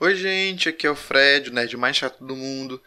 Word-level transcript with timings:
Oi, 0.00 0.14
gente, 0.14 0.68
aqui 0.68 0.86
é 0.86 0.90
o 0.90 0.94
Fred, 0.94 1.50
o 1.50 1.52
nerd 1.52 1.76
mais 1.76 1.96
chato 1.96 2.24
do 2.24 2.36
mundo. 2.36 2.80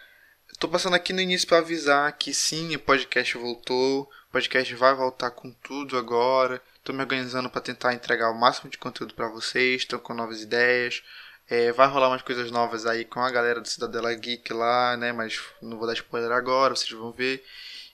Eu 0.48 0.56
tô 0.58 0.70
passando 0.70 0.94
aqui 0.96 1.12
no 1.12 1.20
início 1.20 1.46
para 1.46 1.58
avisar 1.58 2.10
que 2.18 2.34
sim, 2.34 2.74
o 2.74 2.80
podcast 2.80 3.38
voltou. 3.38 4.04
O 4.04 4.32
podcast 4.32 4.74
vai 4.76 4.96
voltar 4.96 5.30
com 5.32 5.52
tudo 5.52 5.98
agora. 5.98 6.62
Tô 6.86 6.94
me 6.94 7.02
organizando 7.02 7.50
para 7.50 7.60
tentar 7.60 7.94
entregar 7.94 8.32
o 8.32 8.40
máximo 8.40 8.70
de 8.70 8.78
conteúdo 8.78 9.14
para 9.14 9.28
vocês. 9.28 9.84
Tô 9.84 10.00
com 10.00 10.14
novas 10.14 10.42
ideias. 10.42 11.04
É, 11.50 11.74
vai 11.74 11.86
rolar 11.90 12.08
umas 12.08 12.22
coisas 12.22 12.50
novas 12.50 12.86
aí 12.86 13.04
com 13.04 13.20
a 13.20 13.30
galera 13.30 13.60
do 13.60 13.68
Cidadela 13.68 14.14
Geek 14.14 14.54
lá, 14.54 14.96
né? 14.96 15.12
Mas 15.12 15.38
não 15.62 15.78
vou 15.78 15.88
dar 15.88 15.94
spoiler 15.96 16.32
agora, 16.32 16.74
vocês 16.78 16.92
vão 16.92 17.12
ver. 17.12 17.44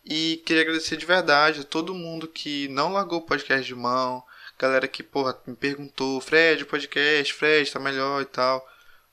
E 0.06 0.44
queria 0.46 0.62
agradecer 0.62 0.96
de 0.96 1.08
verdade 1.08 1.62
a 1.62 1.64
todo 1.64 1.92
mundo 1.96 2.28
que 2.28 2.68
não 2.68 2.94
largou 2.94 3.18
o 3.18 3.26
podcast 3.26 3.66
de 3.66 3.74
mão. 3.74 4.24
Galera 4.60 4.88
que, 4.88 5.02
porra, 5.02 5.36
me 5.48 5.56
perguntou, 5.56 6.22
Fred, 6.22 6.66
podcast, 6.66 7.34
Fred, 7.34 7.72
tá 7.72 7.80
melhor 7.80 8.22
e 8.22 8.26
tal. 8.26 8.64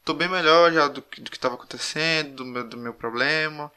Tô 0.05 0.13
bem 0.13 0.29
melhor 0.29 0.71
já 0.73 0.87
do, 0.87 1.01
do 1.01 1.31
que 1.31 1.37
estava 1.37 1.55
acontecendo, 1.55 2.37
do 2.37 2.45
meu, 2.45 2.65
do 2.65 2.77
meu 2.77 2.93
problema. 2.93 3.73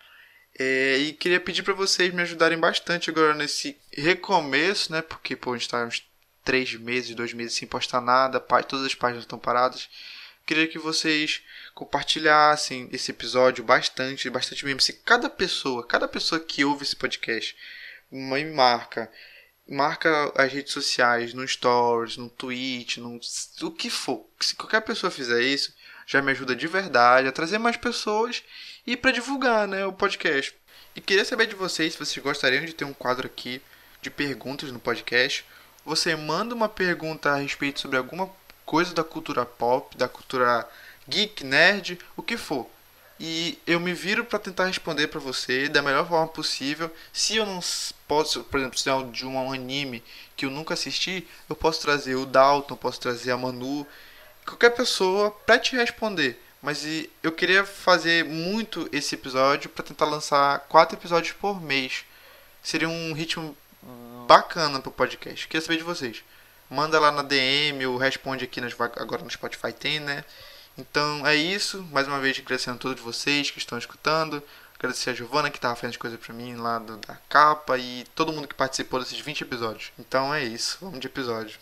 É, 0.59 0.97
e 0.97 1.13
queria 1.13 1.39
pedir 1.39 1.63
para 1.63 1.73
vocês 1.73 2.13
me 2.13 2.21
ajudarem 2.21 2.57
bastante 2.57 3.09
agora 3.09 3.33
nesse 3.33 3.77
recomeço, 3.93 4.91
né? 4.91 5.01
Porque, 5.01 5.35
pô, 5.35 5.53
a 5.53 5.57
gente 5.57 5.69
tá 5.69 5.85
uns 5.85 6.05
três 6.43 6.73
meses, 6.75 7.15
dois 7.15 7.33
meses 7.33 7.55
sem 7.55 7.67
postar 7.67 8.01
nada, 8.01 8.39
todas 8.39 8.85
as 8.85 8.95
páginas 8.95 9.23
estão 9.23 9.39
paradas. 9.39 9.87
Queria 10.45 10.67
que 10.67 10.79
vocês 10.79 11.41
compartilhassem 11.73 12.89
esse 12.91 13.11
episódio 13.11 13.63
bastante, 13.63 14.29
bastante 14.29 14.65
mesmo. 14.65 14.81
Se 14.81 14.93
cada 14.93 15.29
pessoa, 15.29 15.85
cada 15.85 16.07
pessoa 16.07 16.41
que 16.41 16.65
ouve 16.65 16.83
esse 16.83 16.95
podcast 16.95 17.55
me 18.11 18.43
marca, 18.45 19.11
marca 19.69 20.31
as 20.35 20.51
redes 20.51 20.73
sociais, 20.73 21.33
no 21.33 21.47
Stories, 21.47 22.17
no 22.17 22.29
Twitch, 22.29 22.97
no 22.97 23.19
o 23.61 23.71
que 23.71 23.89
for. 23.89 24.25
Se 24.39 24.55
qualquer 24.55 24.81
pessoa 24.81 25.11
fizer 25.11 25.41
isso, 25.41 25.73
já 26.07 26.21
me 26.21 26.31
ajuda 26.31 26.55
de 26.55 26.65
verdade 26.65 27.27
a 27.27 27.33
trazer 27.33 27.59
mais 27.59 27.75
pessoas 27.75 28.41
e 28.85 28.95
para 28.95 29.11
divulgar, 29.11 29.67
né, 29.67 29.85
o 29.85 29.91
podcast. 29.91 30.55
E 30.95 31.01
queria 31.01 31.25
saber 31.25 31.47
de 31.47 31.55
vocês 31.55 31.93
se 31.93 31.99
vocês 31.99 32.23
gostariam 32.23 32.65
de 32.65 32.73
ter 32.73 32.85
um 32.85 32.93
quadro 32.93 33.27
aqui 33.27 33.61
de 34.01 34.09
perguntas 34.09 34.71
no 34.71 34.79
podcast. 34.79 35.45
Você 35.85 36.15
manda 36.15 36.55
uma 36.55 36.69
pergunta 36.69 37.31
a 37.31 37.35
respeito 37.35 37.81
sobre 37.81 37.97
alguma 37.97 38.29
coisa 38.65 38.93
da 38.93 39.03
cultura 39.03 39.45
pop, 39.45 39.95
da 39.97 40.07
cultura 40.07 40.67
geek, 41.07 41.43
nerd, 41.43 41.99
o 42.15 42.23
que 42.23 42.37
for. 42.37 42.67
E 43.19 43.57
eu 43.65 43.79
me 43.79 43.93
viro 43.93 44.23
para 44.23 44.39
tentar 44.39 44.65
responder 44.65 45.07
para 45.07 45.19
você 45.19 45.67
da 45.67 45.81
melhor 45.81 46.07
forma 46.07 46.27
possível. 46.27 46.93
Se 47.11 47.35
eu 47.35 47.45
não 47.45 47.59
posso, 48.07 48.43
por 48.43 48.59
exemplo, 48.59 48.77
se 48.77 48.89
é 48.89 49.03
de 49.11 49.25
um 49.25 49.51
anime 49.51 50.03
que 50.35 50.45
eu 50.45 50.51
nunca 50.51 50.73
assisti, 50.73 51.27
eu 51.49 51.55
posso 51.55 51.81
trazer 51.81 52.15
o 52.15 52.25
Dalton, 52.25 52.75
posso 52.75 52.99
trazer 52.99 53.31
a 53.31 53.37
Manu, 53.37 53.85
qualquer 54.47 54.71
pessoa 54.71 55.31
para 55.31 55.59
te 55.59 55.75
responder. 55.75 56.41
Mas 56.61 56.85
eu 57.21 57.31
queria 57.31 57.65
fazer 57.65 58.25
muito 58.25 58.89
esse 58.91 59.15
episódio 59.15 59.69
para 59.69 59.85
tentar 59.85 60.05
lançar 60.05 60.59
quatro 60.67 60.97
episódios 60.97 61.33
por 61.33 61.61
mês. 61.61 62.03
Seria 62.63 62.89
um 62.89 63.13
ritmo 63.13 63.55
bacana 64.27 64.79
pro 64.79 64.91
podcast. 64.91 65.47
Queria 65.47 65.61
saber 65.61 65.77
de 65.77 65.83
vocês. 65.83 66.23
Manda 66.69 66.99
lá 66.99 67.11
na 67.11 67.21
DM 67.21 67.85
ou 67.85 67.97
responde 67.97 68.43
aqui 68.43 68.59
nas, 68.59 68.73
agora 68.97 69.23
no 69.23 69.29
Spotify 69.29 69.71
tem, 69.71 69.99
né? 69.99 70.25
Então 70.77 71.25
é 71.25 71.35
isso. 71.35 71.83
Mais 71.91 72.07
uma 72.07 72.19
vez 72.19 72.37
agradecendo 72.39 72.75
a 72.75 72.79
todos 72.79 73.01
vocês 73.01 73.51
que 73.51 73.59
estão 73.59 73.77
escutando. 73.77 74.43
Agradecer 74.77 75.11
a 75.11 75.13
Giovana 75.13 75.49
que 75.49 75.57
estava 75.57 75.75
fazendo 75.75 75.91
as 75.91 75.97
coisas 75.97 76.19
para 76.19 76.33
mim 76.33 76.55
lá 76.55 76.77
do, 76.79 76.97
da 76.97 77.15
capa 77.29 77.77
e 77.77 78.05
todo 78.13 78.33
mundo 78.33 78.47
que 78.47 78.53
participou 78.55 78.99
desses 78.99 79.19
20 79.19 79.41
episódios. 79.41 79.91
Então 79.97 80.33
é 80.33 80.43
isso. 80.43 80.79
Vamos 80.81 80.99
de 80.99 81.07
episódio. 81.07 81.57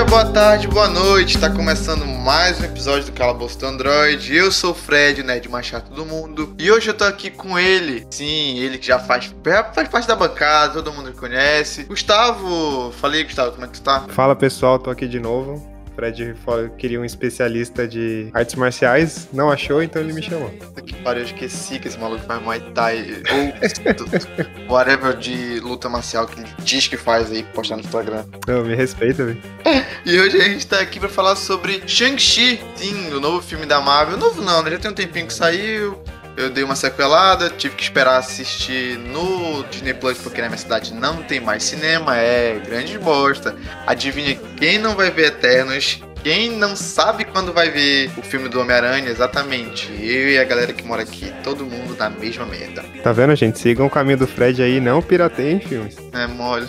Dia, 0.00 0.04
boa 0.04 0.24
tarde, 0.24 0.66
boa 0.66 0.88
noite. 0.88 1.38
Tá 1.38 1.50
começando 1.50 2.06
mais 2.06 2.58
um 2.58 2.64
episódio 2.64 3.04
do 3.04 3.12
Calabouço 3.12 3.58
do 3.58 3.66
Android. 3.66 4.34
Eu 4.34 4.50
sou 4.50 4.70
o 4.70 4.74
Fred, 4.74 5.22
nerd 5.22 5.46
mais 5.48 5.66
chato 5.66 5.90
do 5.90 6.06
mundo. 6.06 6.54
E 6.58 6.70
hoje 6.70 6.88
eu 6.88 6.94
tô 6.94 7.04
aqui 7.04 7.30
com 7.30 7.58
ele. 7.58 8.06
Sim, 8.10 8.58
ele 8.58 8.78
que 8.78 8.86
já 8.86 8.98
faz, 8.98 9.30
faz 9.74 9.88
parte 9.88 10.08
da 10.08 10.16
bancada, 10.16 10.74
todo 10.74 10.92
mundo 10.92 11.12
conhece. 11.12 11.84
Gustavo, 11.84 12.90
falei, 12.92 13.24
Gustavo, 13.24 13.52
como 13.52 13.64
é 13.64 13.68
que 13.68 13.74
tu 13.74 13.82
tá? 13.82 14.06
Fala 14.08 14.34
pessoal, 14.34 14.78
tô 14.78 14.88
aqui 14.88 15.06
de 15.06 15.20
novo. 15.20 15.69
Fred 16.00 16.34
queria 16.78 16.98
um 16.98 17.04
especialista 17.04 17.86
de 17.86 18.30
artes 18.32 18.54
marciais, 18.54 19.28
não 19.34 19.50
achou, 19.50 19.82
então 19.82 20.00
ele 20.00 20.14
me 20.14 20.22
chamou. 20.22 20.50
Que 20.86 20.94
pariu, 21.02 21.20
eu 21.20 21.26
esqueci 21.26 21.78
que 21.78 21.88
esse 21.88 21.98
maluco 21.98 22.24
faz 22.24 22.42
Muay 22.42 22.60
Thai 22.72 23.22
ou 23.30 24.64
whatever 24.72 25.14
de 25.14 25.60
luta 25.60 25.90
marcial 25.90 26.26
que 26.26 26.40
ele 26.40 26.48
diz 26.60 26.88
que 26.88 26.96
faz 26.96 27.30
aí, 27.30 27.42
postar 27.42 27.76
no 27.76 27.82
Instagram. 27.82 28.24
Não, 28.46 28.64
me 28.64 28.74
respeita, 28.74 29.26
velho. 29.26 29.42
e 30.06 30.18
hoje 30.18 30.40
a 30.40 30.44
gente 30.44 30.66
tá 30.66 30.80
aqui 30.80 30.98
pra 30.98 31.10
falar 31.10 31.36
sobre 31.36 31.82
Shang-Chi, 31.86 32.60
sim, 32.76 33.12
o 33.12 33.20
novo 33.20 33.42
filme 33.42 33.66
da 33.66 33.80
Marvel. 33.80 34.16
Novo 34.16 34.40
não, 34.40 34.62
né? 34.62 34.70
Já 34.70 34.78
tem 34.78 34.90
um 34.90 34.94
tempinho 34.94 35.26
que 35.26 35.34
saiu 35.34 36.02
eu 36.36 36.50
dei 36.50 36.64
uma 36.64 36.76
sequelada, 36.76 37.50
tive 37.50 37.74
que 37.74 37.82
esperar 37.82 38.18
assistir 38.18 38.98
no 38.98 39.62
Disney 39.64 39.94
Plus 39.94 40.18
porque 40.18 40.40
na 40.40 40.48
minha 40.48 40.58
cidade 40.58 40.94
não 40.94 41.22
tem 41.22 41.40
mais 41.40 41.62
cinema, 41.64 42.16
é 42.16 42.60
grande 42.64 42.98
bosta. 42.98 43.54
Adivinha 43.86 44.38
quem 44.56 44.78
não 44.78 44.94
vai 44.94 45.10
ver 45.10 45.26
Eternos? 45.26 46.00
Quem 46.22 46.50
não 46.50 46.76
sabe 46.76 47.24
quando 47.24 47.50
vai 47.50 47.70
ver 47.70 48.10
o 48.18 48.22
filme 48.22 48.46
do 48.46 48.60
Homem-Aranha, 48.60 49.08
exatamente. 49.08 49.90
Eu 49.90 50.28
e 50.28 50.38
a 50.38 50.44
galera 50.44 50.70
que 50.70 50.84
mora 50.84 51.02
aqui, 51.02 51.32
todo 51.42 51.64
mundo 51.64 51.96
na 51.98 52.10
mesma 52.10 52.44
merda. 52.44 52.84
Tá 53.02 53.10
vendo, 53.10 53.34
gente? 53.34 53.58
Sigam 53.58 53.86
o 53.86 53.90
caminho 53.90 54.18
do 54.18 54.26
Fred 54.26 54.62
aí, 54.62 54.80
não 54.80 55.00
pirateiem 55.00 55.60
filmes. 55.60 55.96
É 56.12 56.26
mole. 56.26 56.66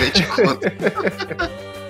Nem 0.00 0.10
te 0.10 0.26
conto. 0.26 0.60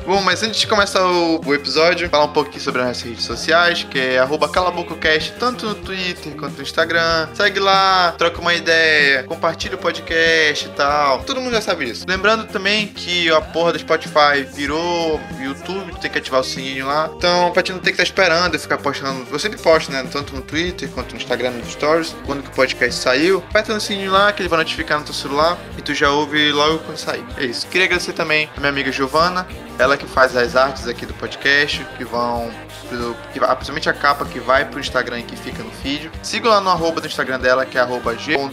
Bom, 0.05 0.21
mas 0.21 0.43
antes 0.43 0.61
de 0.61 0.67
começar 0.67 1.07
o, 1.07 1.41
o 1.47 1.55
episódio, 1.55 2.09
falar 2.09 2.25
um 2.25 2.33
pouquinho 2.33 2.61
sobre 2.61 2.81
as 2.83 2.89
nossas 2.89 3.03
redes 3.03 3.25
sociais, 3.25 3.85
que 3.85 3.99
é 3.99 4.19
calabococast, 4.53 5.33
tanto 5.39 5.65
no 5.67 5.75
Twitter 5.77 6.35
quanto 6.35 6.57
no 6.57 6.63
Instagram. 6.63 7.29
Segue 7.35 7.61
lá, 7.61 8.13
troca 8.19 8.41
uma 8.41 8.53
ideia, 8.53 9.23
compartilha 9.23 9.77
o 9.77 9.79
podcast 9.79 10.67
e 10.67 10.69
tal. 10.71 11.23
Todo 11.23 11.41
mundo 11.41 11.53
já 11.53 11.61
sabe 11.61 11.89
isso. 11.89 12.05
Lembrando 12.07 12.47
também 12.49 12.89
que 12.89 13.31
a 13.31 13.41
porra 13.41 13.73
do 13.73 13.79
Spotify 13.79 14.45
virou 14.53 15.21
YouTube, 15.41 15.95
tem 16.01 16.11
que 16.11 16.19
ativar 16.19 16.41
o 16.41 16.45
sininho 16.45 16.87
lá. 16.87 17.09
Então, 17.17 17.53
pra 17.53 17.63
ti 17.63 17.73
não 17.73 17.79
ter 17.79 17.93
que 17.93 18.03
estar 18.03 18.03
esperando 18.03 18.57
e 18.57 18.59
ficar 18.59 18.79
postando. 18.79 19.25
Eu 19.31 19.39
sempre 19.39 19.59
posto, 19.59 19.93
né? 19.93 20.05
Tanto 20.11 20.35
no 20.35 20.43
Twitter 20.43 20.89
quanto 20.91 21.13
no 21.13 21.21
Instagram, 21.21 21.53
nos 21.53 21.73
stories. 21.73 22.15
Quando 22.27 22.43
que 22.43 22.49
o 22.49 22.53
podcast 22.53 23.01
saiu, 23.01 23.39
aperta 23.51 23.73
no 23.73 23.81
sininho 23.81 24.11
lá 24.11 24.33
que 24.33 24.43
ele 24.43 24.49
vai 24.49 24.59
notificar 24.59 24.99
no 24.99 25.05
teu 25.05 25.15
celular 25.15 25.57
e 25.79 25.83
tu 25.83 25.95
já 25.95 26.11
ouve 26.11 26.51
logo 26.51 26.81
quando 26.81 26.99
sair. 26.99 27.25
É 27.39 27.45
isso. 27.45 27.67
Queria 27.69 27.87
agradecer 27.87 28.13
também 28.13 28.51
a 28.57 28.61
minha 28.61 28.71
amiga 28.71 28.91
Giovana. 28.91 29.47
Ela 29.83 29.97
que 29.97 30.07
faz 30.07 30.37
as 30.37 30.55
artes 30.55 30.87
aqui 30.87 31.05
do 31.05 31.13
podcast, 31.15 31.85
que 31.99 32.05
vão. 32.05 32.49
Que, 33.33 33.41
principalmente 33.41 33.91
a 33.91 33.93
capa 33.93 34.25
que 34.25 34.39
vai 34.39 34.65
pro 34.65 34.79
Instagram 34.79 35.19
e 35.19 35.23
que 35.25 35.35
fica 35.35 35.61
no 35.61 35.73
feed. 35.73 36.09
Siga 36.23 36.51
lá 36.51 36.61
no 36.61 36.71
arroba 36.71 37.01
do 37.01 37.09
Instagram 37.09 37.41
dela, 37.41 37.67
que 37.67 37.77
é 37.77 37.81
arroba 37.81 38.17
g.iovnnart, 38.17 38.49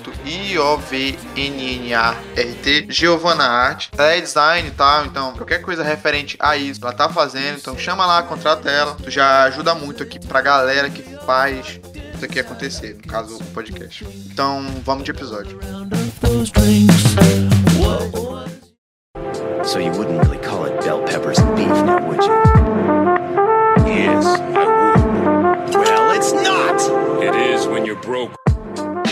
Giovana 2.89 3.43
Arte. 3.43 3.91
Ela 3.95 4.13
é 4.15 4.21
design 4.21 4.69
e 4.69 4.71
tal, 4.71 5.05
então 5.05 5.33
qualquer 5.33 5.61
coisa 5.61 5.83
referente 5.83 6.35
a 6.39 6.57
isso, 6.57 6.79
ela 6.81 6.93
tá 6.93 7.07
fazendo. 7.07 7.59
Então 7.59 7.77
chama 7.77 8.07
lá, 8.07 8.23
contrata 8.23 8.67
ela. 8.67 8.95
Tu 8.95 9.11
já 9.11 9.43
ajuda 9.43 9.75
muito 9.75 10.01
aqui 10.01 10.19
pra 10.19 10.41
galera 10.41 10.89
que 10.89 11.03
faz 11.27 11.79
isso 12.15 12.25
aqui 12.25 12.39
acontecer, 12.39 12.95
no 12.95 13.03
caso 13.03 13.35
o 13.35 13.43
podcast. 13.45 14.03
Então 14.25 14.65
vamos 14.83 15.03
de 15.03 15.11
episódio. 15.11 15.59
So 19.69 19.77
you 19.77 19.91
wouldn't 19.91 20.19
really 20.23 20.39
call 20.39 20.65
it 20.65 20.81
bell 20.81 21.03
peppers 21.03 21.37
and 21.37 21.55
beef 21.55 21.67
now, 21.67 22.03
would 22.07 22.23
you? 22.23 22.33
Yes, 23.85 24.25
I 24.25 24.65
would. 24.65 25.75
Well, 25.75 26.11
it's 26.17 26.33
not! 26.33 26.81
It 27.21 27.35
is 27.35 27.67
when 27.67 27.85
you're 27.85 28.01
broke. 28.01 28.33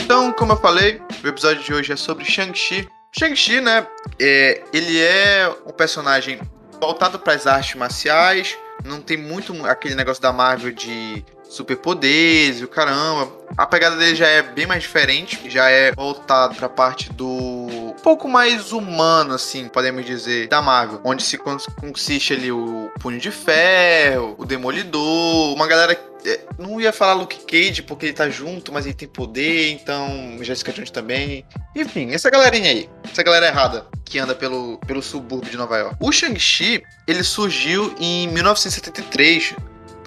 Então, 0.03 0.33
como 0.33 0.53
eu 0.53 0.57
falei, 0.57 0.99
o 1.23 1.27
episódio 1.27 1.61
de 1.61 1.71
hoje 1.71 1.93
é 1.93 1.95
sobre 1.95 2.25
Shang-Chi. 2.25 2.89
Shang-Chi, 3.11 3.61
né? 3.61 3.85
É, 4.19 4.63
ele 4.73 4.99
é 4.99 5.47
um 5.63 5.71
personagem 5.71 6.39
voltado 6.81 7.19
para 7.19 7.33
as 7.33 7.45
artes 7.45 7.75
marciais. 7.75 8.57
Não 8.83 8.99
tem 8.99 9.15
muito 9.15 9.53
aquele 9.63 9.93
negócio 9.93 10.23
da 10.23 10.33
Marvel 10.33 10.71
de 10.71 11.23
superpoderes 11.43 12.61
e 12.61 12.63
o 12.63 12.67
caramba. 12.67 13.31
A 13.55 13.67
pegada 13.67 13.95
dele 13.95 14.15
já 14.15 14.27
é 14.27 14.41
bem 14.41 14.65
mais 14.65 14.81
diferente, 14.81 15.47
já 15.51 15.69
é 15.69 15.91
voltado 15.91 16.55
para 16.55 16.65
a 16.65 16.69
parte 16.69 17.13
do 17.13 17.86
pouco 18.07 18.29
mais 18.29 18.71
humano, 18.71 19.33
assim, 19.33 19.67
podemos 19.67 20.05
dizer, 20.05 20.47
da 20.47 20.61
Marvel. 20.61 21.01
Onde 21.03 21.21
se 21.21 21.37
consiste 21.37 22.31
ali 22.31 22.49
o 22.49 22.89
Punho 23.01 23.19
de 23.19 23.29
Ferro, 23.29 24.33
o 24.37 24.45
Demolidor, 24.45 25.53
uma 25.53 25.67
galera 25.67 25.91
é, 26.25 26.39
não 26.57 26.79
ia 26.79 26.93
falar 26.93 27.15
Luke 27.15 27.39
Cage 27.45 27.81
porque 27.81 28.05
ele 28.05 28.13
tá 28.13 28.29
junto, 28.29 28.71
mas 28.71 28.85
ele 28.85 28.95
tem 28.95 29.09
poder, 29.09 29.71
então 29.71 30.37
Jessica 30.39 30.71
Jones 30.71 30.89
também. 30.89 31.45
Enfim, 31.75 32.13
essa 32.13 32.29
galerinha 32.29 32.69
aí, 32.69 32.89
essa 33.03 33.21
galera 33.21 33.47
errada 33.47 33.85
que 34.05 34.17
anda 34.17 34.33
pelo, 34.33 34.77
pelo 34.87 35.03
subúrbio 35.03 35.51
de 35.51 35.57
Nova 35.57 35.77
York. 35.77 35.97
O 35.99 36.09
Shang-Chi, 36.09 36.81
ele 37.05 37.23
surgiu 37.23 37.93
em 37.99 38.29
1973 38.29 39.53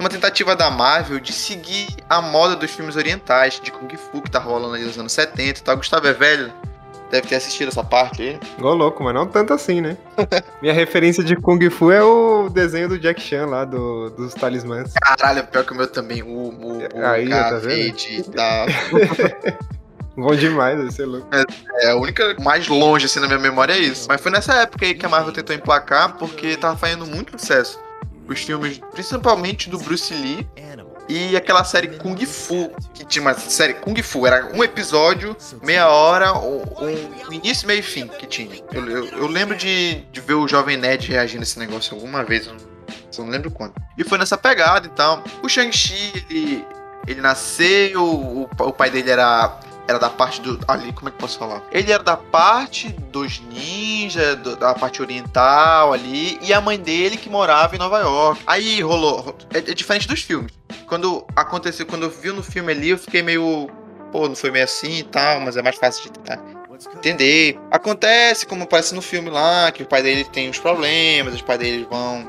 uma 0.00 0.08
tentativa 0.08 0.56
da 0.56 0.70
Marvel 0.70 1.20
de 1.20 1.34
seguir 1.34 1.86
a 2.08 2.22
moda 2.22 2.56
dos 2.56 2.70
filmes 2.70 2.96
orientais, 2.96 3.60
de 3.62 3.70
Kung 3.70 3.94
Fu, 3.94 4.22
que 4.22 4.30
tá 4.30 4.38
rolando 4.38 4.74
ali 4.74 4.84
nos 4.84 4.96
anos 4.96 5.12
70 5.12 5.60
e 5.60 5.62
tal. 5.62 5.76
Gustavo 5.76 6.06
é 6.06 6.14
velho, 6.14 6.50
deve 7.10 7.26
ter 7.26 7.36
assistido 7.36 7.68
essa 7.68 7.82
parte 7.82 8.22
aí. 8.22 8.40
Igual 8.58 8.74
louco, 8.74 9.02
mas 9.02 9.14
não 9.14 9.26
tanto 9.26 9.52
assim, 9.52 9.80
né? 9.80 9.96
Minha 10.62 10.72
referência 10.72 11.22
de 11.22 11.36
Kung 11.36 11.58
Fu 11.70 11.90
é 11.90 12.02
o 12.02 12.48
desenho 12.48 12.88
do 12.88 12.98
Jack 12.98 13.20
Chan 13.20 13.46
lá, 13.46 13.64
do, 13.64 14.10
dos 14.10 14.34
talismãs. 14.34 14.92
Caralho, 14.94 15.46
pior 15.46 15.64
que 15.64 15.72
o 15.72 15.76
meu 15.76 15.86
também. 15.86 16.22
O, 16.22 16.28
o, 16.28 16.78
o 16.94 17.06
aí, 17.06 17.28
tá 17.28 17.58
vendo? 17.58 17.96
Bom 20.16 20.34
demais, 20.34 20.94
ser 20.94 21.06
louco. 21.06 21.26
É, 21.32 21.86
é, 21.86 21.90
a 21.92 21.96
única 21.96 22.36
mais 22.40 22.68
longe 22.68 23.06
assim 23.06 23.20
na 23.20 23.26
minha 23.26 23.38
memória 23.38 23.72
é 23.72 23.78
isso. 23.78 24.06
Mas 24.08 24.20
foi 24.20 24.30
nessa 24.30 24.54
época 24.54 24.84
aí 24.84 24.94
que 24.94 25.06
a 25.06 25.08
Marvel 25.08 25.32
tentou 25.32 25.54
emplacar, 25.54 26.16
porque 26.16 26.56
tava 26.56 26.76
fazendo 26.76 27.06
muito 27.06 27.38
sucesso 27.38 27.78
os 28.32 28.40
filmes, 28.42 28.80
principalmente 28.92 29.68
do 29.68 29.78
Bruce 29.78 30.14
Lee, 30.14 30.46
e 31.10 31.36
aquela 31.36 31.64
série 31.64 31.88
Kung 31.88 32.24
Fu, 32.24 32.70
que 32.94 33.04
tinha 33.04 33.20
uma 33.20 33.34
série 33.34 33.74
Kung 33.74 34.00
Fu, 34.00 34.26
era 34.26 34.54
um 34.54 34.62
episódio, 34.62 35.36
meia 35.60 35.88
hora, 35.88 36.32
um, 36.38 36.62
início, 37.32 37.66
meio 37.66 37.80
e 37.80 37.82
fim 37.82 38.06
que 38.06 38.26
tinha. 38.26 38.62
Eu, 38.72 38.88
eu, 38.88 39.04
eu, 39.06 39.26
lembro 39.26 39.56
de, 39.56 40.02
de 40.12 40.20
ver 40.20 40.34
o 40.34 40.46
Jovem 40.46 40.76
Nerd 40.76 41.08
reagindo 41.08 41.40
a 41.40 41.42
esse 41.42 41.58
negócio 41.58 41.96
alguma 41.96 42.22
vez, 42.22 42.46
eu 42.46 42.54
não, 42.54 43.24
não 43.24 43.28
lembro 43.28 43.50
quando. 43.50 43.74
E 43.98 44.04
foi 44.04 44.18
nessa 44.18 44.38
pegada 44.38 44.86
então. 44.86 45.22
O 45.42 45.48
Shang-Chi, 45.48 46.24
ele, 46.30 46.64
ele 47.08 47.20
nasceu, 47.20 48.04
o, 48.04 48.42
o 48.42 48.72
pai 48.72 48.88
dele 48.88 49.10
era 49.10 49.58
era 49.88 49.98
da 49.98 50.08
parte 50.08 50.40
do. 50.40 50.60
Ali, 50.68 50.92
como 50.92 51.08
é 51.08 51.10
que 51.12 51.18
posso 51.18 51.36
falar? 51.36 51.64
Ele 51.72 51.90
era 51.90 52.04
da 52.04 52.16
parte 52.16 52.88
dos 53.10 53.40
ninjas, 53.40 54.36
do, 54.36 54.54
da 54.54 54.72
parte 54.72 55.02
oriental 55.02 55.92
ali, 55.92 56.38
e 56.40 56.52
a 56.52 56.60
mãe 56.60 56.78
dele 56.78 57.16
que 57.16 57.28
morava 57.28 57.74
em 57.74 57.78
Nova 57.78 57.98
York. 57.98 58.40
Aí 58.46 58.80
rolou. 58.80 59.36
É, 59.52 59.58
é 59.58 59.74
diferente 59.74 60.06
dos 60.06 60.22
filmes. 60.22 60.59
Quando 60.90 61.24
aconteceu, 61.36 61.86
quando 61.86 62.02
eu 62.02 62.10
vi 62.10 62.32
no 62.32 62.42
filme 62.42 62.72
ali, 62.72 62.90
eu 62.90 62.98
fiquei 62.98 63.22
meio. 63.22 63.70
Pô, 64.10 64.26
não 64.26 64.34
foi 64.34 64.50
meio 64.50 64.64
assim 64.64 64.98
e 64.98 65.02
tal, 65.04 65.40
mas 65.40 65.56
é 65.56 65.62
mais 65.62 65.76
fácil 65.76 66.02
de 66.02 66.18
tentar 66.18 66.42
entender. 66.96 67.56
Acontece, 67.70 68.44
como 68.44 68.64
aparece 68.64 68.92
no 68.92 69.00
filme 69.00 69.30
lá, 69.30 69.70
que 69.70 69.84
o 69.84 69.86
pai 69.86 70.02
dele 70.02 70.24
tem 70.24 70.50
uns 70.50 70.58
problemas, 70.58 71.34
os 71.34 71.42
pais 71.42 71.60
dele 71.60 71.86
vão 71.88 72.28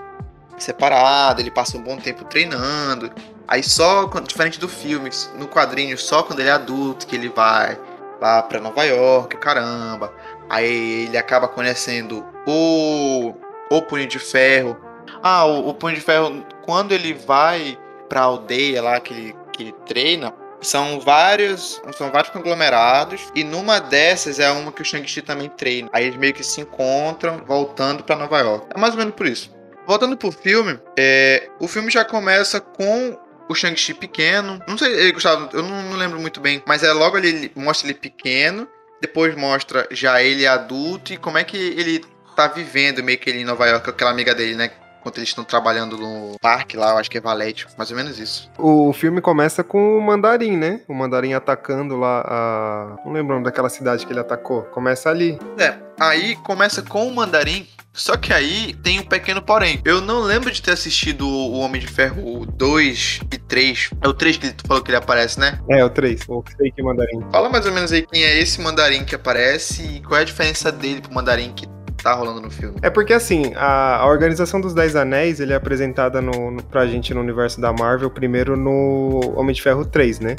separado, 0.60 1.42
ele 1.42 1.50
passa 1.50 1.76
um 1.76 1.82
bom 1.82 1.98
tempo 1.98 2.24
treinando. 2.26 3.12
Aí 3.48 3.64
só, 3.64 4.06
diferente 4.06 4.60
do 4.60 4.70
filme, 4.70 5.10
no 5.40 5.48
quadrinho, 5.48 5.98
só 5.98 6.22
quando 6.22 6.42
ele 6.42 6.50
é 6.50 6.52
adulto 6.52 7.08
que 7.08 7.16
ele 7.16 7.30
vai 7.30 7.76
lá 8.22 8.44
pra 8.44 8.60
Nova 8.60 8.84
York, 8.84 9.38
caramba. 9.38 10.14
Aí 10.48 11.06
ele 11.08 11.18
acaba 11.18 11.48
conhecendo 11.48 12.24
o, 12.46 13.34
o 13.72 13.82
Punho 13.82 14.06
de 14.06 14.20
Ferro. 14.20 14.78
Ah, 15.24 15.46
o, 15.46 15.70
o 15.70 15.74
Punho 15.74 15.96
de 15.96 16.02
Ferro, 16.02 16.46
quando 16.64 16.92
ele 16.92 17.16
vai 17.16 17.76
pra 18.12 18.24
aldeia 18.24 18.82
lá 18.82 19.00
que 19.00 19.14
ele, 19.14 19.36
que 19.54 19.64
ele 19.64 19.76
treina, 19.86 20.34
são 20.60 21.00
vários, 21.00 21.82
são 21.98 22.12
vários 22.12 22.30
conglomerados 22.34 23.32
e 23.34 23.42
numa 23.42 23.80
dessas 23.80 24.38
é 24.38 24.52
uma 24.52 24.70
que 24.70 24.82
o 24.82 24.86
Shang-Chi 24.86 25.22
também 25.22 25.48
treina. 25.48 25.90
Aí 25.94 26.08
eles 26.08 26.18
meio 26.18 26.34
que 26.34 26.44
se 26.44 26.60
encontram 26.60 27.42
voltando 27.48 28.04
para 28.04 28.18
Nova 28.18 28.38
York. 28.40 28.68
É 28.76 28.78
mais 28.78 28.94
ou 28.94 29.00
menos 29.00 29.16
por 29.16 29.26
isso. 29.26 29.50
Voltando 29.88 30.18
pro 30.18 30.30
filme, 30.30 30.78
é, 31.00 31.50
o 31.58 31.70
filme 31.70 31.90
já 31.90 32.04
começa 32.04 32.60
com 32.60 33.18
o 33.48 33.56
Shang-Chi 33.56 33.94
pequeno. 33.94 34.60
Não 34.68 34.78
sei, 34.78 35.10
Gustavo, 35.14 35.50
eu 35.54 35.64
não, 35.64 35.82
não, 35.84 35.96
lembro 35.96 36.20
muito 36.20 36.42
bem, 36.42 36.62
mas 36.68 36.84
é 36.84 36.92
logo 36.92 37.18
ele 37.18 37.50
mostra 37.56 37.88
ele 37.88 37.98
pequeno, 37.98 38.68
depois 39.02 39.34
mostra 39.38 39.88
já 39.90 40.22
ele 40.22 40.46
adulto 40.46 41.14
e 41.14 41.18
como 41.18 41.38
é 41.38 41.46
que 41.46 41.58
ele 41.58 42.04
tá 42.36 42.50
vivendo 42.50 43.02
meio 43.02 43.18
que 43.18 43.30
ele 43.30 43.40
em 43.40 43.46
Nova 43.46 43.66
York 43.68 43.86
com 43.86 43.92
aquela 43.92 44.12
amiga 44.12 44.36
dele, 44.36 44.56
né? 44.56 44.70
Enquanto 45.02 45.18
eles 45.18 45.30
estão 45.30 45.44
trabalhando 45.44 45.98
no 45.98 46.38
parque 46.40 46.78
lá, 46.78 46.92
eu 46.92 46.98
acho 46.98 47.10
que 47.10 47.18
é 47.18 47.22
Valete, 47.22 47.66
mais 47.76 47.90
ou 47.90 47.98
menos 47.98 48.20
isso. 48.20 48.52
O 48.56 48.94
filme 48.94 49.20
começa 49.20 49.64
com 49.64 49.98
o 49.98 50.02
Mandarim, 50.02 50.56
né? 50.56 50.82
O 50.88 50.94
Mandarim 50.94 51.34
atacando 51.34 51.98
lá 51.98 52.24
a. 52.24 52.96
Não 53.04 53.12
lembro 53.12 53.32
o 53.32 53.34
nome 53.34 53.46
daquela 53.46 53.68
cidade 53.68 54.06
que 54.06 54.14
ele 54.14 54.20
atacou. 54.20 54.62
Começa 54.64 55.10
ali. 55.10 55.40
É, 55.58 55.76
aí 56.00 56.36
começa 56.38 56.84
com 56.84 57.08
o 57.08 57.16
Mandarim 57.16 57.68
só 57.94 58.16
que 58.16 58.32
aí 58.32 58.74
tem 58.76 59.00
um 59.00 59.04
pequeno 59.04 59.42
porém. 59.42 59.82
Eu 59.84 60.00
não 60.00 60.22
lembro 60.22 60.50
de 60.50 60.62
ter 60.62 60.72
assistido 60.72 61.28
o 61.28 61.60
Homem 61.60 61.82
de 61.82 61.88
Ferro 61.88 62.46
2 62.46 63.22
e 63.34 63.38
3. 63.38 63.90
É 64.02 64.08
o 64.08 64.14
3 64.14 64.38
que 64.38 64.54
tu 64.54 64.66
falou 64.66 64.82
que 64.82 64.92
ele 64.92 64.98
aparece, 64.98 65.40
né? 65.40 65.60
É, 65.70 65.84
o 65.84 65.90
3. 65.90 66.22
O 66.30 66.42
fake 66.58 66.82
mandarim. 66.82 67.20
Fala 67.32 67.50
mais 67.50 67.66
ou 67.66 67.72
menos 67.74 67.92
aí 67.92 68.06
quem 68.06 68.24
é 68.24 68.40
esse 68.40 68.62
mandarim 68.62 69.04
que 69.04 69.16
aparece 69.16 69.84
e 69.84 70.02
qual 70.02 70.18
é 70.18 70.22
a 70.22 70.26
diferença 70.26 70.72
dele 70.72 71.02
pro 71.02 71.14
mandarim 71.14 71.52
que 71.54 71.68
tá 72.02 72.14
rolando 72.14 72.42
no 72.42 72.50
filme. 72.50 72.78
É 72.82 72.90
porque 72.90 73.14
assim, 73.14 73.54
a, 73.56 73.98
a 73.98 74.08
organização 74.08 74.60
dos 74.60 74.74
Dez 74.74 74.96
Anéis, 74.96 75.40
ele 75.40 75.54
é 75.54 75.56
apresentada 75.56 76.22
no, 76.22 76.52
no, 76.52 76.64
pra 76.64 76.86
gente 76.88 77.14
no 77.14 77.22
universo 77.22 77.60
da 77.62 77.72
Marvel, 77.72 78.10
primeiro 78.10 78.58
no 78.58 79.20
Homem 79.36 79.54
de 79.54 79.62
Ferro 79.62 79.86
3, 79.86 80.20
né? 80.20 80.36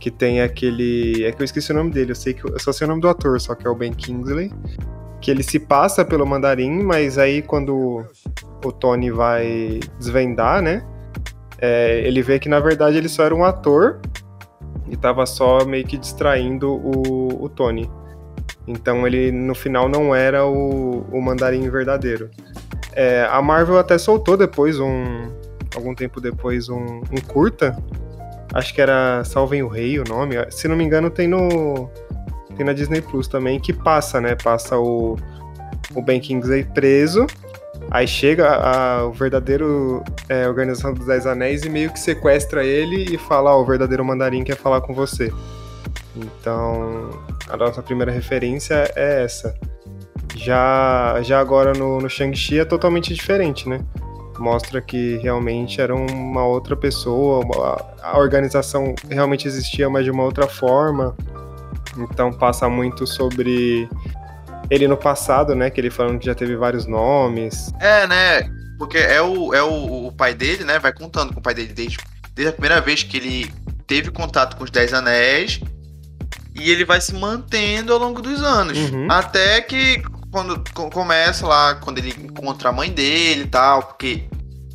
Que 0.00 0.10
tem 0.10 0.40
aquele. 0.40 1.24
É 1.24 1.32
que 1.32 1.40
eu 1.40 1.44
esqueci 1.44 1.72
o 1.72 1.74
nome 1.74 1.90
dele, 1.90 2.12
eu 2.12 2.16
sei 2.16 2.34
que 2.34 2.44
eu 2.44 2.58
só 2.58 2.72
sei 2.72 2.86
o 2.86 2.88
nome 2.88 3.00
do 3.00 3.08
ator, 3.08 3.40
só 3.40 3.54
que 3.54 3.66
é 3.66 3.70
o 3.70 3.74
Ben 3.74 3.92
Kingsley 3.92 4.50
que 5.24 5.30
ele 5.30 5.42
se 5.42 5.58
passa 5.58 6.04
pelo 6.04 6.26
mandarim, 6.26 6.82
mas 6.82 7.16
aí 7.16 7.40
quando 7.40 8.04
o 8.62 8.70
Tony 8.70 9.10
vai 9.10 9.80
desvendar, 9.98 10.60
né? 10.60 10.86
É, 11.58 12.06
ele 12.06 12.20
vê 12.20 12.38
que 12.38 12.46
na 12.46 12.60
verdade 12.60 12.98
ele 12.98 13.08
só 13.08 13.24
era 13.24 13.34
um 13.34 13.42
ator 13.42 14.02
e 14.86 14.94
tava 14.98 15.24
só 15.24 15.64
meio 15.64 15.86
que 15.86 15.96
distraindo 15.96 16.70
o, 16.70 17.42
o 17.42 17.48
Tony. 17.48 17.90
Então 18.66 19.06
ele 19.06 19.30
no 19.30 19.54
final 19.54 19.88
não 19.88 20.14
era 20.14 20.46
o, 20.46 21.06
o 21.12 21.20
mandarim 21.20 21.68
verdadeiro. 21.68 22.30
É, 22.92 23.28
a 23.30 23.42
Marvel 23.42 23.78
até 23.78 23.98
soltou 23.98 24.36
depois 24.36 24.78
um. 24.80 25.30
algum 25.74 25.94
tempo 25.94 26.20
depois 26.20 26.68
um, 26.68 27.02
um 27.12 27.20
curta. 27.26 27.76
Acho 28.52 28.72
que 28.72 28.80
era 28.80 29.22
Salvem 29.24 29.62
o 29.62 29.68
Rei 29.68 29.98
o 29.98 30.04
nome. 30.04 30.36
Se 30.50 30.68
não 30.68 30.76
me 30.76 30.84
engano, 30.84 31.10
tem 31.10 31.26
no 31.26 31.90
tem 32.56 32.64
na 32.64 32.72
Disney 32.72 33.00
Plus 33.00 33.26
também, 33.26 33.58
que 33.58 33.72
passa, 33.72 34.20
né? 34.20 34.36
Passa 34.36 34.78
o, 34.78 35.16
o 35.94 36.02
Ben 36.02 36.20
Kingsley 36.20 36.64
preso, 36.64 37.26
aí 37.90 38.06
chega 38.06 38.48
a, 38.48 39.06
o 39.06 39.12
verdadeiro 39.12 40.02
é, 40.28 40.46
Organização 40.48 40.94
dos 40.94 41.06
Dez 41.06 41.26
Anéis 41.26 41.64
e 41.64 41.68
meio 41.68 41.92
que 41.92 41.98
sequestra 41.98 42.64
ele 42.64 43.14
e 43.14 43.18
fala, 43.18 43.54
ó, 43.54 43.58
oh, 43.58 43.62
o 43.62 43.66
verdadeiro 43.66 44.04
mandarim 44.04 44.44
quer 44.44 44.56
falar 44.56 44.80
com 44.80 44.94
você. 44.94 45.32
Então, 46.16 47.10
a 47.48 47.56
nossa 47.56 47.82
primeira 47.82 48.10
referência 48.10 48.90
é 48.96 49.24
essa. 49.24 49.54
Já, 50.36 51.20
já 51.22 51.38
agora 51.38 51.72
no, 51.72 52.00
no 52.00 52.08
Shang-Chi 52.08 52.58
é 52.58 52.64
totalmente 52.64 53.14
diferente, 53.14 53.68
né? 53.68 53.80
Mostra 54.38 54.80
que 54.80 55.16
realmente 55.18 55.80
era 55.80 55.94
uma 55.94 56.44
outra 56.44 56.76
pessoa, 56.76 57.44
a 58.02 58.18
organização 58.18 58.94
realmente 59.08 59.46
existia, 59.46 59.88
mas 59.88 60.04
de 60.04 60.10
uma 60.10 60.24
outra 60.24 60.48
forma. 60.48 61.16
Então 61.96 62.32
passa 62.32 62.68
muito 62.68 63.06
sobre 63.06 63.88
ele 64.68 64.88
no 64.88 64.96
passado, 64.96 65.54
né? 65.54 65.70
Que 65.70 65.80
ele 65.80 65.90
falando 65.90 66.18
que 66.18 66.26
já 66.26 66.34
teve 66.34 66.56
vários 66.56 66.86
nomes. 66.86 67.72
É, 67.80 68.06
né? 68.06 68.50
Porque 68.76 68.98
é 68.98 69.22
o, 69.22 69.54
é 69.54 69.62
o, 69.62 70.06
o 70.08 70.12
pai 70.12 70.34
dele, 70.34 70.64
né? 70.64 70.80
Vai 70.80 70.92
contando 70.92 71.32
com 71.32 71.38
o 71.38 71.42
pai 71.42 71.54
dele 71.54 71.72
desde, 71.72 71.98
desde 72.34 72.50
a 72.50 72.52
primeira 72.52 72.80
vez 72.80 73.04
que 73.04 73.16
ele 73.16 73.52
teve 73.86 74.10
contato 74.10 74.56
com 74.56 74.64
os 74.64 74.70
Dez 74.70 74.92
Anéis. 74.92 75.60
E 76.54 76.70
ele 76.70 76.84
vai 76.84 77.00
se 77.00 77.14
mantendo 77.14 77.92
ao 77.92 77.98
longo 77.98 78.22
dos 78.22 78.42
anos. 78.42 78.78
Uhum. 78.78 79.08
Até 79.10 79.60
que 79.60 80.02
quando 80.30 80.62
começa 80.92 81.46
lá, 81.46 81.76
quando 81.76 81.98
ele 81.98 82.10
encontra 82.10 82.68
a 82.68 82.72
mãe 82.72 82.90
dele 82.90 83.42
e 83.42 83.46
tal, 83.46 83.82
porque 83.82 84.24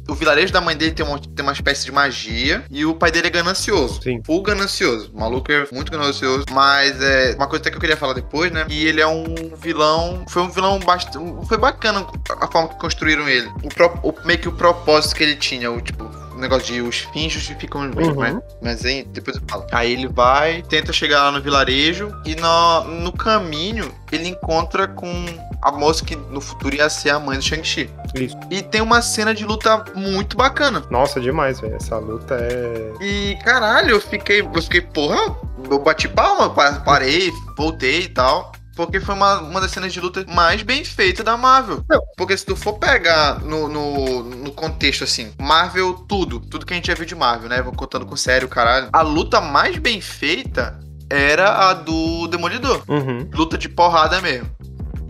o 0.10 0.16
vilarejo 0.16 0.52
da 0.52 0.60
mãe 0.60 0.76
dele 0.76 0.92
tem 0.92 1.06
uma, 1.06 1.20
tem 1.20 1.44
uma 1.44 1.54
espécie 1.54 1.86
de 1.86 1.92
magia 1.92 2.64
e 2.70 2.86
o 2.86 2.96
pai 2.96 3.12
dele 3.12 3.28
é 3.28 3.30
ganancioso. 3.30 4.02
Sim. 4.02 4.22
Full 4.26 4.42
ganancioso. 4.42 5.12
O 5.14 5.20
maluco 5.20 5.52
é 5.52 5.68
muito 5.72 5.92
ganancioso. 5.92 6.46
Mas 6.52 7.00
é 7.02 7.36
uma 7.36 7.48
coisa 7.48 7.62
até 7.62 7.70
que 7.70 7.78
eu 7.78 7.82
queria 7.82 7.98
falar 7.98 8.14
depois, 8.14 8.52
né? 8.52 8.66
E 8.70 8.88
ele 8.88 9.02
é 9.02 9.08
um 9.08 9.26
vilão. 9.62 10.26
Foi 10.28 10.42
um 10.42 10.50
vilão 10.50 10.80
bastante. 10.80 11.20
Foi 11.48 11.58
bacana 11.58 12.06
a 12.42 12.48
forma 12.48 12.70
que 12.70 12.80
construíram 12.80 13.28
ele. 13.30 13.48
O, 13.64 13.70
pro, 13.70 14.00
o 14.04 14.16
meio 14.26 14.40
que 14.40 14.48
o 14.48 14.52
propósito 14.52 15.16
que 15.16 15.24
ele 15.24 15.36
tinha. 15.36 15.72
O 15.72 15.80
tipo 15.80 16.10
negócio 16.40 16.74
de 16.74 16.82
os 16.82 17.00
fins 17.00 17.34
justificam 17.34 17.88
os 17.88 17.96
meios, 17.96 18.16
uhum. 18.16 18.22
né? 18.22 18.42
Mas 18.62 18.86
aí, 18.86 19.04
depois 19.04 19.38
eu 19.38 19.44
falo. 19.48 19.66
Aí 19.72 19.94
ele 19.94 20.08
vai, 20.08 20.62
tenta 20.64 20.92
chegar 20.94 21.24
lá 21.24 21.32
no 21.32 21.42
vilarejo 21.42 22.14
e 22.26 22.36
no, 22.36 22.84
no 22.84 23.12
caminho 23.12 23.92
ele 24.12 24.30
encontra 24.30 24.88
com 24.88 25.26
a 25.62 25.72
moça 25.72 26.04
que 26.04 26.16
no 26.16 26.42
futuro 26.42 26.76
ia 26.76 26.90
ser 26.90 27.10
a 27.10 27.20
mãe 27.20 27.38
do 27.38 27.44
Shang-Chi. 27.44 27.90
Isso. 28.16 28.38
E 28.50 28.62
tem 28.62 28.82
uma 28.82 29.02
cena 29.02 29.34
de 29.34 29.46
luta 29.46 29.84
muito 29.96 30.38
bacana. 30.38 30.84
Nossa, 30.90 31.20
demais, 31.20 31.60
velho. 31.60 31.76
Essa 31.76 31.98
luta 31.98 32.36
é. 32.36 32.94
E 33.02 33.36
caralho, 33.44 33.92
eu 33.92 34.02
fiquei. 34.02 34.42
Eu 34.42 34.62
fiquei, 34.62 34.82
porra, 34.82 35.36
eu 35.70 35.80
bati 35.80 36.08
palma, 36.08 36.50
parei, 36.50 37.32
voltei 37.58 38.02
e 38.02 38.10
tal. 38.10 38.52
Porque 38.86 39.02
foi 39.02 39.14
uma, 39.14 39.42
uma 39.42 39.60
das 39.60 39.72
cenas 39.72 39.92
de 39.92 40.00
luta 40.00 40.26
mais 40.30 40.62
bem 40.62 40.86
feitas 40.86 41.26
da 41.26 41.36
Marvel. 41.36 41.84
Não. 41.90 42.00
Porque 42.16 42.38
se 42.38 42.46
tu 42.46 42.56
for 42.56 42.80
pegar 42.80 43.42
no, 43.42 43.68
no, 43.68 44.24
no 44.24 44.52
contexto 44.54 45.04
assim, 45.04 45.34
Marvel, 45.38 45.96
tudo, 46.08 46.40
tudo 46.40 46.66
que 46.66 46.72
a 46.72 46.78
gente 46.78 46.88
já 46.88 46.94
viu 46.94 47.06
de 47.06 47.14
Marvel, 47.14 47.50
né? 47.50 47.62
Vou 47.62 47.74
contando 47.74 48.06
com 48.06 48.16
sério, 48.16 48.48
caralho. 48.48 48.88
A 48.94 49.02
luta 49.02 49.42
mais 49.42 49.78
bem 49.78 50.00
feita 50.00 50.80
era 51.10 51.70
a 51.70 51.74
do 51.74 52.26
Demolidor. 52.30 52.82
Uhum. 52.88 53.30
Luta 53.34 53.58
de 53.58 53.68
porrada 53.68 54.22
mesmo. 54.22 54.50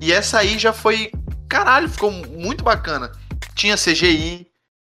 E 0.01 0.11
essa 0.11 0.39
aí 0.39 0.57
já 0.57 0.73
foi. 0.73 1.11
Caralho, 1.47 1.87
ficou 1.87 2.11
muito 2.11 2.63
bacana. 2.63 3.11
Tinha 3.53 3.75
CGI, 3.75 4.47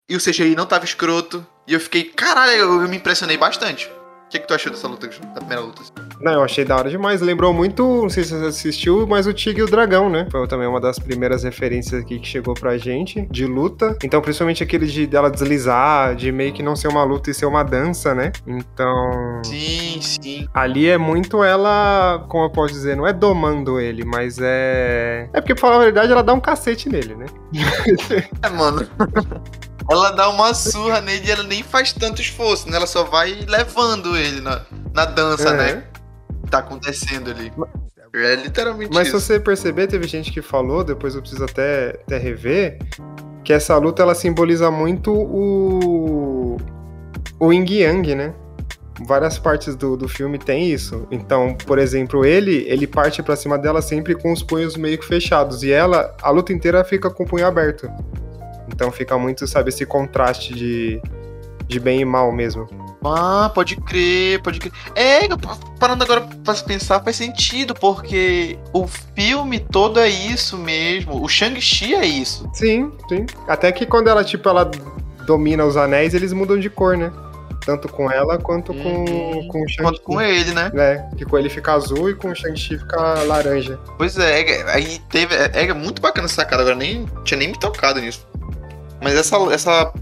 e 0.09 0.15
o 0.15 0.19
CGI 0.19 0.55
não 0.55 0.65
tava 0.65 0.83
escroto. 0.83 1.45
E 1.67 1.73
eu 1.75 1.79
fiquei, 1.79 2.05
caralho, 2.05 2.53
eu, 2.53 2.81
eu 2.81 2.89
me 2.89 2.97
impressionei 2.97 3.37
bastante. 3.37 3.87
O 4.25 4.29
que, 4.29 4.39
que 4.39 4.47
tu 4.47 4.53
achou 4.55 4.71
dessa 4.71 4.87
luta, 4.87 5.07
da 5.07 5.41
primeira 5.41 5.61
luta? 5.61 5.83
Não, 6.23 6.31
eu 6.31 6.43
achei 6.43 6.63
da 6.63 6.77
hora 6.77 6.89
demais. 6.89 7.19
Lembrou 7.19 7.53
muito, 7.53 7.83
não 7.83 8.09
sei 8.09 8.23
se 8.23 8.33
você 8.33 8.45
assistiu, 8.45 9.05
mas 9.05 9.27
o 9.27 9.33
Tigre 9.33 9.59
e 9.59 9.63
o 9.63 9.67
Dragão, 9.69 10.09
né? 10.09 10.25
Foi 10.31 10.47
também 10.47 10.65
uma 10.67 10.79
das 10.79 10.97
primeiras 10.97 11.43
referências 11.43 12.01
aqui 12.01 12.17
que 12.17 12.25
chegou 12.27 12.53
pra 12.53 12.77
gente, 12.77 13.27
de 13.29 13.45
luta. 13.45 13.97
Então, 14.01 14.21
principalmente 14.21 14.63
aquele 14.63 14.85
de 14.85 15.05
dela 15.05 15.29
deslizar, 15.29 16.15
de 16.15 16.31
meio 16.31 16.53
que 16.53 16.63
não 16.63 16.77
ser 16.77 16.87
uma 16.87 17.03
luta 17.03 17.29
e 17.29 17.33
ser 17.33 17.45
uma 17.45 17.61
dança, 17.61 18.15
né? 18.15 18.31
Então. 18.47 19.41
Sim, 19.43 19.99
sim. 20.01 20.47
Ali 20.53 20.87
é 20.87 20.97
muito 20.97 21.43
ela, 21.43 22.25
como 22.29 22.45
eu 22.45 22.49
posso 22.49 22.73
dizer, 22.73 22.95
não 22.95 23.05
é 23.05 23.11
domando 23.11 23.77
ele, 23.77 24.05
mas 24.05 24.39
é. 24.41 25.27
É 25.33 25.41
porque, 25.41 25.53
pra 25.53 25.61
falar 25.61 25.75
a 25.75 25.83
verdade, 25.83 26.11
ela 26.13 26.23
dá 26.23 26.33
um 26.33 26.39
cacete 26.39 26.87
nele, 26.87 27.15
né? 27.15 27.25
É, 28.41 28.49
mano. 28.49 28.87
ela 29.91 30.11
dá 30.11 30.29
uma 30.29 30.53
surra 30.53 31.01
nele 31.01 31.27
e 31.27 31.31
ela 31.31 31.43
nem 31.43 31.63
faz 31.63 31.91
tanto 31.91 32.21
esforço, 32.21 32.69
né? 32.69 32.77
Ela 32.77 32.87
só 32.87 33.03
vai 33.03 33.37
levando 33.47 34.15
ele 34.17 34.39
na, 34.41 34.61
na 34.93 35.05
dança, 35.05 35.49
É. 35.49 35.57
né? 35.57 35.83
Que 36.53 36.57
tá 36.57 36.60
acontecendo 36.60 37.31
ali. 37.31 37.51
É 38.13 38.36
literalmente 38.36 38.91
Mas 38.93 39.07
se 39.07 39.15
isso. 39.15 39.25
você 39.25 39.39
perceber, 39.39 39.88
teve 39.88 40.07
gente 40.07 40.31
que 40.31 40.39
falou, 40.39 40.83
depois 40.83 41.15
eu 41.15 41.22
preciso 41.22 41.43
até, 41.43 42.00
até 42.05 42.17
rever, 42.19 42.77
que 43.43 43.51
essa 43.51 43.75
luta 43.77 44.03
ela 44.03 44.13
simboliza 44.13 44.69
muito 44.69 45.12
o. 45.12 46.57
o 47.39 47.51
Yin 47.51 47.65
Yang, 47.67 48.15
né? 48.15 48.33
Várias 49.07 49.39
partes 49.39 49.75
do, 49.75 49.98
do 49.98 50.07
filme 50.07 50.38
tem 50.38 50.69
isso. 50.69 51.07
Então, 51.10 51.57
por 51.65 51.79
exemplo, 51.79 52.24
ele 52.24 52.65
ele 52.67 52.86
parte 52.86 53.24
pra 53.24 53.36
cima 53.36 53.57
dela 53.57 53.81
sempre 53.81 54.13
com 54.13 54.31
os 54.31 54.43
punhos 54.43 54.77
meio 54.77 55.00
que 55.00 55.05
fechados. 55.05 55.63
E 55.63 55.72
ela, 55.72 56.15
a 56.22 56.29
luta 56.29 56.53
inteira 56.53 56.83
fica 56.83 57.10
com 57.10 57.24
o 57.24 57.27
punho 57.27 57.48
aberto. 57.48 57.89
Então 58.67 58.91
fica 58.91 59.17
muito, 59.17 59.48
sabe, 59.48 59.69
esse 59.69 59.88
contraste 59.88 60.53
de, 60.53 61.01
de 61.67 61.79
bem 61.79 62.01
e 62.01 62.05
mal 62.05 62.31
mesmo. 62.31 62.82
Ah, 63.05 63.51
pode 63.53 63.75
crer, 63.77 64.41
pode 64.41 64.60
crer. 64.60 64.72
É, 64.95 65.22
parando 65.79 66.03
agora 66.03 66.22
pra 66.43 66.53
pensar, 66.55 67.01
faz 67.03 67.15
sentido, 67.15 67.74
porque 67.74 68.57
o 68.72 68.88
filme 69.15 69.60
todo 69.60 70.00
é 70.00 70.07
isso 70.10 70.57
mesmo. 70.57 71.22
O 71.24 71.27
Shang-Chi 71.27 71.95
é 71.95 72.05
isso. 72.05 72.50
Sim, 72.53 72.91
sim. 73.10 73.25
Até 73.48 73.72
que 73.72 73.86
quando 73.86 74.07
ela, 74.07 74.24
tipo, 74.24 74.48
ela 74.48 74.69
domina 75.25 75.65
os 75.65 75.75
anéis, 75.77 76.13
eles 76.13 76.33
mudam 76.33 76.60
de 76.60 76.69
cor, 76.69 76.98
né? 76.98 77.12
Tanto 77.65 77.88
com 77.88 78.12
ela 78.12 78.38
quanto 78.38 78.74
com, 78.74 79.05
Uhum. 79.05 79.48
com 79.48 79.57
o 79.63 79.67
Shang-Chi. 79.69 79.81
Quanto 79.81 80.01
com 80.01 80.22
ele, 80.22 80.51
né? 80.51 80.69
É, 80.75 81.15
que 81.15 81.24
com 81.25 81.38
ele 81.38 81.50
fica 81.50 81.74
azul 81.74 82.10
e 82.10 82.13
com 82.13 82.29
o 82.31 82.36
Shang-Chi 82.36 82.77
fica 82.77 82.98
laranja. 83.24 83.79
Pois 83.98 84.17
é, 84.17 84.41
é, 84.41 84.72
aí 84.74 85.00
teve. 85.10 85.33
É, 85.33 85.50
é 85.67 85.74
muito 85.74 86.01
bacana 86.01 86.25
essa 86.25 86.36
sacada, 86.36 86.62
agora 86.62 86.75
nem 86.75 87.05
tinha 87.24 87.38
nem 87.38 87.50
me 87.50 87.57
tocado 87.60 88.01
nisso. 88.01 88.27
Mas 89.01 89.15
essa, 89.15 89.38
essa 89.53 89.93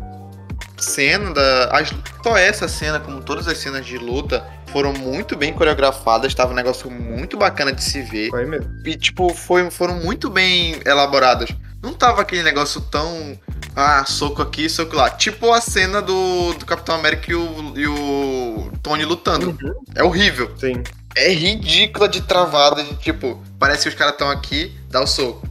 cena 0.82 1.34
da. 1.34 1.66
As, 1.72 1.94
só 2.24 2.38
essa 2.38 2.68
cena, 2.68 3.00
como 3.00 3.22
todas 3.22 3.48
as 3.48 3.58
cenas 3.58 3.86
de 3.86 3.98
luta, 3.98 4.46
foram 4.72 4.94
muito 4.94 5.36
bem 5.36 5.54
coreografadas, 5.54 6.34
tava 6.34 6.52
um 6.52 6.56
negócio 6.56 6.90
muito 6.90 7.38
bacana 7.38 7.72
de 7.72 7.84
se 7.84 8.02
ver. 8.02 8.30
Foi 8.30 8.46
mesmo. 8.46 8.70
E, 8.86 8.96
tipo, 8.96 9.34
foi, 9.34 9.70
foram 9.70 9.96
muito 9.96 10.30
bem 10.30 10.80
elaboradas. 10.86 11.50
Não 11.82 11.94
tava 11.94 12.22
aquele 12.22 12.44
negócio 12.44 12.80
tão. 12.82 13.38
Ah, 13.76 14.06
soco 14.06 14.42
aqui, 14.42 14.70
soco 14.70 14.96
lá. 14.96 15.10
Tipo 15.10 15.52
a 15.52 15.62
cena 15.62 16.02
do, 16.02 16.54
do 16.54 16.66
Capitão 16.66 16.96
América 16.96 17.32
e 17.32 17.36
o, 17.36 17.74
e 17.76 17.88
o 17.88 18.72
Tony 18.84 19.04
lutando. 19.04 19.58
É 19.96 20.04
horrível. 20.04 20.52
Sim. 20.58 20.84
É 21.16 21.32
ridícula 21.34 22.08
de 22.08 22.22
travada. 22.22 22.84
De, 22.84 22.96
tipo, 22.98 23.42
parece 23.58 23.84
que 23.84 23.90
os 23.90 23.96
caras 23.96 24.14
estão 24.14 24.30
aqui, 24.30 24.78
dá 24.90 25.02
o 25.02 25.08
soco. 25.08 25.48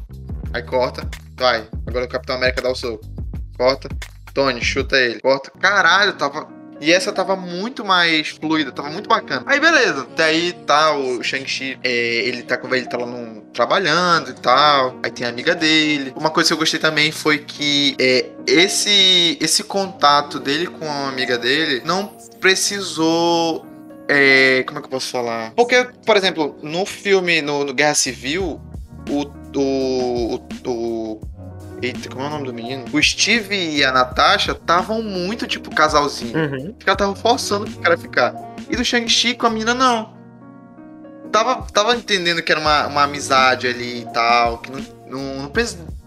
Aí 0.52 0.62
corta, 0.62 1.08
vai. 1.36 1.66
Agora 1.86 2.04
o 2.04 2.08
Capitão 2.08 2.36
América 2.36 2.62
dá 2.62 2.70
o 2.70 2.74
soco. 2.74 3.04
Corta, 3.56 3.88
Tony, 4.34 4.62
chuta 4.62 4.96
ele. 4.96 5.20
Corta. 5.20 5.50
Caralho, 5.58 6.12
tava. 6.14 6.48
E 6.80 6.90
essa 6.90 7.12
tava 7.12 7.36
muito 7.36 7.84
mais 7.84 8.28
fluida, 8.28 8.72
tava 8.72 8.88
muito 8.88 9.06
bacana. 9.06 9.42
Aí 9.44 9.60
beleza, 9.60 10.06
daí 10.16 10.54
tá 10.66 10.96
o 10.96 11.22
Shang-Chi, 11.22 11.78
é, 11.84 11.90
ele 11.90 12.42
tá 12.42 12.56
com 12.56 12.74
ele 12.74 12.86
tá 12.86 12.96
lá 12.96 13.04
no, 13.04 13.42
trabalhando 13.52 14.30
e 14.30 14.34
tal. 14.34 14.98
Aí 15.02 15.10
tem 15.10 15.26
a 15.26 15.28
amiga 15.30 15.54
dele. 15.54 16.10
Uma 16.16 16.30
coisa 16.30 16.48
que 16.48 16.54
eu 16.54 16.58
gostei 16.58 16.80
também 16.80 17.12
foi 17.12 17.36
que 17.40 17.94
é, 18.00 18.24
esse 18.46 19.36
esse 19.42 19.62
contato 19.62 20.40
dele 20.40 20.68
com 20.68 20.90
a 20.90 21.08
amiga 21.08 21.36
dele 21.36 21.82
não 21.84 22.16
precisou 22.40 23.66
é, 24.08 24.64
como 24.66 24.78
é 24.78 24.82
que 24.82 24.86
eu 24.86 24.90
posso 24.90 25.10
falar? 25.10 25.52
Porque, 25.54 25.86
por 26.04 26.16
exemplo, 26.16 26.58
no 26.62 26.84
filme, 26.86 27.42
no, 27.42 27.62
no 27.64 27.74
Guerra 27.74 27.94
Civil, 27.94 28.60
o, 29.08 29.22
o, 29.54 30.34
o, 30.66 30.70
o- 30.70 31.20
Eita, 31.82 32.10
como 32.10 32.22
é 32.22 32.26
o 32.26 32.30
nome 32.30 32.46
do 32.46 32.52
menino? 32.52 32.84
O 32.92 33.02
Steve 33.02 33.54
e 33.54 33.84
a 33.84 33.90
Natasha 33.90 34.52
estavam 34.52 35.02
muito 35.02 35.46
tipo 35.46 35.74
casalzinho. 35.74 36.36
Uhum. 36.36 36.74
Os 36.78 36.84
caras 36.84 36.94
estavam 36.94 37.16
forçando 37.16 37.64
o 37.64 37.80
cara 37.80 37.96
ficar. 37.96 38.34
E 38.68 38.76
do 38.76 38.84
Shang-Chi 38.84 39.34
com 39.34 39.46
a 39.46 39.50
menina, 39.50 39.72
não. 39.72 40.14
Tava, 41.32 41.62
tava 41.72 41.96
entendendo 41.96 42.42
que 42.42 42.52
era 42.52 42.60
uma, 42.60 42.86
uma 42.86 43.02
amizade 43.04 43.66
ali 43.66 44.02
e 44.02 44.12
tal. 44.12 44.58
Que 44.58 44.70
não, 44.70 44.80
não, 45.06 45.42
não, 45.44 45.52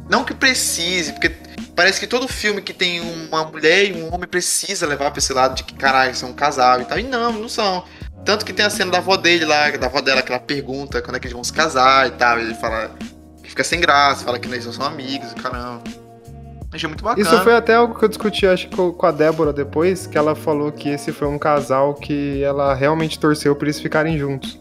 não 0.09 0.23
que 0.23 0.33
precise, 0.35 1.13
porque 1.13 1.31
parece 1.75 1.99
que 1.99 2.05
todo 2.05 2.27
filme 2.27 2.61
que 2.61 2.73
tem 2.73 3.01
uma 3.01 3.43
mulher 3.43 3.85
e 3.85 3.93
um 3.93 4.13
homem 4.13 4.29
precisa 4.29 4.85
levar 4.85 5.09
pra 5.09 5.19
esse 5.19 5.33
lado 5.33 5.55
de 5.55 5.63
que, 5.63 5.73
caralho, 5.73 6.13
são 6.15 6.29
um 6.29 6.33
casal 6.33 6.81
e 6.81 6.85
tal. 6.85 6.99
E 6.99 7.03
não, 7.03 7.33
não 7.33 7.49
são. 7.49 7.83
Tanto 8.23 8.45
que 8.45 8.53
tem 8.53 8.65
a 8.65 8.69
cena 8.69 8.91
da 8.91 8.99
avó 8.99 9.17
dele 9.17 9.43
lá, 9.43 9.71
da 9.71 9.87
avó 9.87 10.01
dela, 10.01 10.21
que 10.21 10.31
ela 10.31 10.39
pergunta 10.39 11.01
quando 11.01 11.15
é 11.15 11.19
que 11.19 11.25
eles 11.25 11.33
vão 11.33 11.43
se 11.43 11.51
casar 11.51 12.07
e 12.07 12.11
tal. 12.11 12.39
E 12.39 12.43
ele 12.43 12.53
fala 12.53 12.91
fica 13.53 13.63
sem 13.63 13.79
graça, 13.79 14.25
fala 14.25 14.39
que 14.39 14.47
eles 14.47 14.65
não 14.65 14.73
são 14.73 14.85
amigos 14.85 15.31
e 15.31 15.35
caramba. 15.35 15.83
Achei 16.73 16.89
muito 16.89 17.03
bacana. 17.03 17.21
Isso 17.21 17.43
foi 17.43 17.53
até 17.53 17.75
algo 17.75 17.97
que 17.97 18.03
eu 18.03 18.09
discuti, 18.09 18.47
acho 18.47 18.67
que 18.67 18.75
com 18.75 19.05
a 19.05 19.11
Débora 19.11 19.53
depois, 19.53 20.07
que 20.07 20.17
ela 20.17 20.33
falou 20.33 20.71
que 20.71 20.89
esse 20.89 21.11
foi 21.11 21.27
um 21.27 21.37
casal 21.37 21.93
que 21.93 22.43
ela 22.43 22.73
realmente 22.73 23.19
torceu 23.19 23.55
pra 23.55 23.67
eles 23.67 23.79
ficarem 23.79 24.17
juntos. 24.17 24.59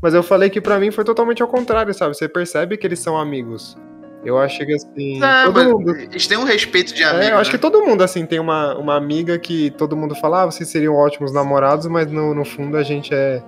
Mas 0.00 0.14
eu 0.14 0.22
falei 0.22 0.48
que 0.48 0.60
pra 0.60 0.78
mim 0.78 0.92
foi 0.92 1.02
totalmente 1.02 1.42
ao 1.42 1.48
contrário, 1.48 1.92
sabe? 1.92 2.16
Você 2.16 2.28
percebe 2.28 2.76
que 2.76 2.86
eles 2.86 3.00
são 3.00 3.18
amigos. 3.18 3.76
Eu 4.24 4.38
acho 4.38 4.64
que 4.64 4.72
assim. 4.72 5.18
Não, 5.18 5.52
todo 5.52 5.78
mundo. 5.78 5.96
Eles 5.96 6.26
têm 6.28 6.38
um 6.38 6.44
respeito 6.44 6.94
de 6.94 7.02
amigo. 7.02 7.24
É, 7.24 7.32
eu 7.32 7.38
acho 7.38 7.50
né? 7.50 7.56
que 7.56 7.60
todo 7.60 7.84
mundo, 7.84 8.02
assim, 8.02 8.24
tem 8.24 8.38
uma, 8.38 8.76
uma 8.78 8.94
amiga 8.94 9.36
que 9.38 9.70
todo 9.72 9.96
mundo 9.96 10.14
fala, 10.14 10.42
ah, 10.42 10.46
vocês 10.46 10.68
seriam 10.68 10.94
ótimos 10.94 11.32
namorados, 11.32 11.86
mas 11.86 12.10
no, 12.10 12.32
no 12.32 12.44
fundo 12.44 12.76
a 12.76 12.82
gente 12.84 13.12
é. 13.12 13.42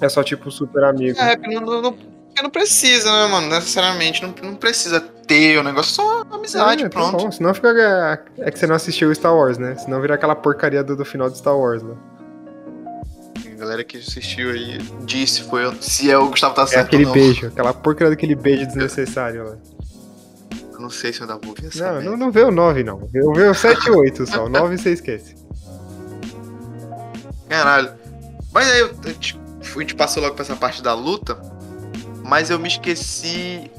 É 0.00 0.08
só 0.08 0.22
tipo 0.22 0.50
super 0.50 0.84
amigo. 0.84 1.18
É, 1.18 1.36
não, 1.36 1.82
não- 1.82 2.17
porque 2.38 2.42
não 2.42 2.50
precisa, 2.50 3.10
né, 3.10 3.26
mano? 3.32 3.48
Necessariamente. 3.48 4.22
Não, 4.22 4.34
não 4.42 4.54
precisa 4.54 5.00
ter 5.00 5.58
o 5.58 5.62
negócio, 5.62 5.92
só 5.94 6.22
amizade, 6.30 6.84
É, 6.84 6.88
tá 6.88 6.90
pronto. 6.90 7.16
bom. 7.24 7.30
Senão 7.32 7.52
fica. 7.54 8.22
É 8.38 8.50
que 8.50 8.58
você 8.58 8.66
não 8.66 8.74
assistiu 8.76 9.14
Star 9.14 9.34
Wars, 9.34 9.58
né? 9.58 9.76
Senão 9.76 10.00
vira 10.00 10.14
aquela 10.14 10.34
porcaria 10.34 10.82
do, 10.82 10.96
do 10.96 11.04
final 11.04 11.28
de 11.28 11.38
Star 11.38 11.56
Wars, 11.56 11.82
né? 11.82 11.94
A 13.46 13.60
galera 13.60 13.82
que 13.84 13.96
assistiu 13.98 14.50
aí 14.50 14.78
disse 15.04 15.42
foi 15.42 15.64
eu- 15.64 15.74
se 15.82 16.10
é 16.10 16.16
o 16.16 16.28
Gustavo 16.30 16.54
tá 16.54 16.62
É 16.62 16.66
certo 16.66 16.86
aquele 16.86 17.02
ou 17.04 17.08
não. 17.08 17.14
beijo, 17.14 17.46
aquela 17.48 17.74
porcaria 17.74 18.10
daquele 18.10 18.34
beijo 18.36 18.66
desnecessário 18.66 19.44
lá. 19.44 19.56
Eu 20.72 20.80
não 20.80 20.90
sei 20.90 21.12
se 21.12 21.20
eu 21.20 21.28
ainda 21.28 21.44
vou 21.44 21.54
ver 21.56 21.70
Não, 21.74 22.00
não, 22.02 22.16
não 22.16 22.30
vê 22.30 22.42
o 22.44 22.52
9, 22.52 22.84
não. 22.84 23.08
Eu 23.12 23.32
vê 23.32 23.48
o 23.48 23.54
7 23.54 23.88
e 23.88 23.90
8 23.90 24.26
só. 24.28 24.44
O 24.44 24.48
9 24.48 24.78
você 24.78 24.90
esquece. 24.92 25.34
Caralho. 27.48 27.90
Mas 28.52 28.68
aí 28.70 28.82
a, 28.82 29.08
gente, 29.08 29.40
a 29.60 29.80
gente 29.80 29.94
passou 29.96 30.22
logo 30.22 30.36
pra 30.36 30.44
essa 30.44 30.54
parte 30.54 30.80
da 30.80 30.94
luta, 30.94 31.36
mas 32.28 32.50
eu 32.50 32.58
me 32.58 32.68
esqueci 32.68 33.70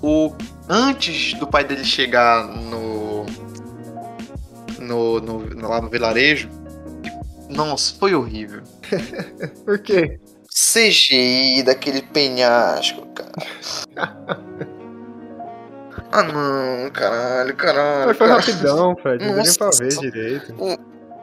o 0.00 0.32
antes 0.68 1.34
do 1.34 1.46
pai 1.46 1.64
dele 1.64 1.84
chegar 1.84 2.46
no 2.46 3.26
no, 4.78 5.20
no 5.20 5.68
lá 5.68 5.80
no 5.80 5.90
vilarejo. 5.90 6.48
Nossa, 7.48 7.94
foi 7.98 8.14
horrível. 8.14 8.62
Por 9.66 9.80
quê? 9.80 10.20
CGI 10.48 11.64
daquele 11.64 12.02
penhasco, 12.02 13.06
cara. 13.08 13.32
ah 16.12 16.22
não, 16.22 16.90
caralho, 16.90 17.56
caralho. 17.56 18.06
Mas 18.06 18.16
foi 18.16 18.28
cara. 18.28 18.40
rapidão, 18.40 18.96
Fred. 19.02 19.24
Não 19.24 19.34
deu 19.34 19.42
nem 19.42 19.54
pra 19.54 19.70
ver 19.70 19.88
direito. 19.98 20.54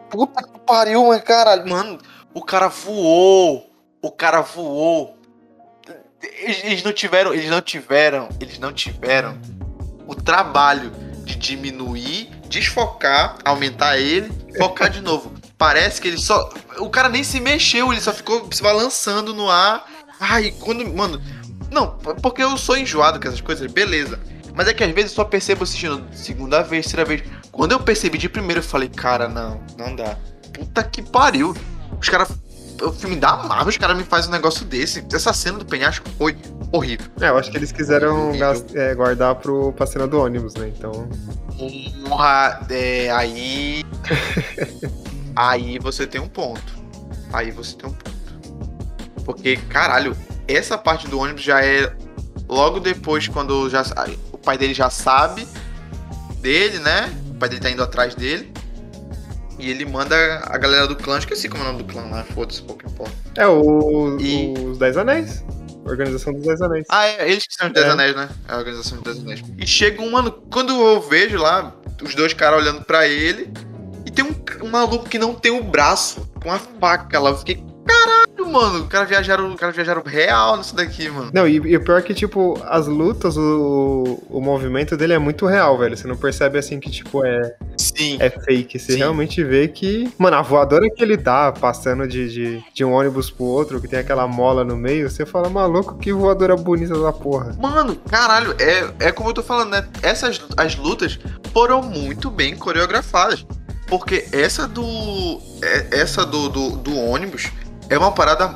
Puta 0.09 0.43
que 0.43 0.59
pariu, 0.59 1.05
mas 1.07 1.21
caralho, 1.21 1.67
mano. 1.67 1.97
O 2.33 2.43
cara 2.43 2.67
voou. 2.67 3.69
O 4.01 4.11
cara 4.11 4.41
voou. 4.41 5.16
Eles 6.39 6.83
não 6.83 6.93
tiveram, 6.93 7.33
eles 7.33 7.49
não 7.49 7.61
tiveram, 7.61 8.29
eles 8.39 8.59
não 8.59 8.73
tiveram 8.73 9.37
o 10.07 10.15
trabalho 10.15 10.91
de 11.23 11.35
diminuir, 11.35 12.29
desfocar, 12.47 13.37
aumentar 13.43 13.97
ele, 13.97 14.31
focar 14.57 14.89
de 14.89 15.01
novo. 15.01 15.33
Parece 15.57 15.99
que 15.99 16.07
ele 16.07 16.17
só. 16.17 16.49
O 16.77 16.89
cara 16.89 17.09
nem 17.09 17.23
se 17.23 17.39
mexeu, 17.39 17.91
ele 17.91 18.01
só 18.01 18.13
ficou 18.13 18.47
se 18.51 18.61
balançando 18.61 19.33
no 19.33 19.49
ar. 19.49 19.85
Ai, 20.19 20.53
quando. 20.59 20.87
Mano, 20.93 21.21
Não, 21.71 21.97
porque 22.21 22.41
eu 22.41 22.57
sou 22.57 22.77
enjoado 22.77 23.19
com 23.19 23.27
essas 23.27 23.41
coisas, 23.41 23.69
beleza. 23.71 24.19
Mas 24.55 24.67
é 24.67 24.73
que 24.73 24.83
às 24.83 24.91
vezes 24.91 25.11
eu 25.11 25.15
só 25.15 25.23
percebo 25.23 25.63
assistindo 25.63 26.03
segunda 26.13 26.63
vez, 26.63 26.85
terceira 26.85 27.05
vez. 27.05 27.23
Quando 27.51 27.73
eu 27.73 27.79
percebi 27.79 28.17
de 28.17 28.29
primeiro, 28.29 28.59
eu 28.59 28.63
falei, 28.63 28.89
cara, 28.89 29.27
não, 29.27 29.61
não 29.77 29.95
dá. 29.95 30.17
Puta 30.53 30.83
que 30.83 31.01
pariu. 31.01 31.55
Os 31.99 32.09
caras. 32.09 32.29
O 32.81 32.91
filme 32.91 33.15
da 33.15 33.37
Marvel, 33.37 33.69
os 33.69 33.77
caras 33.77 33.97
me 33.97 34.03
fazem 34.03 34.29
um 34.29 34.33
negócio 34.33 34.65
desse. 34.65 35.05
Essa 35.11 35.33
cena 35.33 35.57
do 35.57 35.65
penhasco 35.65 36.07
foi 36.17 36.37
horrível. 36.71 37.07
É, 37.19 37.29
eu 37.29 37.37
acho 37.37 37.49
que 37.49 37.57
eles 37.57 37.71
quiseram 37.71 38.31
é, 38.73 38.93
guardar 38.93 39.35
pro, 39.35 39.73
pra 39.73 39.85
cena 39.85 40.07
do 40.07 40.19
ônibus, 40.19 40.53
né? 40.55 40.71
Então. 40.75 41.09
Porra, 42.07 42.65
é, 42.69 43.09
aí. 43.11 43.83
aí 45.35 45.79
você 45.79 46.05
tem 46.05 46.21
um 46.21 46.27
ponto. 46.27 46.77
Aí 47.33 47.51
você 47.51 47.75
tem 47.75 47.89
um 47.89 47.93
ponto. 47.93 48.17
Porque, 49.25 49.57
caralho, 49.57 50.15
essa 50.47 50.77
parte 50.77 51.07
do 51.07 51.19
ônibus 51.19 51.41
já 51.41 51.63
é 51.63 51.91
logo 52.47 52.79
depois, 52.79 53.27
quando 53.27 53.69
já, 53.69 53.83
o 54.31 54.37
pai 54.37 54.57
dele 54.57 54.73
já 54.73 54.89
sabe 54.89 55.47
dele, 56.39 56.79
né? 56.79 57.13
O 57.29 57.33
pai 57.33 57.49
dele 57.49 57.61
tá 57.61 57.69
indo 57.69 57.83
atrás 57.83 58.15
dele. 58.15 58.53
E 59.59 59.69
ele 59.69 59.85
manda 59.85 60.15
a 60.45 60.57
galera 60.57 60.87
do 60.87 60.95
clã, 60.95 61.17
esqueci 61.17 61.49
como 61.49 61.63
é 61.63 61.67
o 61.69 61.71
nome 61.71 61.83
do 61.83 61.91
clã 61.91 62.03
lá, 62.09 62.23
foda-se, 62.23 62.61
pouco 62.61 62.85
importa. 62.87 63.13
É, 63.35 63.47
o, 63.47 64.17
E- 64.19 64.53
os 64.69 64.77
Dez 64.77 64.95
Anéis. 64.97 65.43
Organização 65.85 66.33
dos 66.33 66.43
Dez 66.43 66.61
Anéis. 66.61 66.85
Ah, 66.89 67.07
é, 67.07 67.31
eles 67.31 67.47
que 67.47 67.53
são 67.55 67.67
os 67.67 67.73
Dez 67.73 67.85
É. 67.85 67.89
Anéis, 67.89 68.15
né? 68.15 68.29
É 68.47 68.53
a 68.53 68.57
organização 68.57 68.97
dos 68.99 69.15
Dez 69.15 69.25
Anéis. 69.25 69.41
E 69.57 69.65
chega 69.65 70.01
um 70.01 70.11
mano, 70.11 70.31
quando 70.51 70.73
eu 70.73 71.01
vejo 71.01 71.37
lá, 71.37 71.73
os 72.03 72.13
dois 72.13 72.33
caras 72.33 72.61
olhando 72.61 72.83
pra 72.83 73.07
ele, 73.07 73.51
e 74.05 74.11
tem 74.11 74.25
um, 74.25 74.65
um 74.65 74.69
maluco 74.69 75.07
que 75.09 75.17
não 75.17 75.33
tem 75.33 75.51
o 75.51 75.63
braço, 75.63 76.29
com 76.43 76.51
a 76.51 76.59
faca 76.59 77.19
lá. 77.19 77.29
Eu 77.31 77.37
fiquei, 77.37 77.63
caralho, 77.85 78.26
mano, 78.47 78.83
o 78.83 78.87
cara 78.87 79.05
viajaram, 79.05 79.51
o 79.51 79.55
cara 79.55 79.71
viajaram 79.71 80.01
real 80.05 80.57
nisso 80.57 80.75
daqui, 80.75 81.09
mano. 81.09 81.29
Não, 81.33 81.47
e, 81.47 81.55
e 81.55 81.75
o 81.77 81.83
pior 81.83 81.99
é 81.99 82.01
que, 82.01 82.13
tipo, 82.13 82.59
as 82.65 82.87
lutas, 82.87 83.37
o, 83.37 84.23
o 84.29 84.41
movimento 84.41 84.95
dele 84.97 85.13
é 85.13 85.19
muito 85.19 85.45
real, 85.45 85.77
velho. 85.77 85.95
Você 85.95 86.07
não 86.07 86.17
percebe 86.17 86.57
assim 86.57 86.79
que, 86.79 86.89
tipo, 86.89 87.25
é, 87.25 87.55
Sim. 87.77 88.17
é 88.19 88.29
fake. 88.29 88.79
Você 88.79 88.93
Sim. 88.93 88.97
realmente 88.99 89.43
vê 89.43 89.67
que. 89.67 90.11
Mano, 90.17 90.37
a 90.37 90.41
voadora 90.41 90.89
que 90.89 91.03
ele 91.03 91.17
dá, 91.17 91.51
passando 91.51 92.07
de, 92.07 92.29
de, 92.29 92.63
de 92.73 92.85
um 92.85 92.93
ônibus 92.93 93.29
pro 93.29 93.45
outro, 93.45 93.81
que 93.81 93.87
tem 93.87 93.99
aquela 93.99 94.27
mola 94.27 94.63
no 94.63 94.75
meio, 94.75 95.09
você 95.09 95.25
fala, 95.25 95.49
maluco, 95.49 95.97
que 95.97 96.11
voadora 96.13 96.55
bonita 96.55 96.97
da 96.99 97.11
porra. 97.11 97.55
Mano, 97.59 97.95
caralho, 98.09 98.55
é, 98.59 99.07
é 99.07 99.11
como 99.11 99.29
eu 99.29 99.33
tô 99.33 99.43
falando, 99.43 99.71
né? 99.71 99.87
Essas 100.01 100.41
as 100.55 100.75
lutas 100.75 101.19
foram 101.53 101.81
muito 101.81 102.29
bem 102.29 102.55
coreografadas. 102.55 103.45
Porque 103.87 104.27
essa 104.33 104.67
do. 104.67 105.39
é- 105.61 105.99
Essa 106.01 106.25
do, 106.25 106.49
do, 106.49 106.69
do 106.71 106.95
ônibus 106.97 107.47
é 107.89 107.97
uma 107.97 108.11
parada 108.11 108.55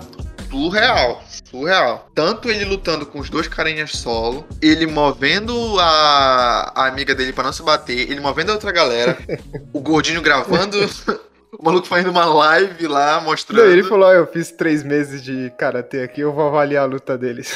surreal. 0.49 1.23
Surreal. 1.43 2.09
Tanto 2.13 2.49
ele 2.49 2.65
lutando 2.65 3.05
com 3.05 3.19
os 3.19 3.29
dois 3.29 3.47
carinhas 3.47 3.91
solo, 3.91 4.45
ele 4.61 4.85
movendo 4.85 5.79
a, 5.79 6.71
a 6.75 6.87
amiga 6.87 7.15
dele 7.15 7.33
pra 7.33 7.43
não 7.43 7.53
se 7.53 7.63
bater, 7.63 8.09
ele 8.09 8.19
movendo 8.19 8.49
a 8.49 8.53
outra 8.53 8.71
galera, 8.71 9.17
o 9.73 9.79
gordinho 9.79 10.21
gravando, 10.21 10.77
o 11.57 11.63
maluco 11.63 11.87
fazendo 11.87 12.11
uma 12.11 12.25
live 12.25 12.87
lá, 12.87 13.21
mostrando. 13.21 13.63
Não, 13.63 13.71
ele 13.71 13.83
falou, 13.83 14.07
ó, 14.07 14.13
eu 14.13 14.27
fiz 14.27 14.51
três 14.51 14.83
meses 14.83 15.23
de 15.23 15.51
karatê 15.57 16.01
aqui, 16.01 16.21
eu 16.21 16.33
vou 16.33 16.47
avaliar 16.47 16.83
a 16.83 16.87
luta 16.87 17.17
deles. 17.17 17.55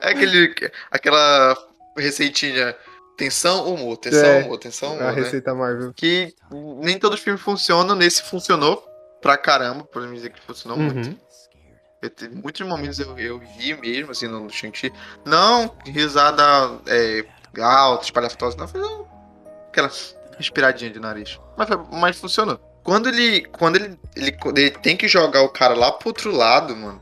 É 0.00 0.10
aquele, 0.10 0.54
aquela 0.90 1.56
receitinha. 1.96 2.74
Tensão, 3.14 3.72
humor, 3.72 3.98
tensão, 3.98 4.24
É, 4.24 4.42
humor, 4.42 4.58
tensão, 4.58 4.88
a 4.88 4.92
humor, 4.94 5.04
né? 5.04 5.12
receita 5.12 5.54
Marvel. 5.54 5.92
Que 5.94 6.34
nem 6.80 6.98
todos 6.98 7.18
os 7.18 7.22
filmes 7.22 7.42
funcionam, 7.42 7.94
nesse 7.94 8.22
funcionou 8.22 8.82
pra 9.22 9.38
caramba, 9.38 9.84
podemos 9.84 10.16
dizer 10.16 10.30
que 10.30 10.40
funcionou 10.42 10.76
muito. 10.76 11.08
Uhum. 11.08 11.16
Eu 12.02 12.10
teve 12.10 12.34
muitos 12.34 12.66
momentos 12.66 12.98
eu, 12.98 13.16
eu 13.16 13.38
ri 13.38 13.74
mesmo, 13.74 14.10
assim, 14.10 14.26
no 14.26 14.50
Shang-Chi. 14.50 14.92
Não 15.24 15.72
risada 15.86 16.42
é, 16.88 17.24
alta, 17.62 18.04
espalhafatosa, 18.04 18.56
não, 18.56 18.66
foi 18.66 18.80
aquela 19.68 19.88
respiradinha 20.36 20.90
de 20.90 20.98
nariz. 20.98 21.38
Mas, 21.56 21.68
mas 21.92 22.18
funcionou. 22.18 22.58
Quando 22.82 23.08
ele. 23.08 23.44
Quando 23.46 23.76
ele, 23.76 23.98
ele, 24.16 24.32
quando 24.32 24.58
ele 24.58 24.70
tem 24.70 24.96
que 24.96 25.06
jogar 25.06 25.42
o 25.42 25.48
cara 25.48 25.74
lá 25.74 25.92
pro 25.92 26.08
outro 26.08 26.32
lado, 26.32 26.74
mano. 26.74 27.00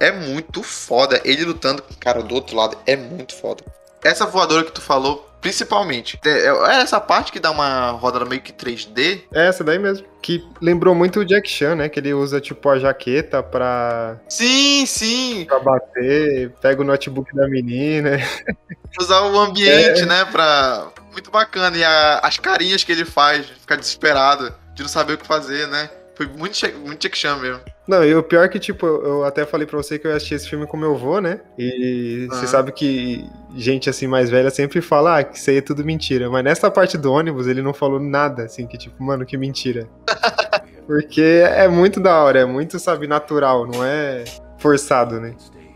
É 0.00 0.10
muito 0.10 0.62
foda. 0.62 1.20
Ele 1.24 1.44
lutando 1.44 1.82
com 1.82 1.92
o 1.92 1.96
cara 1.98 2.22
do 2.22 2.34
outro 2.34 2.56
lado 2.56 2.76
é 2.86 2.96
muito 2.96 3.34
foda. 3.34 3.62
Essa 4.02 4.26
voadora 4.26 4.64
que 4.64 4.72
tu 4.72 4.80
falou, 4.80 5.30
principalmente. 5.44 6.18
É 6.24 6.46
é 6.48 6.80
essa 6.80 6.98
parte 6.98 7.30
que 7.30 7.38
dá 7.38 7.50
uma 7.50 7.90
rodada 7.90 8.24
meio 8.24 8.40
que 8.40 8.50
3D. 8.52 9.20
É 9.32 9.46
essa 9.46 9.62
daí 9.62 9.78
mesmo. 9.78 10.06
Que 10.22 10.42
lembrou 10.60 10.94
muito 10.94 11.20
o 11.20 11.24
Jack 11.24 11.46
Chan, 11.48 11.74
né? 11.76 11.88
Que 11.90 12.00
ele 12.00 12.14
usa, 12.14 12.40
tipo, 12.40 12.66
a 12.70 12.78
jaqueta 12.78 13.42
pra, 13.42 14.16
Sim, 14.26 14.86
sim. 14.86 15.44
pra 15.46 15.60
bater, 15.60 16.50
pega 16.62 16.80
o 16.80 16.84
notebook 16.84 17.34
da 17.36 17.46
menina. 17.46 18.12
Usar 18.98 19.20
o 19.20 19.38
ambiente, 19.38 20.06
né? 20.06 20.24
Pra. 20.24 20.88
Muito 21.12 21.30
bacana. 21.30 21.76
E 21.76 21.84
a- 21.84 22.20
as 22.22 22.38
carinhas 22.38 22.82
que 22.82 22.90
ele 22.92 23.04
faz, 23.04 23.44
ficar 23.46 23.76
desesperado, 23.76 24.52
de 24.74 24.82
não 24.82 24.88
saber 24.88 25.12
o 25.14 25.18
que 25.18 25.26
fazer, 25.26 25.68
né? 25.68 25.90
Foi 26.16 26.26
muito, 26.26 26.60
muito 26.84 27.00
Jack 27.00 27.18
Chan 27.18 27.36
mesmo. 27.36 27.60
Não, 27.88 28.04
e 28.04 28.14
o 28.14 28.22
pior 28.22 28.44
é 28.44 28.48
que, 28.48 28.58
tipo, 28.58 28.86
eu 28.86 29.24
até 29.24 29.44
falei 29.44 29.66
pra 29.66 29.76
você 29.76 29.98
que 29.98 30.06
eu 30.06 30.10
ia 30.10 30.16
assistir 30.16 30.34
esse 30.36 30.48
filme 30.48 30.66
com 30.66 30.76
meu 30.76 30.94
avô, 30.94 31.20
né? 31.20 31.40
E 31.58 32.28
você 32.30 32.36
Aham. 32.36 32.46
sabe 32.46 32.72
que 32.72 33.28
gente 33.56 33.90
assim 33.90 34.06
mais 34.06 34.30
velha 34.30 34.50
sempre 34.50 34.80
fala, 34.80 35.18
ah, 35.18 35.24
que 35.24 35.36
isso 35.36 35.50
aí 35.50 35.58
é 35.58 35.60
tudo 35.60 35.84
mentira. 35.84 36.30
Mas 36.30 36.44
nessa 36.44 36.70
parte 36.70 36.96
do 36.96 37.12
ônibus 37.12 37.46
ele 37.46 37.62
não 37.62 37.74
falou 37.74 38.00
nada, 38.00 38.44
assim, 38.44 38.66
que 38.66 38.78
tipo, 38.78 39.02
mano, 39.02 39.26
que 39.26 39.36
mentira. 39.36 39.88
Porque 40.86 41.42
é 41.46 41.66
muito 41.66 41.98
da 41.98 42.22
hora, 42.22 42.40
é 42.40 42.44
muito, 42.44 42.78
sabe, 42.78 43.06
natural, 43.06 43.66
não 43.66 43.84
é 43.84 44.24
forçado, 44.58 45.20
né? 45.20 45.34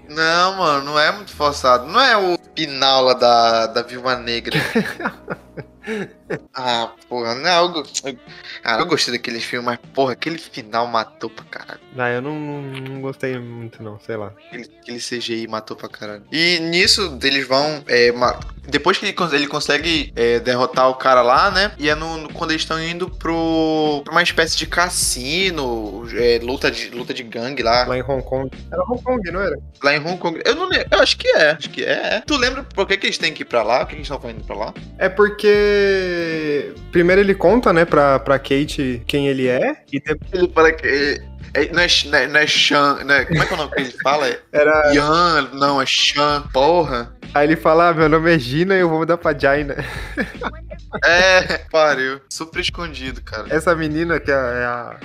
Não, 0.09 0.57
mano, 0.57 0.85
não 0.85 0.99
é 0.99 1.13
muito 1.13 1.35
forçado. 1.35 1.87
Não 1.87 2.01
é 2.01 2.17
o 2.17 2.39
final 2.57 3.05
lá 3.05 3.15
da, 3.15 3.67
da 3.67 3.83
Viúva 3.83 4.17
Negra. 4.17 4.57
ah, 6.55 6.93
porra, 7.09 7.35
não. 7.35 7.63
Eu, 7.65 7.69
go- 7.73 7.83
eu, 8.05 8.17
ah, 8.65 8.79
eu 8.79 8.87
gostei 8.87 9.15
daquele 9.15 9.41
filme, 9.41 9.65
mas, 9.67 9.79
porra, 9.95 10.13
aquele 10.13 10.39
final 10.39 10.87
matou 10.87 11.31
pra 11.31 11.45
caralho. 11.45 11.81
Ah, 11.97 12.11
eu 12.11 12.23
não, 12.23 12.39
não, 12.39 13.01
gostei 13.01 13.39
muito, 13.39 13.83
não, 13.83 13.99
sei 14.01 14.17
lá. 14.17 14.33
Aquele, 14.47 14.71
aquele 14.81 14.99
CGI 14.99 15.47
matou 15.49 15.77
pra 15.77 15.89
caralho. 15.89 16.23
E 16.31 16.59
nisso, 16.61 17.19
eles 17.23 17.47
vão. 17.47 17.83
é, 17.87 18.13
ma- 18.13 18.39
depois 18.69 18.99
que 18.99 19.07
ele, 19.07 19.17
ele 19.33 19.47
consegue 19.47 20.13
é, 20.15 20.39
derrotar 20.41 20.89
o 20.91 20.95
cara 20.95 21.23
lá, 21.23 21.51
né? 21.51 21.73
E 21.79 21.89
é 21.89 21.95
no, 21.95 22.19
no- 22.19 22.33
quando 22.35 22.51
eles 22.51 22.63
estão 22.63 22.83
indo 22.83 23.09
pro. 23.11 24.03
pra 24.05 24.13
uma 24.13 24.23
espécie 24.23 24.57
de 24.57 24.67
cassino, 24.67 26.07
é, 26.15 26.39
luta, 26.43 26.71
de, 26.71 26.91
luta 26.91 27.15
de 27.15 27.23
gangue 27.23 27.63
lá. 27.63 27.85
Lá 27.87 27.97
em 27.97 28.03
Hong 28.03 28.23
Kong. 28.23 28.51
Era 28.71 28.83
Hong 28.83 29.03
Kong, 29.03 29.31
não 29.31 29.41
era? 29.41 29.59
Lá 29.83 29.95
em 29.97 30.01
Hong 30.01 30.19
Kong. 30.19 30.41
Eu 30.45 30.55
não 30.55 30.69
lembro. 30.69 30.87
Eu 30.91 31.01
acho 31.01 31.17
que 31.17 31.29
é. 31.29 31.53
Acho 31.53 31.71
que 31.71 31.83
é. 31.85 32.23
Tu 32.27 32.37
lembra 32.37 32.63
por 32.63 32.87
que, 32.87 32.97
que 32.97 33.07
eles 33.07 33.19
têm 33.19 33.33
que 33.33 33.43
ir 33.43 33.47
pra 33.47 33.63
lá? 33.63 33.79
Por 33.81 33.87
que, 33.89 33.93
que 33.95 34.01
eles 34.03 34.11
estão 34.11 34.31
indo 34.31 34.45
pra 34.45 34.57
lá? 34.57 34.75
É 34.99 35.09
porque. 35.09 35.48
Primeiro 36.93 37.21
ele 37.21 37.35
conta, 37.35 37.73
né, 37.73 37.85
pra, 37.85 38.19
pra 38.19 38.39
Kate 38.39 39.03
quem 39.07 39.29
ele 39.29 39.47
é. 39.49 39.83
E 39.93 40.01
depois 40.01 40.33
Ele 40.33 40.53
fala 40.55 40.73
que. 40.73 40.87
é- 40.87 41.39
é- 41.55 41.73
não, 41.73 41.83
é, 41.83 41.87
não, 42.07 42.19
é, 42.19 42.27
não 42.27 42.41
é. 42.41 43.05
Não 43.05 43.15
é, 43.15 43.25
como 43.25 43.43
é 43.43 43.47
que 43.47 43.53
é 43.53 43.55
o 43.55 43.59
nome 43.59 43.73
que 43.73 43.81
ele 43.81 43.95
fala? 44.03 44.29
É 44.29 44.39
era. 44.53 44.93
Yan. 44.93 45.49
Não, 45.55 45.81
é 45.81 45.87
Shan. 45.87 46.43
Porra. 46.53 47.13
Aí 47.35 47.47
ele 47.47 47.57
fala: 47.57 47.89
ah, 47.89 47.95
meu 47.95 48.09
nome 48.09 48.35
é 48.35 48.39
Gina 48.39 48.75
e 48.75 48.81
eu 48.81 48.89
vou 48.89 48.99
mudar 48.99 49.17
pra 49.19 49.37
Jaina. 49.37 49.77
É, 51.05 51.59
pariu. 51.71 52.21
Super 52.31 52.61
escondido, 52.61 53.23
cara. 53.23 53.47
Essa 53.51 53.75
menina 53.75 54.19
que 54.19 54.31
é 54.31 54.35
é 54.35 54.65
a. 54.65 54.97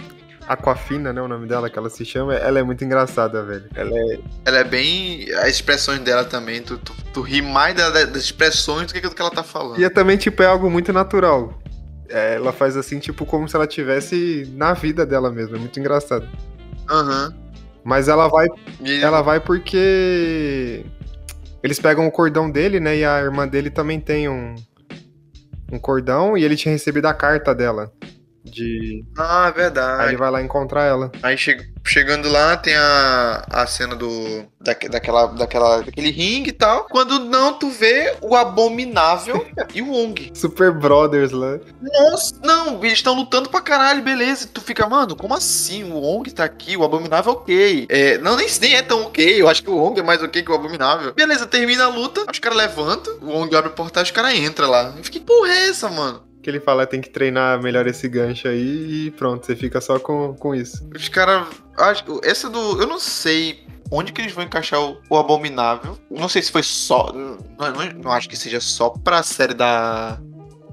Aquafina, 0.48 1.12
né? 1.14 1.22
O 1.22 1.28
nome 1.28 1.48
dela 1.48 1.70
que 1.70 1.78
ela 1.78 1.90
se 1.90 2.04
chama, 2.06 2.36
ela 2.36 2.60
é 2.60 2.64
muito 2.64 2.84
engraçada, 2.84 3.44
velho. 3.44 3.66
Ela 3.76 3.92
é. 3.98 4.20
Ela 4.46 4.58
é 4.60 4.64
bem. 4.64 5.32
As 5.36 5.48
expressões 5.50 6.00
dela 6.02 6.24
também. 6.26 6.62
Tu, 6.62 6.78
tu, 6.78 6.94
tu 7.14 7.22
ri 7.22 7.42
mais 7.42 7.76
da- 7.76 7.90
da- 7.90 8.06
das 8.06 8.24
expressões 8.24 8.88
do 8.88 8.94
que 8.94 9.02
do 9.02 9.14
que 9.16 9.22
ela 9.22 9.32
tá 9.32 9.44
falando. 9.44 9.80
E 9.80 9.84
é 9.84 9.90
também, 9.90 10.18
tipo, 10.18 10.42
é 10.44 10.46
algo 10.46 10.70
muito 10.70 10.92
natural. 10.92 11.58
É, 12.10 12.36
ela 12.36 12.52
faz 12.52 12.76
assim, 12.78 13.00
tipo, 13.00 13.26
como 13.26 13.48
se 13.48 13.56
ela 13.56 13.66
tivesse 13.66 14.48
na 14.56 14.74
vida 14.74 15.06
dela 15.06 15.32
mesmo. 15.32 15.56
É 15.56 15.60
muito 15.60 15.80
engraçado. 15.80 16.28
Aham. 16.90 17.34
Mas 17.84 18.08
ela 18.08 18.28
vai 18.28 18.48
E 18.82 19.02
Ela 19.02 19.22
vai 19.22 19.40
porque 19.42 20.86
eles 21.62 21.80
pegam 21.80 22.06
o 22.08 22.12
cordão 22.12 22.50
dele, 22.50 22.80
né? 22.80 22.98
E 22.98 23.06
a 23.06 23.20
irmã 23.22 23.48
dele 23.48 23.70
também 23.70 24.00
tem 24.00 24.30
um, 24.30 24.56
um 25.72 25.80
cordão 25.80 26.38
e 26.38 26.44
ele 26.44 26.56
tinha 26.56 26.72
recebido 26.72 27.06
a 27.08 27.14
carta 27.14 27.54
dela. 27.56 27.92
De. 28.54 29.04
Ah, 29.18 29.46
é 29.46 29.48
Aí 29.48 29.54
verdade. 29.54 30.08
ele 30.10 30.18
vai 30.18 30.32
lá 30.32 30.42
encontrar 30.42 30.84
ela. 30.86 31.12
Aí 31.22 31.38
che- 31.38 31.70
chegando 31.86 32.30
lá 32.30 32.56
tem 32.58 32.76
a, 32.76 33.46
a 33.50 33.68
cena 33.68 33.96
do. 33.96 34.46
daque- 34.62 34.88
daquela, 34.90 35.28
daquela, 35.28 35.82
daquele 35.82 36.12
ringue 36.12 36.50
e 36.50 36.54
tal. 36.54 36.86
Quando 36.86 37.20
não, 37.20 37.54
tu 37.54 37.70
vê 37.70 38.16
o 38.22 38.36
Abominável 38.36 39.46
e 39.74 39.82
o 39.82 39.92
Wong. 39.92 40.32
Super 40.34 40.72
Brothers 40.72 41.32
lá. 41.32 41.60
Nossa, 41.82 42.36
não, 42.44 42.78
eles 42.84 42.94
estão 43.00 43.14
lutando 43.16 43.50
pra 43.50 43.62
caralho, 43.62 44.02
beleza. 44.02 44.48
Tu 44.48 44.62
fica, 44.62 44.88
mano, 44.88 45.16
como 45.16 45.34
assim? 45.34 45.84
O 45.92 45.96
Wong 46.00 46.32
tá 46.32 46.44
aqui, 46.44 46.76
o 46.78 46.84
Abominável 46.84 47.32
é 47.32 47.36
ok. 47.36 47.86
É, 47.90 48.18
não, 48.20 48.36
nem, 48.36 48.48
nem 48.62 48.76
é 48.76 48.82
tão 48.82 49.04
ok. 49.04 49.42
Eu 49.42 49.50
acho 49.50 49.64
que 49.64 49.70
o 49.70 49.76
Wong 49.78 50.00
é 50.00 50.04
mais 50.04 50.22
ok 50.22 50.42
que 50.42 50.52
o 50.52 50.56
Abominável. 50.56 51.14
Beleza, 51.14 51.46
termina 51.48 51.86
a 51.86 51.90
luta, 51.90 52.26
os 52.32 52.40
caras 52.40 52.58
levantam, 52.58 53.14
o 53.22 53.28
Wong 53.32 53.56
abre 53.56 53.70
o 53.70 53.74
portal 53.74 54.04
e 54.04 54.06
os 54.06 54.12
caras 54.12 54.34
entram 54.36 54.70
lá. 54.70 54.94
Eu 54.98 55.04
fiquei, 55.04 55.14
que 55.14 55.26
porra 55.26 55.50
é 55.52 55.70
essa, 55.70 55.90
mano? 55.90 56.24
Que 56.44 56.50
ele 56.50 56.60
fala 56.60 56.86
tem 56.86 57.00
que 57.00 57.10
treinar 57.10 57.64
melhor 57.64 57.88
esse 57.88 58.08
gancho 58.10 58.50
aí 58.50 59.06
e 59.06 59.12
pronto, 59.12 59.46
você 59.46 59.56
fica 59.56 59.80
só 59.80 59.98
com, 59.98 60.36
com 60.36 60.54
isso. 60.54 60.86
Os 60.94 61.08
caras. 61.08 61.48
Essa 62.22 62.50
do. 62.50 62.82
Eu 62.82 62.86
não 62.86 63.00
sei 63.00 63.66
onde 63.90 64.12
que 64.12 64.22
eles 64.22 64.34
vão 64.34 64.44
encaixar 64.44 64.82
o, 64.82 64.98
o 65.10 65.18
Abominável. 65.18 65.98
Não 66.12 66.28
sei 66.28 66.42
se 66.42 66.52
foi 66.52 66.62
só. 66.62 67.14
Não, 67.14 67.38
não, 67.58 67.94
não 68.04 68.12
acho 68.12 68.28
que 68.28 68.36
seja 68.36 68.60
só 68.60 68.90
pra 68.90 69.24
série 69.24 69.54
da. 69.54 70.20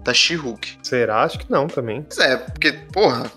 Da 0.03 0.13
She-Hulk. 0.15 0.79
Será? 0.83 1.23
Acho 1.23 1.39
que 1.39 1.51
não 1.51 1.67
também. 1.67 2.03
Pois 2.03 2.19
é, 2.19 2.37
porque, 2.37 2.73
porra, 2.91 3.31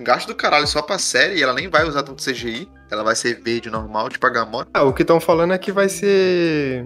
gasto 0.00 0.26
do 0.26 0.34
caralho 0.34 0.66
só 0.66 0.82
pra 0.82 0.98
série 0.98 1.36
e 1.36 1.42
ela 1.42 1.54
nem 1.54 1.68
vai 1.68 1.86
usar 1.86 2.02
tanto 2.02 2.22
CGI. 2.22 2.68
Ela 2.90 3.04
vai 3.04 3.14
ser 3.14 3.40
verde 3.40 3.70
normal, 3.70 4.08
tipo 4.08 4.26
a 4.26 4.30
Gamora. 4.30 4.68
Ah, 4.74 4.82
o 4.82 4.92
que 4.92 5.02
estão 5.02 5.20
falando 5.20 5.52
é 5.52 5.58
que 5.58 5.72
vai 5.72 5.88
ser. 5.88 6.84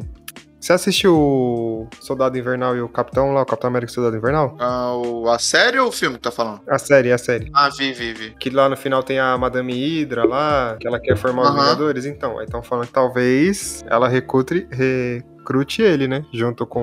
Você 0.62 0.72
assistiu 0.74 1.16
o 1.18 1.88
Soldado 2.00 2.38
Invernal 2.38 2.76
e 2.76 2.80
o 2.80 2.88
Capitão 2.88 3.32
lá, 3.34 3.42
o 3.42 3.44
Capitão 3.46 3.66
América 3.68 3.90
e 3.90 3.92
o 3.92 3.94
Soldado 3.96 4.16
Invernal? 4.16 4.56
Ah, 4.60 4.94
o- 4.94 5.28
a 5.28 5.36
série 5.36 5.76
ou 5.80 5.88
o 5.88 5.92
filme 5.92 6.14
que 6.14 6.22
tá 6.22 6.30
falando? 6.30 6.60
A 6.68 6.78
série, 6.78 7.10
a 7.10 7.18
série. 7.18 7.50
Ah, 7.52 7.68
vi, 7.68 7.92
vi, 7.92 8.12
vi. 8.14 8.30
Que 8.38 8.48
lá 8.48 8.68
no 8.68 8.76
final 8.76 9.02
tem 9.02 9.18
a 9.18 9.36
Madame 9.36 9.72
Hydra 9.72 10.24
lá, 10.24 10.76
que 10.80 10.86
ela 10.86 11.00
quer 11.00 11.16
formar 11.16 11.42
os 11.42 11.48
Aham. 11.48 11.58
Vingadores. 11.62 12.06
Então, 12.06 12.38
aí 12.38 12.44
estão 12.44 12.62
falando 12.62 12.86
que 12.86 12.92
talvez 12.92 13.82
ela 13.88 14.06
recrute, 14.08 14.68
recrute 14.70 15.82
ele, 15.82 16.06
né? 16.06 16.24
Junto 16.32 16.64
com 16.64 16.80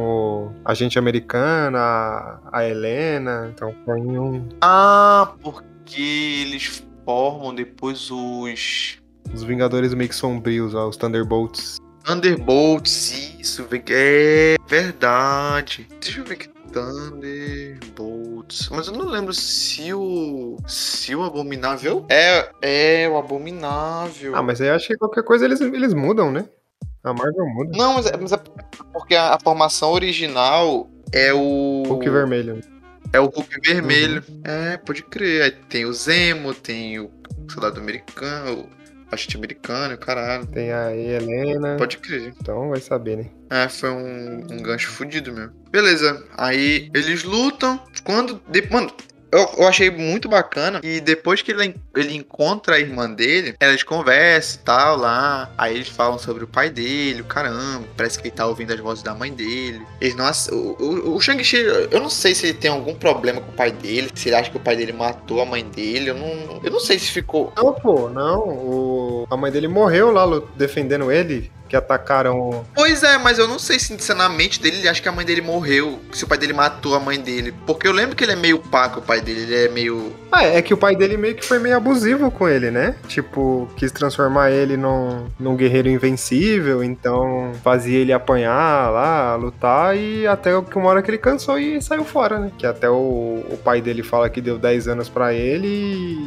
o 0.47 0.51
agente 0.65 0.99
americano, 0.99 1.77
a, 1.77 2.65
Helena. 2.65 3.49
Então 3.55 3.73
põe 3.85 4.01
um, 4.01 4.45
Ah, 4.61 5.31
porque 5.41 6.01
eles 6.45 6.83
formam 7.05 7.55
depois 7.55 8.11
os. 8.11 8.97
os 9.33 9.41
Vingadores 9.41 9.93
meio 9.93 10.09
que 10.09 10.15
sombrios, 10.17 10.75
ó, 10.75 10.85
os 10.89 10.97
Thunderbolts. 10.97 11.77
Thunderbolts, 12.03 13.35
isso, 13.39 13.67
é 13.89 14.55
verdade. 14.67 15.87
Deixa 15.99 16.19
eu 16.19 16.25
ver 16.25 16.33
aqui. 16.33 16.49
Thunderbolts. 16.71 18.69
Mas 18.69 18.87
eu 18.87 18.93
não 18.93 19.05
lembro 19.05 19.33
se 19.33 19.93
o. 19.93 20.57
Se 20.67 21.15
o 21.15 21.23
Abominável. 21.23 22.05
É, 22.09 22.49
é 22.61 23.09
o 23.09 23.17
Abominável. 23.17 24.35
Ah, 24.35 24.43
mas 24.43 24.61
aí 24.61 24.67
eu 24.67 24.75
acho 24.75 24.87
que 24.87 24.97
qualquer 24.97 25.23
coisa 25.23 25.45
eles, 25.45 25.59
eles 25.61 25.93
mudam, 25.93 26.31
né? 26.31 26.45
A 27.03 27.13
Marvel 27.13 27.47
muda. 27.47 27.77
Não, 27.77 27.95
mas 27.95 28.05
é, 28.05 28.17
mas 28.17 28.31
é 28.31 28.37
porque 28.91 29.15
a, 29.15 29.33
a 29.35 29.39
formação 29.39 29.91
original 29.91 30.89
é 31.11 31.33
o. 31.33 31.83
Hulk 31.87 32.09
vermelho. 32.09 32.61
É 33.11 33.19
o 33.19 33.25
Hulk 33.25 33.61
vermelho. 33.65 34.23
É, 34.43 34.77
pode 34.77 35.03
crer. 35.03 35.41
Aí 35.43 35.51
tem 35.51 35.85
o 35.85 35.93
Zemo, 35.93 36.53
tem 36.53 36.99
o 36.99 37.09
soldado 37.49 37.79
americano, 37.79 38.69
agente 39.11 39.37
americano, 39.37 39.97
caralho. 39.97 40.45
Tem 40.47 40.71
a 40.71 40.95
Helena. 40.95 41.75
Pode 41.77 41.97
crer. 41.97 42.33
Então 42.39 42.69
vai 42.69 42.79
saber, 42.79 43.17
né? 43.17 43.25
É, 43.49 43.67
foi 43.67 43.89
um, 43.89 44.45
um 44.51 44.61
gancho 44.61 44.89
fudido 44.89 45.33
mesmo. 45.33 45.51
Beleza, 45.71 46.23
aí 46.37 46.89
eles 46.93 47.23
lutam. 47.23 47.79
Quando. 48.03 48.41
De, 48.47 48.61
mano, 48.69 48.91
eu, 49.31 49.49
eu 49.57 49.67
achei 49.67 49.89
muito 49.89 50.27
bacana. 50.29 50.79
E 50.83 50.99
depois 50.99 51.41
que 51.41 51.51
ele, 51.51 51.75
ele 51.95 52.15
encontra 52.15 52.75
a 52.75 52.79
irmã 52.79 53.09
dele, 53.09 53.55
elas 53.59 53.83
conversam 53.83 54.59
e 54.61 54.63
tal 54.65 54.97
lá. 54.97 55.49
Aí 55.57 55.75
eles 55.75 55.87
falam 55.89 56.17
sobre 56.19 56.43
o 56.43 56.47
pai 56.47 56.69
dele, 56.69 57.21
o 57.21 57.25
caramba. 57.25 57.85
Parece 57.95 58.19
que 58.19 58.27
ele 58.27 58.35
tá 58.35 58.45
ouvindo 58.45 58.73
as 58.73 58.79
vozes 58.79 59.03
da 59.03 59.13
mãe 59.13 59.31
dele. 59.33 59.81
Eles 60.01 60.15
não. 60.15 60.27
ace- 60.27 60.51
O, 60.53 60.75
o, 60.79 61.15
o 61.15 61.21
Shang-Chi, 61.21 61.57
eu 61.91 61.99
não 61.99 62.09
sei 62.09 62.33
se 62.35 62.47
ele 62.47 62.57
tem 62.57 62.71
algum 62.71 62.95
problema 62.95 63.41
com 63.41 63.51
o 63.51 63.55
pai 63.55 63.71
dele. 63.71 64.09
Se 64.15 64.29
ele 64.29 64.35
acha 64.35 64.49
que 64.51 64.57
o 64.57 64.61
pai 64.61 64.75
dele 64.75 64.93
matou 64.93 65.41
a 65.41 65.45
mãe 65.45 65.63
dele. 65.63 66.09
Eu 66.09 66.15
não, 66.15 66.61
eu 66.63 66.71
não 66.71 66.79
sei 66.79 66.97
se 66.99 67.11
ficou. 67.11 67.53
Não, 67.55 67.73
pô, 67.73 68.09
não. 68.09 68.39
O... 68.49 69.27
A 69.29 69.37
mãe 69.37 69.51
dele 69.51 69.67
morreu 69.67 70.11
lá 70.11 70.25
defendendo 70.55 71.11
ele, 71.11 71.51
que 71.69 71.75
atacaram. 71.75 72.65
Pois 72.73 73.03
é, 73.03 73.17
mas 73.17 73.37
eu 73.37 73.47
não 73.47 73.59
sei 73.59 73.79
se, 73.79 73.97
se 73.99 74.13
na 74.13 74.27
mente 74.27 74.59
dele 74.59 74.77
ele 74.77 74.89
acha 74.89 75.01
que 75.01 75.07
a 75.07 75.11
mãe 75.11 75.25
dele 75.25 75.41
morreu, 75.41 75.99
se 76.11 76.23
o 76.23 76.27
pai 76.27 76.37
dele 76.37 76.53
matou 76.53 76.95
a 76.95 76.99
mãe 76.99 77.19
dele. 77.19 77.53
Porque 77.65 77.87
eu 77.87 77.91
lembro 77.91 78.15
que 78.15 78.23
ele 78.23 78.33
é 78.33 78.35
meio 78.35 78.59
pá 78.59 78.89
com 78.89 78.99
o 78.99 79.03
pai 79.03 79.21
dele, 79.21 79.41
ele 79.41 79.55
é 79.55 79.69
meio. 79.69 80.11
Ah, 80.31 80.43
é 80.43 80.61
que 80.61 80.73
o 80.73 80.77
pai 80.77 80.95
dele 80.95 81.17
meio 81.17 81.35
que 81.35 81.45
foi 81.45 81.59
meio 81.59 81.77
abusivo 81.77 82.29
com 82.31 82.47
ele, 82.47 82.71
né? 82.71 82.95
Tipo, 83.07 83.69
quis 83.75 83.91
transformar 83.91 84.51
ele 84.51 84.75
num, 84.75 85.27
num 85.39 85.55
guerreiro 85.55 85.89
invencível, 85.89 86.83
então 86.83 87.51
fazia 87.63 87.99
ele 87.99 88.13
apanhar 88.13 88.91
lá, 88.91 89.35
lutar, 89.35 89.95
e 89.95 90.27
até 90.27 90.49
que 90.61 90.77
uma 90.77 90.89
hora 90.89 91.01
que 91.01 91.09
ele 91.09 91.17
cansou 91.17 91.57
e 91.59 91.81
saiu 91.81 92.03
fora, 92.03 92.39
né? 92.39 92.51
Que 92.57 92.65
até 92.65 92.89
o, 92.89 93.43
o 93.49 93.59
pai 93.63 93.81
dele 93.81 94.03
fala 94.03 94.29
que 94.29 94.41
deu 94.41 94.57
10 94.57 94.87
anos 94.87 95.09
pra 95.09 95.33
ele 95.33 95.67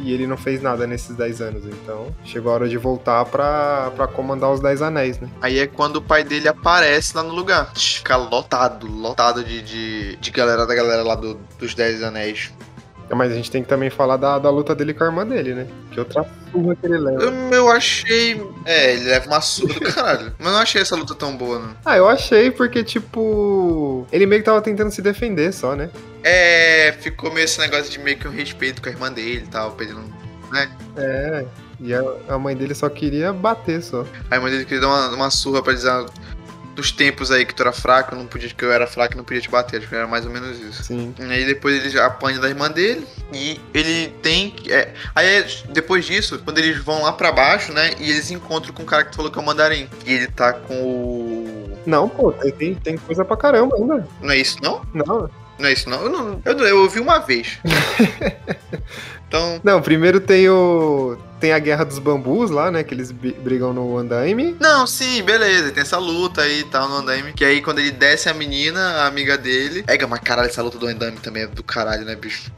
e 0.03 0.13
ele 0.13 0.27
não 0.27 0.37
fez 0.37 0.61
nada 0.61 0.87
nesses 0.87 1.15
10 1.15 1.41
anos. 1.41 1.65
Então 1.65 2.07
chegou 2.23 2.51
a 2.51 2.55
hora 2.55 2.69
de 2.69 2.77
voltar 2.77 3.25
pra, 3.25 3.91
pra 3.95 4.07
comandar 4.07 4.51
os 4.51 4.59
10 4.59 4.81
anéis, 4.81 5.19
né? 5.19 5.29
Aí 5.41 5.59
é 5.59 5.67
quando 5.67 5.97
o 5.97 6.01
pai 6.01 6.23
dele 6.23 6.47
aparece 6.47 7.15
lá 7.15 7.23
no 7.23 7.33
lugar. 7.33 7.71
Fica 7.75 8.15
lotado, 8.15 8.87
lotado 8.87 9.43
de, 9.43 9.61
de, 9.61 10.15
de 10.15 10.31
galera 10.31 10.65
da 10.65 10.73
galera 10.73 11.03
lá 11.03 11.15
do- 11.15 11.39
dos 11.59 11.73
Dez 11.75 12.01
Anéis. 12.01 12.51
Mas 13.13 13.31
a 13.31 13.35
gente 13.35 13.51
tem 13.51 13.61
que 13.61 13.67
também 13.69 13.89
falar 13.91 14.17
da, 14.17 14.39
da 14.39 14.49
luta 14.49 14.73
dele 14.73 14.93
com 14.93 15.03
a 15.03 15.07
irmã 15.07 15.27
dele, 15.27 15.53
né? 15.53 15.67
Que 15.91 15.99
outra 15.99 16.25
surra 16.51 16.75
que 16.75 16.85
ele 16.85 16.97
leva. 16.97 17.21
Eu, 17.21 17.31
eu 17.51 17.69
achei. 17.69 18.41
É, 18.65 18.93
ele 18.93 19.03
leva 19.03 19.27
uma 19.27 19.41
surra 19.41 19.73
do 19.73 19.81
caralho. 19.93 20.33
Mas 20.39 20.47
eu 20.47 20.53
não 20.53 20.59
achei 20.59 20.81
essa 20.81 20.95
luta 20.95 21.13
tão 21.13 21.35
boa, 21.35 21.59
não. 21.59 21.75
Ah, 21.85 21.97
eu 21.97 22.07
achei 22.09 22.49
porque, 22.49 22.81
tipo. 22.83 24.07
Ele 24.11 24.25
meio 24.25 24.41
que 24.41 24.45
tava 24.45 24.61
tentando 24.61 24.89
se 24.89 25.01
defender 25.01 25.51
só, 25.53 25.75
né? 25.75 25.89
É, 26.23 26.95
ficou 27.01 27.31
meio 27.31 27.43
esse 27.43 27.59
negócio 27.59 27.91
de 27.91 27.99
meio 27.99 28.17
que 28.17 28.27
um 28.27 28.31
respeito 28.31 28.81
com 28.81 28.87
a 28.89 28.91
irmã 28.93 29.11
dele 29.11 29.43
e 29.45 29.49
tal, 29.49 29.71
pra 29.73 29.85
ele 29.85 29.93
não. 29.93 30.05
É. 30.97 31.45
E 31.83 31.93
a, 31.93 32.01
a 32.29 32.39
mãe 32.39 32.55
dele 32.55 32.73
só 32.73 32.87
queria 32.87 33.33
bater 33.33 33.83
só. 33.83 34.05
A 34.31 34.35
irmã 34.35 34.49
dele 34.49 34.63
queria 34.63 34.79
dar 34.79 34.87
uma, 34.87 35.09
uma 35.09 35.29
surra 35.29 35.61
pra 35.61 35.73
dizer 35.73 35.89
ah, 35.89 36.05
dos 36.73 36.91
tempos 36.93 37.29
aí 37.29 37.45
que 37.45 37.53
tu 37.53 37.61
era 37.61 37.73
fraco, 37.73 38.15
não 38.15 38.25
podia, 38.25 38.49
que 38.49 38.63
eu 38.63 38.71
era 38.71 38.87
fraco 38.87 39.13
e 39.13 39.17
não 39.17 39.23
podia 39.25 39.41
te 39.41 39.49
bater. 39.49 39.79
Acho 39.79 39.89
que 39.89 39.95
era 39.95 40.07
mais 40.07 40.25
ou 40.25 40.31
menos 40.31 40.57
isso. 40.59 40.81
Sim. 40.81 41.13
E 41.19 41.23
aí 41.23 41.45
depois 41.45 41.83
ele 41.83 41.99
apanha 41.99 42.39
da 42.39 42.47
irmã 42.47 42.71
dele 42.71 43.05
e 43.33 43.59
ele 43.73 44.07
tem. 44.21 44.55
É, 44.69 44.93
aí 45.13 45.27
é, 45.27 45.47
depois 45.69 46.05
disso, 46.05 46.39
quando 46.43 46.57
eles 46.57 46.77
vão 46.77 47.03
lá 47.03 47.11
pra 47.11 47.33
baixo, 47.33 47.73
né? 47.73 47.91
E 47.99 48.09
eles 48.09 48.31
encontram 48.31 48.73
com 48.73 48.83
o 48.83 48.85
cara 48.85 49.03
que 49.03 49.11
tu 49.11 49.17
falou 49.17 49.29
que 49.29 49.37
é 49.37 49.41
o 49.41 49.45
mandarim. 49.45 49.89
E 50.05 50.13
ele 50.13 50.27
tá 50.27 50.53
com 50.53 50.73
o. 50.73 51.77
Não, 51.85 52.07
pô, 52.07 52.31
tem, 52.31 52.75
tem, 52.75 52.97
coisa 52.97 53.25
pra 53.25 53.35
caramba 53.35 53.75
ainda. 53.75 54.07
Não 54.21 54.31
é 54.31 54.37
isso 54.37 54.57
não? 54.63 54.81
Não. 54.93 55.29
Não 55.59 55.69
é 55.69 55.73
isso 55.73 55.89
não? 55.89 56.01
Eu, 56.01 56.09
não, 56.09 56.41
eu, 56.45 56.59
eu 56.59 56.81
ouvi 56.81 56.99
uma 56.99 57.19
vez. 57.19 57.59
então. 59.27 59.59
Não, 59.63 59.81
primeiro 59.81 60.21
tem 60.21 60.49
o. 60.49 61.17
Tem 61.43 61.51
a 61.51 61.59
guerra 61.59 61.83
dos 61.83 61.99
bambus 61.99 62.49
lá, 62.49 62.71
né? 62.71 62.85
Que 62.85 62.93
eles 62.93 63.11
brigam 63.11 63.73
no 63.73 63.97
andaime. 63.97 64.55
Não, 64.61 64.87
sim, 64.87 65.21
beleza, 65.23 65.73
tem 65.73 65.81
essa 65.81 65.97
luta 65.97 66.41
aí 66.41 66.61
e 66.61 66.63
tal 66.63 66.87
no 66.87 66.95
andaime. 66.99 67.33
Que 67.33 67.43
aí 67.43 67.61
quando 67.61 67.79
ele 67.79 67.91
desce 67.91 68.29
a 68.29 68.33
menina, 68.33 68.79
a 68.79 69.07
amiga 69.07 69.37
dele. 69.37 69.83
É, 69.85 70.05
mas 70.05 70.21
caralho, 70.21 70.47
essa 70.47 70.61
luta 70.61 70.77
do 70.77 70.87
andaime 70.87 71.17
também 71.17 71.43
é 71.43 71.47
do 71.47 71.61
caralho, 71.61 72.05
né, 72.05 72.15
bicho? 72.15 72.49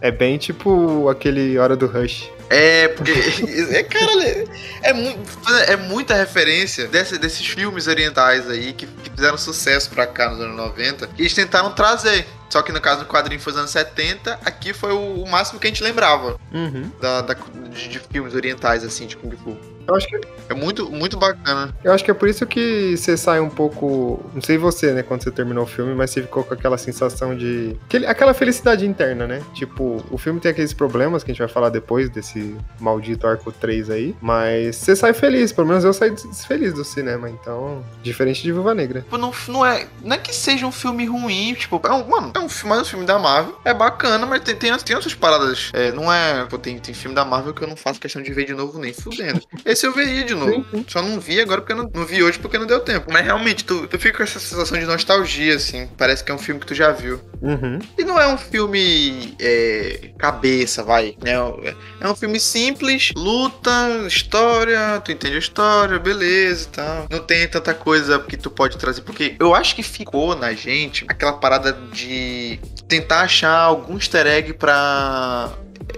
É 0.00 0.10
bem 0.10 0.38
tipo 0.38 1.10
aquele 1.10 1.58
Hora 1.58 1.76
do 1.76 1.86
Rush. 1.86 2.30
É, 2.50 2.88
porque. 2.88 3.12
É, 3.76 3.82
caralho, 3.82 4.22
é, 4.22 4.44
é, 4.90 5.72
é 5.72 5.76
muita 5.76 6.14
referência 6.14 6.86
desse- 6.86 7.18
desses 7.18 7.44
filmes 7.46 7.86
orientais 7.86 8.48
aí 8.48 8.72
que, 8.72 8.86
que 8.86 9.10
fizeram 9.10 9.36
sucesso 9.36 9.90
pra 9.90 10.06
cá 10.06 10.30
nos 10.30 10.40
anos 10.40 10.56
90. 10.56 11.08
E 11.18 11.22
eles 11.22 11.34
tentaram 11.34 11.72
trazer. 11.72 12.26
Só 12.48 12.62
que 12.62 12.70
no 12.70 12.80
caso 12.80 13.00
do 13.00 13.06
quadrinho 13.06 13.40
foi 13.40 13.52
nos 13.52 13.60
anos 13.60 13.72
70, 13.72 14.38
aqui 14.44 14.72
foi 14.72 14.92
o, 14.92 15.22
o 15.24 15.28
máximo 15.28 15.58
que 15.58 15.66
a 15.66 15.70
gente 15.70 15.82
lembrava 15.82 16.38
Uhum. 16.52 16.90
da, 17.00 17.20
da- 17.22 17.34
de, 17.34 17.88
de 17.88 17.98
filmes 17.98 18.34
orientais, 18.34 18.84
assim, 18.84 19.06
de 19.06 19.16
Kung 19.16 19.36
Fu. 19.36 19.56
Eu 19.88 19.94
acho, 19.94 20.06
que, 20.08 20.20
É 20.48 20.54
muito, 20.54 20.90
muito 20.90 21.16
bacana. 21.16 21.74
eu 21.84 21.92
acho 21.92 22.04
que 22.04 22.10
é 22.10 22.14
por 22.14 22.28
isso 22.28 22.44
que 22.46 22.96
você 22.96 23.16
sai 23.16 23.40
um 23.40 23.48
pouco. 23.50 24.24
Não 24.34 24.42
sei 24.42 24.58
você, 24.58 24.92
né, 24.92 25.02
quando 25.02 25.22
você 25.22 25.30
terminou 25.30 25.64
o 25.64 25.66
filme, 25.66 25.94
mas 25.94 26.10
você 26.10 26.22
ficou 26.22 26.42
com 26.44 26.54
aquela 26.54 26.76
sensação 26.78 27.36
de. 27.36 27.76
aquele- 27.86 28.06
aquela 28.06 28.34
felicidade 28.34 28.86
interna, 28.86 29.26
né? 29.26 29.42
Tipo, 29.54 30.04
o 30.10 30.18
filme 30.18 30.40
tem 30.40 30.50
aqueles 30.50 30.72
problemas 30.72 31.22
que 31.22 31.30
a 31.30 31.34
gente 31.34 31.38
vai 31.40 31.48
falar 31.48 31.68
depois 31.70 32.08
desse 32.10 32.56
maldito 32.80 33.26
arco 33.26 33.50
3 33.52 33.90
aí. 33.90 34.14
Mas 34.20 34.76
você 34.76 34.94
sai 34.96 35.12
feliz, 35.12 35.52
pelo 35.52 35.68
menos 35.68 35.84
eu 35.84 35.92
saí 35.92 36.14
feliz 36.46 36.72
do 36.74 36.84
cinema, 36.84 37.28
então. 37.30 37.84
Diferente 38.02 38.42
de 38.42 38.52
Viúva 38.52 38.74
Negra. 38.74 39.00
Tipo, 39.02 39.18
não, 39.18 39.32
não, 39.48 39.64
é, 39.66 39.86
não 40.02 40.14
é 40.16 40.18
que 40.18 40.34
seja 40.34 40.66
um 40.66 40.72
filme 40.72 41.04
ruim, 41.06 41.54
tipo, 41.54 41.80
é 41.84 41.92
um, 41.92 42.06
mano, 42.08 42.32
é 42.34 42.38
um 42.38 42.48
filme, 42.48 42.70
mais 42.74 42.82
um 42.82 42.90
filme 42.90 43.06
da 43.06 43.18
Marvel. 43.18 43.58
É 43.64 43.72
bacana, 43.74 44.24
mas 44.26 44.42
tem, 44.42 44.54
tem, 44.56 44.76
tem 44.78 44.96
outras 44.96 45.14
paradas. 45.14 45.70
É, 45.72 45.92
não 45.92 46.12
é. 46.12 46.44
Pô, 46.46 46.58
tem, 46.58 46.78
tem 46.78 46.94
filme 46.94 47.14
da 47.14 47.24
Marvel 47.24 47.54
que 47.54 47.62
eu 47.62 47.68
não 47.68 47.76
faço 47.76 48.00
questão 48.00 48.22
de 48.22 48.32
ver 48.32 48.46
de 48.46 48.54
novo 48.54 48.78
nem 48.78 48.92
fudendo. 48.92 49.40
Eu 49.84 49.92
veria 49.92 50.24
de 50.24 50.34
novo. 50.34 50.64
Só 50.88 51.02
não 51.02 51.18
vi 51.20 51.40
agora 51.40 51.60
porque 51.60 51.72
eu 51.72 51.76
não, 51.76 51.90
não 51.92 52.06
vi 52.06 52.22
hoje 52.22 52.38
porque 52.38 52.58
não 52.58 52.66
deu 52.66 52.80
tempo. 52.80 53.10
Mas 53.12 53.24
realmente, 53.24 53.64
tu, 53.64 53.86
tu 53.86 53.98
fica 53.98 54.18
com 54.18 54.22
essa 54.22 54.38
sensação 54.38 54.78
de 54.78 54.84
nostalgia, 54.86 55.56
assim. 55.56 55.88
Parece 55.96 56.22
que 56.22 56.30
é 56.30 56.34
um 56.34 56.38
filme 56.38 56.60
que 56.60 56.66
tu 56.66 56.74
já 56.74 56.92
viu. 56.92 57.20
Uhum. 57.40 57.78
E 57.98 58.04
não 58.04 58.20
é 58.20 58.26
um 58.26 58.38
filme 58.38 59.34
é, 59.40 60.10
cabeça, 60.18 60.82
vai. 60.82 61.16
né? 61.22 61.32
É 62.00 62.08
um 62.08 62.14
filme 62.14 62.38
simples, 62.40 63.12
luta, 63.16 63.70
história, 64.06 65.00
tu 65.04 65.12
entende 65.12 65.36
a 65.36 65.38
história, 65.38 65.98
beleza 65.98 66.64
e 66.64 66.68
tal. 66.68 67.06
Não 67.10 67.20
tem 67.20 67.46
tanta 67.48 67.74
coisa 67.74 68.18
que 68.18 68.36
tu 68.36 68.50
pode 68.50 68.76
trazer, 68.76 69.02
porque 69.02 69.36
eu 69.38 69.54
acho 69.54 69.74
que 69.74 69.82
ficou 69.82 70.34
na 70.36 70.52
gente 70.52 71.04
aquela 71.08 71.34
parada 71.34 71.72
de 71.92 72.58
tentar 72.88 73.22
achar 73.22 73.56
algum 73.56 73.94
easter 73.94 74.26
egg 74.26 74.54
pra 74.54 75.52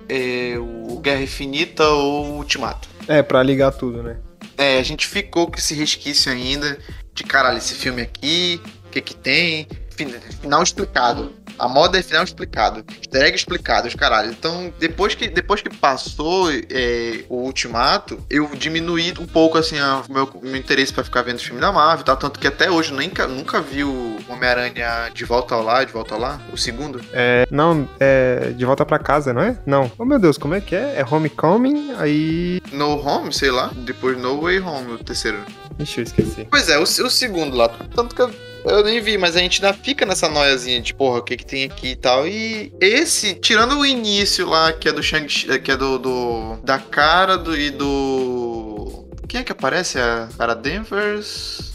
é, 0.09 0.55
o 0.59 0.99
Guerra 1.01 1.23
Infinita 1.23 1.87
ou 1.89 2.27
o 2.27 2.37
Ultimato. 2.39 2.89
É, 3.09 3.23
pra 3.23 3.43
ligar 3.43 3.73
tudo, 3.73 4.03
né? 4.03 4.19
É, 4.57 4.79
a 4.79 4.83
gente 4.83 5.07
ficou 5.07 5.51
com 5.51 5.57
esse 5.57 5.75
resquício 5.75 6.31
ainda 6.31 6.79
de 7.15 7.25
caralho, 7.25 7.59
esse 7.59 7.75
filme 7.75 8.03
aqui, 8.03 8.61
o 8.87 8.91
que 8.91 9.01
que 9.01 9.15
tem, 9.17 9.67
fin- 9.91 10.11
final 10.41 10.63
explicado. 10.63 11.33
A 11.59 11.69
moda 11.69 12.03
final 12.03 12.25
explicado. 12.25 12.85
Easter 12.97 13.23
egg 13.23 13.37
explicado, 13.37 13.89
os 13.89 13.95
caralho. 13.95 14.31
Então, 14.31 14.73
depois 14.79 15.15
que, 15.15 15.29
depois 15.29 15.61
que 15.61 15.71
passou 15.71 16.51
é, 16.51 17.25
o 17.29 17.43
Ultimato, 17.43 18.19
eu 18.31 18.49
diminuí 18.55 19.13
um 19.19 19.27
pouco, 19.27 19.59
assim, 19.59 19.77
o 19.81 20.13
meu, 20.13 20.31
meu 20.43 20.57
interesse 20.57 20.93
pra 20.93 21.05
ficar 21.05 21.23
vendo 21.23 21.37
os 21.37 21.43
filmes 21.43 21.61
da 21.61 21.73
Marvel 21.73 22.03
e 22.03 22.05
tal. 22.05 22.17
Tanto 22.17 22.39
que 22.39 22.47
até 22.47 22.71
hoje 22.71 22.93
eu 22.93 23.29
nunca, 23.29 23.61
vi 23.61 23.85
o 23.85 24.19
Homem-Aranha 24.29 25.11
de 25.13 25.25
volta 25.25 25.55
ao 25.55 25.63
lá, 25.63 25.85
de 25.85 25.93
volta 25.93 26.15
ao 26.15 26.21
lá, 26.21 26.41
o 26.53 26.57
segundo. 26.57 27.01
É, 27.13 27.47
não, 27.51 27.89
é 27.99 28.53
de 28.57 28.65
volta 28.65 28.85
pra 28.85 28.99
casa, 28.99 29.33
não 29.33 29.43
é? 29.43 29.59
Não. 29.67 29.91
Oh 29.99 30.05
meu 30.05 30.19
Deus, 30.19 30.39
como 30.39 30.55
é 30.55 30.61
que 30.61 30.75
é? 30.75 30.95
É 30.97 31.05
Homecoming, 31.05 31.95
aí. 31.99 32.61
No 32.73 33.01
Home, 33.05 33.33
sei 33.33 33.51
lá. 33.51 33.71
Depois 33.75 34.19
No 34.19 34.41
Way 34.43 34.61
Home, 34.61 34.93
o 34.93 34.99
terceiro. 34.99 35.39
Ixi, 35.79 36.01
eu 36.01 36.05
esqueci. 36.05 36.49
Pois 36.51 36.69
é, 36.69 36.79
o, 36.79 36.83
o 36.83 37.11
segundo 37.11 37.57
lá. 37.57 37.69
Tanto 37.69 38.15
que 38.15 38.23
eu, 38.23 38.31
eu 38.71 38.85
nem 38.85 39.01
vi, 39.01 39.19
mas 39.19 39.37
a 39.37 39.41
gente 39.41 39.65
ainda 39.65 39.77
fica 39.77 40.05
nessa 40.05 40.29
noiazinha 40.29 40.81
de 40.81 40.95
porra, 40.95 41.19
o 41.19 41.23
que 41.23 41.37
que 41.37 41.47
tem 41.47 41.65
aqui 41.65 41.89
e 41.89 41.97
tal. 41.97 42.27
E 42.27 42.73
esse, 42.81 43.35
tirando 43.35 43.79
o 43.79 43.87
início 43.87 44.47
lá, 44.47 44.73
que 44.73 44.89
é 44.89 44.93
do 44.93 45.03
Shang-Chi, 45.03 45.59
que 45.61 45.71
é 45.71 45.77
do, 45.77 45.99
do. 45.99 46.57
da 46.63 46.79
cara 46.79 47.37
do, 47.37 47.57
e 47.57 47.71
do. 47.71 49.09
Quem 49.29 49.41
é 49.41 49.45
que 49.45 49.53
aparece? 49.53 49.99
A 49.99 50.29
cara 50.37 50.55
Denvers 50.55 51.68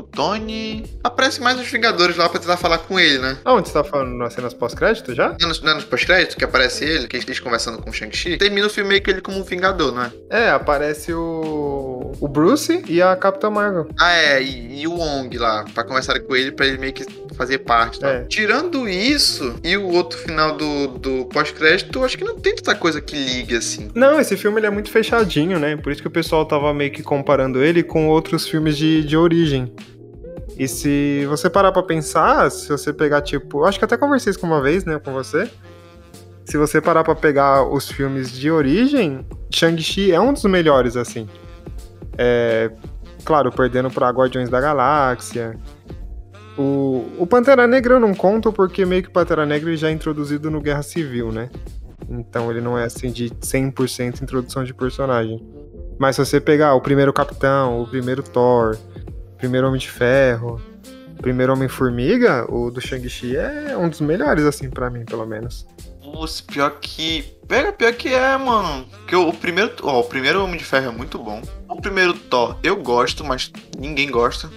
o 0.00 0.02
Tony. 0.02 0.84
Aparece 1.02 1.40
mais 1.40 1.58
os 1.58 1.70
Vingadores 1.70 2.16
lá 2.16 2.28
pra 2.28 2.40
tentar 2.40 2.56
falar 2.56 2.78
com 2.78 2.98
ele, 2.98 3.18
né? 3.18 3.38
Aonde 3.44 3.68
você 3.68 3.74
tá 3.74 3.84
falando? 3.84 4.16
Nas 4.16 4.32
cenas 4.32 4.52
pós-crédito 4.52 5.14
já? 5.14 5.36
Não, 5.40 5.50
não 5.62 5.70
é 5.70 5.74
nos 5.74 5.84
pós-crédito 5.84 6.36
que 6.36 6.44
aparece 6.44 6.84
ele, 6.84 7.06
que 7.06 7.16
eles 7.16 7.40
conversando 7.40 7.78
com 7.78 7.90
o 7.90 7.92
Shang-Chi. 7.92 8.38
Termina 8.38 8.66
o 8.66 8.70
filme 8.70 8.90
meio 8.90 9.02
que 9.02 9.10
ele 9.10 9.20
como 9.20 9.38
um 9.38 9.44
Vingador, 9.44 9.92
não 9.92 10.02
é? 10.02 10.12
É, 10.28 10.50
aparece 10.50 11.12
o. 11.12 12.12
o 12.20 12.28
Bruce 12.28 12.82
e 12.88 13.00
a 13.00 13.14
Capitã 13.16 13.50
Marvel. 13.50 13.88
Ah, 13.98 14.12
é, 14.12 14.42
e, 14.42 14.82
e 14.82 14.86
o 14.86 14.92
Wong 14.92 15.36
lá, 15.38 15.64
pra 15.74 15.84
conversar 15.84 16.18
com 16.20 16.34
ele, 16.34 16.52
pra 16.52 16.66
ele 16.66 16.78
meio 16.78 16.92
que 16.92 17.04
fazer 17.34 17.58
parte. 17.58 18.00
Tá? 18.00 18.08
É. 18.08 18.24
Tirando 18.24 18.88
isso 18.88 19.54
e 19.64 19.76
o 19.76 19.88
outro 19.88 20.18
final 20.18 20.56
do, 20.56 20.98
do 20.98 21.24
pós-crédito, 21.26 22.04
acho 22.04 22.16
que 22.16 22.24
não 22.24 22.38
tem 22.38 22.54
tanta 22.54 22.74
coisa 22.74 23.00
que 23.00 23.16
ligue 23.16 23.56
assim. 23.56 23.88
Não, 23.94 24.20
esse 24.20 24.36
filme 24.36 24.58
ele 24.58 24.66
é 24.66 24.70
muito 24.70 24.90
fechadinho, 24.90 25.58
né? 25.58 25.76
Por 25.76 25.92
isso 25.92 26.02
que 26.02 26.08
o 26.08 26.10
pessoal 26.10 26.44
tava 26.44 26.72
meio 26.72 26.90
que 26.90 27.02
comparando 27.02 27.62
ele 27.62 27.82
com 27.82 28.08
outros 28.08 28.46
filmes 28.46 28.76
de, 28.76 29.02
de 29.04 29.16
origem. 29.16 29.72
E 30.60 30.68
se 30.68 31.24
você 31.24 31.48
parar 31.48 31.72
pra 31.72 31.82
pensar, 31.82 32.50
se 32.50 32.68
você 32.68 32.92
pegar, 32.92 33.22
tipo. 33.22 33.64
Acho 33.64 33.78
que 33.78 33.84
até 33.86 33.96
conversei 33.96 34.28
isso 34.28 34.38
com 34.38 34.46
uma 34.46 34.60
vez, 34.60 34.84
né, 34.84 34.98
com 34.98 35.10
você. 35.10 35.50
Se 36.44 36.58
você 36.58 36.82
parar 36.82 37.02
pra 37.02 37.14
pegar 37.14 37.64
os 37.64 37.90
filmes 37.90 38.30
de 38.30 38.50
origem, 38.50 39.24
Shang-Chi 39.50 40.12
é 40.12 40.20
um 40.20 40.34
dos 40.34 40.44
melhores, 40.44 40.98
assim. 40.98 41.26
É. 42.18 42.70
Claro, 43.24 43.50
perdendo 43.50 43.90
pra 43.90 44.10
Guardiões 44.10 44.50
da 44.50 44.60
Galáxia. 44.60 45.58
O, 46.58 47.08
o 47.16 47.26
Pantera 47.26 47.66
Negra 47.66 47.94
eu 47.94 48.00
não 48.00 48.12
conto 48.12 48.52
porque 48.52 48.84
meio 48.84 49.02
que 49.02 49.08
o 49.08 49.12
Pantera 49.12 49.46
Negra 49.46 49.74
já 49.74 49.88
é 49.88 49.92
introduzido 49.92 50.50
no 50.50 50.60
Guerra 50.60 50.82
Civil, 50.82 51.32
né? 51.32 51.48
Então 52.06 52.50
ele 52.50 52.60
não 52.60 52.78
é 52.78 52.84
assim 52.84 53.10
de 53.10 53.30
100% 53.30 54.20
introdução 54.20 54.62
de 54.62 54.74
personagem. 54.74 55.42
Mas 55.98 56.16
se 56.16 56.26
você 56.26 56.38
pegar 56.38 56.74
o 56.74 56.82
primeiro 56.82 57.14
Capitão, 57.14 57.80
o 57.80 57.86
primeiro 57.86 58.22
Thor, 58.22 58.76
primeiro 59.40 59.66
Homem 59.66 59.80
de 59.80 59.90
Ferro, 59.90 60.60
primeiro 61.20 61.52
Homem-Formiga, 61.54 62.44
o 62.50 62.70
do 62.70 62.80
Shang-Chi 62.80 63.36
é 63.36 63.76
um 63.76 63.88
dos 63.88 64.00
melhores, 64.00 64.44
assim, 64.44 64.68
pra 64.68 64.90
mim, 64.90 65.04
pelo 65.04 65.26
menos. 65.26 65.66
Nossa, 66.02 66.42
pior 66.42 66.78
que. 66.80 67.22
Pega, 67.48 67.72
pior 67.72 67.92
que 67.94 68.08
é, 68.08 68.36
mano. 68.36 68.84
Porque 68.90 69.16
o 69.16 69.32
primeiro. 69.32 69.72
Ó, 69.82 70.00
o 70.00 70.04
primeiro 70.04 70.44
Homem 70.44 70.58
de 70.58 70.64
Ferro 70.64 70.88
é 70.88 70.90
muito 70.90 71.18
bom. 71.18 71.40
O 71.68 71.80
primeiro 71.80 72.14
Thor 72.14 72.56
eu 72.62 72.76
gosto, 72.76 73.24
mas 73.24 73.50
ninguém 73.78 74.10
gosta. 74.10 74.50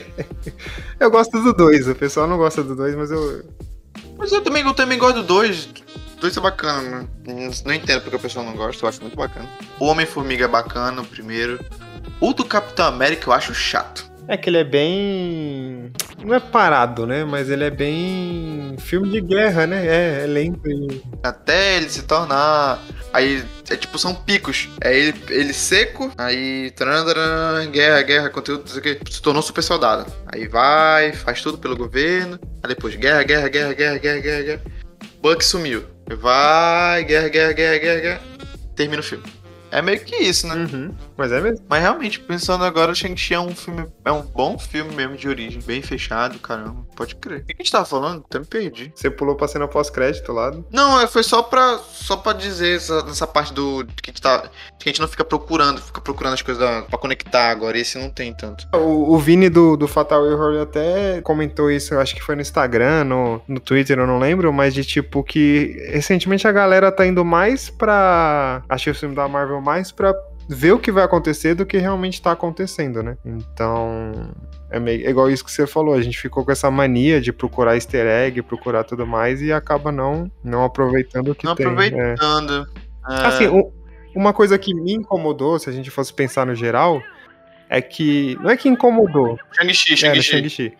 eu 0.98 1.10
gosto 1.10 1.40
do 1.42 1.52
2, 1.52 1.88
o 1.88 1.94
pessoal 1.94 2.26
não 2.26 2.36
gosta 2.36 2.62
do 2.62 2.74
2, 2.74 2.94
mas 2.94 3.10
eu. 3.10 3.44
Mas 4.16 4.32
eu 4.32 4.40
também, 4.42 4.64
eu 4.64 4.74
também 4.74 4.98
gosto 4.98 5.16
do 5.16 5.24
2. 5.24 5.68
O 6.16 6.20
2 6.20 6.36
é 6.36 6.40
bacana, 6.40 6.82
né? 6.82 7.08
Não 7.64 7.74
entendo 7.74 8.00
porque 8.00 8.16
o 8.16 8.20
pessoal 8.20 8.44
não 8.44 8.54
gosta, 8.54 8.84
eu 8.84 8.88
acho 8.88 9.02
muito 9.02 9.16
bacana. 9.16 9.48
O 9.78 9.86
Homem-Formiga 9.86 10.44
é 10.46 10.48
bacana, 10.48 11.02
o 11.02 11.06
primeiro. 11.06 11.58
O 12.20 12.32
do 12.32 12.44
Capitão 12.44 12.86
América 12.86 13.28
eu 13.28 13.32
acho 13.32 13.54
chato. 13.54 14.06
É 14.28 14.36
que 14.36 14.50
ele 14.50 14.58
é 14.58 14.64
bem. 14.64 15.92
Não 16.24 16.34
é 16.34 16.40
parado, 16.40 17.06
né? 17.06 17.24
Mas 17.24 17.48
ele 17.48 17.62
é 17.62 17.70
bem. 17.70 18.74
filme 18.78 19.08
de 19.08 19.20
guerra, 19.20 19.66
né? 19.68 19.86
É, 19.86 20.24
é 20.24 20.26
lento. 20.26 20.68
E... 20.68 21.00
Até 21.22 21.76
ele 21.76 21.88
se 21.88 22.02
tornar. 22.02 22.82
Aí, 23.12 23.44
é 23.70 23.76
tipo, 23.76 23.98
são 23.98 24.14
picos. 24.14 24.68
É 24.80 24.98
ele, 24.98 25.14
ele 25.28 25.52
seco, 25.52 26.10
aí. 26.18 26.72
Guerra, 27.70 28.02
guerra, 28.02 28.30
conteúdo, 28.30 28.62
não 28.62 28.66
sei 28.66 28.80
o 28.80 28.82
que. 28.82 29.12
Se 29.12 29.22
tornou 29.22 29.42
super 29.42 29.62
soldado. 29.62 30.10
Aí 30.26 30.48
vai, 30.48 31.12
faz 31.12 31.40
tudo 31.40 31.58
pelo 31.58 31.76
governo. 31.76 32.38
Aí 32.64 32.68
depois, 32.68 32.96
guerra, 32.96 33.22
guerra, 33.22 33.48
guerra, 33.48 33.74
guerra, 33.74 33.98
guerra, 33.98 34.20
guerra, 34.20 34.42
guerra. 34.42 34.62
Buck 35.22 35.44
sumiu. 35.44 35.84
Vai, 36.18 37.04
guerra, 37.04 37.28
guerra, 37.28 37.52
guerra, 37.52 37.78
guerra, 37.78 38.00
guerra. 38.00 38.20
Termina 38.74 39.00
o 39.00 39.04
filme. 39.04 39.24
É 39.70 39.80
meio 39.80 40.00
que 40.00 40.16
isso, 40.16 40.46
né? 40.46 40.54
Uhum, 40.54 40.94
mas 41.16 41.32
é 41.32 41.40
mesmo. 41.40 41.64
Mas 41.68 41.82
realmente, 41.82 42.20
pensando 42.20 42.64
agora, 42.64 42.92
o 42.92 42.94
Shang-Chi 42.94 43.34
é 43.34 43.40
um 43.40 43.54
filme. 43.54 43.86
É 44.04 44.12
um 44.12 44.22
bom 44.22 44.58
filme 44.58 44.94
mesmo 44.94 45.16
de 45.16 45.28
origem. 45.28 45.60
Bem 45.62 45.82
fechado, 45.82 46.38
caramba. 46.38 46.84
Pode 46.94 47.16
crer. 47.16 47.40
O 47.40 47.46
que 47.46 47.54
a 47.58 47.62
gente 47.62 47.72
tava 47.72 47.84
falando? 47.84 48.24
Até 48.26 48.38
me 48.38 48.44
perdi. 48.44 48.92
Você 48.94 49.10
pulou 49.10 49.34
pra 49.34 49.48
cena 49.48 49.66
pós-crédito 49.66 50.32
lá. 50.32 50.52
Não, 50.70 51.00
é, 51.00 51.06
foi 51.06 51.22
só 51.22 51.42
pra, 51.42 51.78
só 51.78 52.16
pra 52.16 52.32
dizer 52.32 52.76
essa, 52.76 53.02
nessa 53.02 53.26
parte 53.26 53.52
do. 53.52 53.86
Que 54.02 54.10
a, 54.10 54.12
gente 54.12 54.22
tá, 54.22 54.50
que 54.78 54.88
a 54.88 54.92
gente 54.92 55.00
não 55.00 55.08
fica 55.08 55.24
procurando, 55.24 55.80
fica 55.80 56.00
procurando 56.00 56.34
as 56.34 56.42
coisas 56.42 56.62
da, 56.62 56.82
pra 56.82 56.98
conectar 56.98 57.50
agora. 57.50 57.78
Esse 57.78 57.98
não 57.98 58.10
tem 58.10 58.34
tanto. 58.34 58.66
O, 58.74 59.14
o 59.14 59.18
Vini 59.18 59.48
do, 59.48 59.76
do 59.76 59.88
Fatal 59.88 60.26
Error 60.26 60.60
até 60.60 61.20
comentou 61.22 61.70
isso, 61.70 61.94
eu 61.94 62.00
acho 62.00 62.14
que 62.14 62.22
foi 62.22 62.34
no 62.34 62.42
Instagram, 62.42 63.04
no, 63.04 63.42
no 63.46 63.60
Twitter, 63.60 63.98
eu 63.98 64.06
não 64.06 64.18
lembro, 64.18 64.52
mas 64.52 64.74
de 64.74 64.84
tipo 64.84 65.22
que 65.22 65.76
recentemente 65.90 66.46
a 66.46 66.52
galera 66.52 66.92
tá 66.92 67.06
indo 67.06 67.24
mais 67.24 67.70
pra. 67.70 68.62
Achei 68.68 68.92
o 68.92 68.96
filme 68.96 69.14
da 69.14 69.26
Marvel 69.28 69.60
mais 69.60 69.90
pra 69.90 70.14
ver 70.48 70.72
o 70.72 70.78
que 70.78 70.92
vai 70.92 71.04
acontecer 71.04 71.54
do 71.54 71.66
que 71.66 71.76
realmente 71.78 72.22
tá 72.22 72.32
acontecendo, 72.32 73.02
né? 73.02 73.16
Então, 73.24 74.12
é, 74.70 74.78
meio, 74.78 75.06
é 75.06 75.10
igual 75.10 75.30
isso 75.30 75.44
que 75.44 75.50
você 75.50 75.66
falou, 75.66 75.94
a 75.94 76.02
gente 76.02 76.18
ficou 76.18 76.44
com 76.44 76.52
essa 76.52 76.70
mania 76.70 77.20
de 77.20 77.32
procurar 77.32 77.74
easter 77.74 78.06
egg, 78.06 78.42
procurar 78.42 78.84
tudo 78.84 79.06
mais 79.06 79.42
e 79.42 79.52
acaba 79.52 79.90
não, 79.90 80.30
não 80.42 80.64
aproveitando 80.64 81.30
o 81.30 81.34
que 81.34 81.44
não 81.44 81.54
tem. 81.54 81.66
aproveitando. 81.66 82.66
É. 83.08 83.12
É... 83.12 83.26
Assim, 83.26 83.46
um, 83.48 83.72
uma 84.14 84.32
coisa 84.32 84.58
que 84.58 84.74
me 84.74 84.94
incomodou, 84.94 85.58
se 85.58 85.68
a 85.68 85.72
gente 85.72 85.90
fosse 85.90 86.12
pensar 86.12 86.46
no 86.46 86.54
geral, 86.54 87.02
é 87.68 87.80
que. 87.80 88.36
Não 88.40 88.50
é 88.50 88.56
que 88.56 88.68
incomodou. 88.68 89.38
Shang-Chi, 89.52 89.96
Shang-Chi. 89.96 90.18
É, 90.18 90.22
Shang-Chi. 90.22 90.72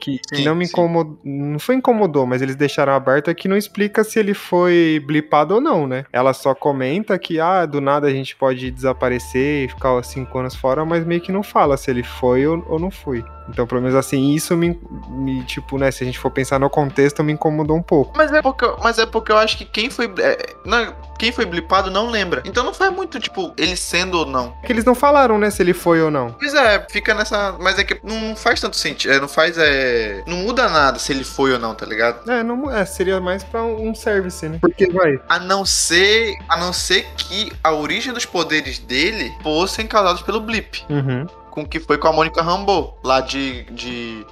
Que, 0.00 0.20
sim, 0.32 0.44
não 0.44 0.54
me 0.54 0.64
incomodou. 0.64 1.18
Não 1.22 1.58
foi 1.58 1.74
incomodou, 1.74 2.26
mas 2.26 2.40
eles 2.40 2.56
deixaram 2.56 2.94
aberto 2.94 3.30
é 3.30 3.34
que 3.34 3.48
não 3.48 3.56
explica 3.56 4.02
se 4.02 4.18
ele 4.18 4.34
foi 4.34 5.02
blipado 5.06 5.54
ou 5.54 5.60
não, 5.60 5.86
né? 5.86 6.04
Ela 6.12 6.32
só 6.32 6.54
comenta 6.54 7.18
que, 7.18 7.38
ah, 7.38 7.66
do 7.66 7.80
nada 7.80 8.06
a 8.06 8.10
gente 8.10 8.34
pode 8.34 8.70
desaparecer 8.70 9.66
e 9.66 9.68
ficar 9.68 10.02
cinco 10.02 10.38
anos 10.38 10.54
fora, 10.54 10.84
mas 10.84 11.04
meio 11.04 11.20
que 11.20 11.30
não 11.30 11.42
fala 11.42 11.76
se 11.76 11.90
ele 11.90 12.02
foi 12.02 12.46
ou, 12.46 12.64
ou 12.68 12.78
não 12.78 12.90
foi. 12.90 13.24
Então, 13.48 13.66
pelo 13.66 13.80
menos 13.80 13.96
assim, 13.96 14.32
isso 14.32 14.56
me, 14.56 14.78
me, 15.08 15.42
Tipo, 15.44 15.78
né? 15.78 15.90
Se 15.90 16.04
a 16.04 16.06
gente 16.06 16.18
for 16.18 16.30
pensar 16.30 16.58
no 16.60 16.70
contexto, 16.70 17.24
me 17.24 17.32
incomodou 17.32 17.76
um 17.76 17.82
pouco. 17.82 18.16
Mas 18.16 18.32
é 18.32 18.40
porque, 18.40 18.66
mas 18.82 18.98
é 18.98 19.06
porque 19.06 19.32
eu 19.32 19.36
acho 19.36 19.58
que 19.58 19.64
quem 19.64 19.90
foi. 19.90 20.12
É, 20.18 20.54
não, 20.64 20.94
quem 21.18 21.32
foi 21.32 21.44
blipado 21.44 21.90
não 21.90 22.08
lembra. 22.08 22.42
Então 22.44 22.64
não 22.64 22.72
faz 22.72 22.92
muito, 22.92 23.18
tipo, 23.18 23.52
ele 23.56 23.76
sendo 23.76 24.18
ou 24.18 24.26
não. 24.26 24.54
É 24.62 24.66
que 24.66 24.72
eles 24.72 24.84
não 24.84 24.94
falaram, 24.94 25.38
né? 25.38 25.50
Se 25.50 25.62
ele 25.62 25.74
foi 25.74 26.00
ou 26.00 26.10
não. 26.10 26.32
Pois 26.38 26.54
é, 26.54 26.86
fica 26.88 27.14
nessa. 27.14 27.56
Mas 27.60 27.78
é 27.78 27.84
que 27.84 28.00
não 28.04 28.36
faz 28.36 28.60
tanto 28.60 28.76
sentido. 28.76 29.12
É, 29.12 29.20
não 29.20 29.28
faz. 29.28 29.58
É, 29.58 29.89
não 30.26 30.38
muda 30.38 30.68
nada 30.68 30.98
se 30.98 31.12
ele 31.12 31.24
foi 31.24 31.52
ou 31.52 31.58
não, 31.58 31.74
tá 31.74 31.86
ligado? 31.86 32.30
É, 32.30 32.42
não, 32.42 32.70
é 32.70 32.84
seria 32.84 33.20
mais 33.20 33.44
pra 33.44 33.62
um 33.62 33.94
service, 33.94 34.48
né? 34.48 34.58
Porque 34.60 34.90
vai. 34.90 35.20
A 35.28 35.38
não 35.38 35.64
ser. 35.64 36.36
A 36.48 36.56
não 36.56 36.72
ser 36.72 37.06
que 37.16 37.52
a 37.62 37.72
origem 37.72 38.12
dos 38.12 38.24
poderes 38.24 38.78
dele 38.78 39.32
fossem 39.42 39.86
causados 39.86 40.22
pelo 40.22 40.40
blip. 40.40 40.84
Uhum 40.88 41.26
com 41.50 41.62
o 41.62 41.68
que 41.68 41.80
foi 41.80 41.98
com 41.98 42.08
a 42.08 42.12
Mônica 42.12 42.40
Rambeau, 42.40 42.98
lá 43.02 43.20
de, 43.20 43.64
de 43.64 44.24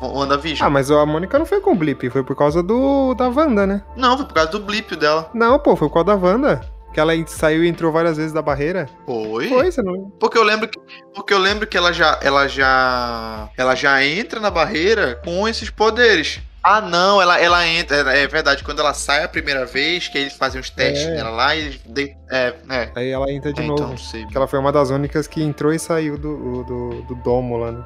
WandaVision. 0.00 0.66
Ah, 0.66 0.70
mas 0.70 0.90
a 0.90 1.06
Mônica 1.06 1.38
não 1.38 1.46
foi 1.46 1.60
com 1.60 1.72
o 1.72 1.74
Blip, 1.74 2.10
foi 2.10 2.22
por 2.22 2.36
causa 2.36 2.62
do 2.62 3.14
da 3.14 3.28
Wanda, 3.28 3.66
né? 3.66 3.82
Não, 3.96 4.16
foi 4.16 4.26
por 4.26 4.34
causa 4.34 4.50
do 4.50 4.60
Blip 4.60 4.96
dela. 4.96 5.30
Não, 5.32 5.58
pô, 5.58 5.76
foi 5.76 5.88
por 5.88 6.04
causa 6.04 6.18
da 6.18 6.26
Wanda. 6.26 6.73
Que 6.94 7.00
ela 7.00 7.12
saiu 7.26 7.64
e 7.64 7.68
entrou 7.68 7.90
várias 7.90 8.16
vezes 8.16 8.32
da 8.32 8.40
barreira. 8.40 8.88
Foi? 9.04 9.48
Foi, 9.48 9.70
você 9.70 9.82
não. 9.82 10.10
Porque 10.20 10.38
eu 10.38 10.44
lembro 10.44 10.68
que, 10.68 10.78
porque 11.12 11.34
eu 11.34 11.38
lembro 11.38 11.66
que 11.66 11.76
ela 11.76 11.92
já 11.92 12.20
ela 12.22 12.46
já 12.46 13.50
ela 13.56 13.74
já 13.74 14.04
entra 14.04 14.38
na 14.38 14.48
barreira 14.48 15.20
com 15.24 15.48
esses 15.48 15.68
poderes. 15.70 16.40
Ah, 16.62 16.80
não, 16.80 17.20
ela, 17.20 17.38
ela 17.38 17.66
entra. 17.66 17.96
É 18.16 18.26
verdade, 18.26 18.64
quando 18.64 18.78
ela 18.78 18.94
sai 18.94 19.22
a 19.22 19.28
primeira 19.28 19.66
vez, 19.66 20.08
que 20.08 20.16
eles 20.16 20.32
fazem 20.32 20.58
os 20.58 20.70
testes 20.70 21.06
é. 21.06 21.16
nela 21.16 21.30
lá 21.30 21.54
e. 21.54 21.78
De, 21.84 22.16
é, 22.30 22.54
é. 22.70 22.92
Aí 22.94 23.10
ela 23.10 23.30
entra 23.30 23.52
de 23.52 23.60
é, 23.60 23.66
novo. 23.66 23.82
Então 23.82 23.98
sei. 23.98 24.24
Que 24.26 24.36
ela 24.36 24.46
foi 24.46 24.58
uma 24.58 24.72
das 24.72 24.88
únicas 24.88 25.26
que 25.26 25.42
entrou 25.42 25.74
e 25.74 25.78
saiu 25.78 26.16
do, 26.16 26.64
do, 26.64 27.02
do 27.02 27.14
domo 27.16 27.58
lá, 27.58 27.72
né? 27.72 27.84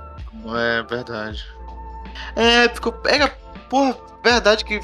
É 0.79 0.83
verdade. 0.83 1.45
É, 2.37 2.69
ficou. 2.69 2.93
Pega. 2.93 3.33
Porra, 3.69 3.97
verdade 4.23 4.65
que 4.65 4.81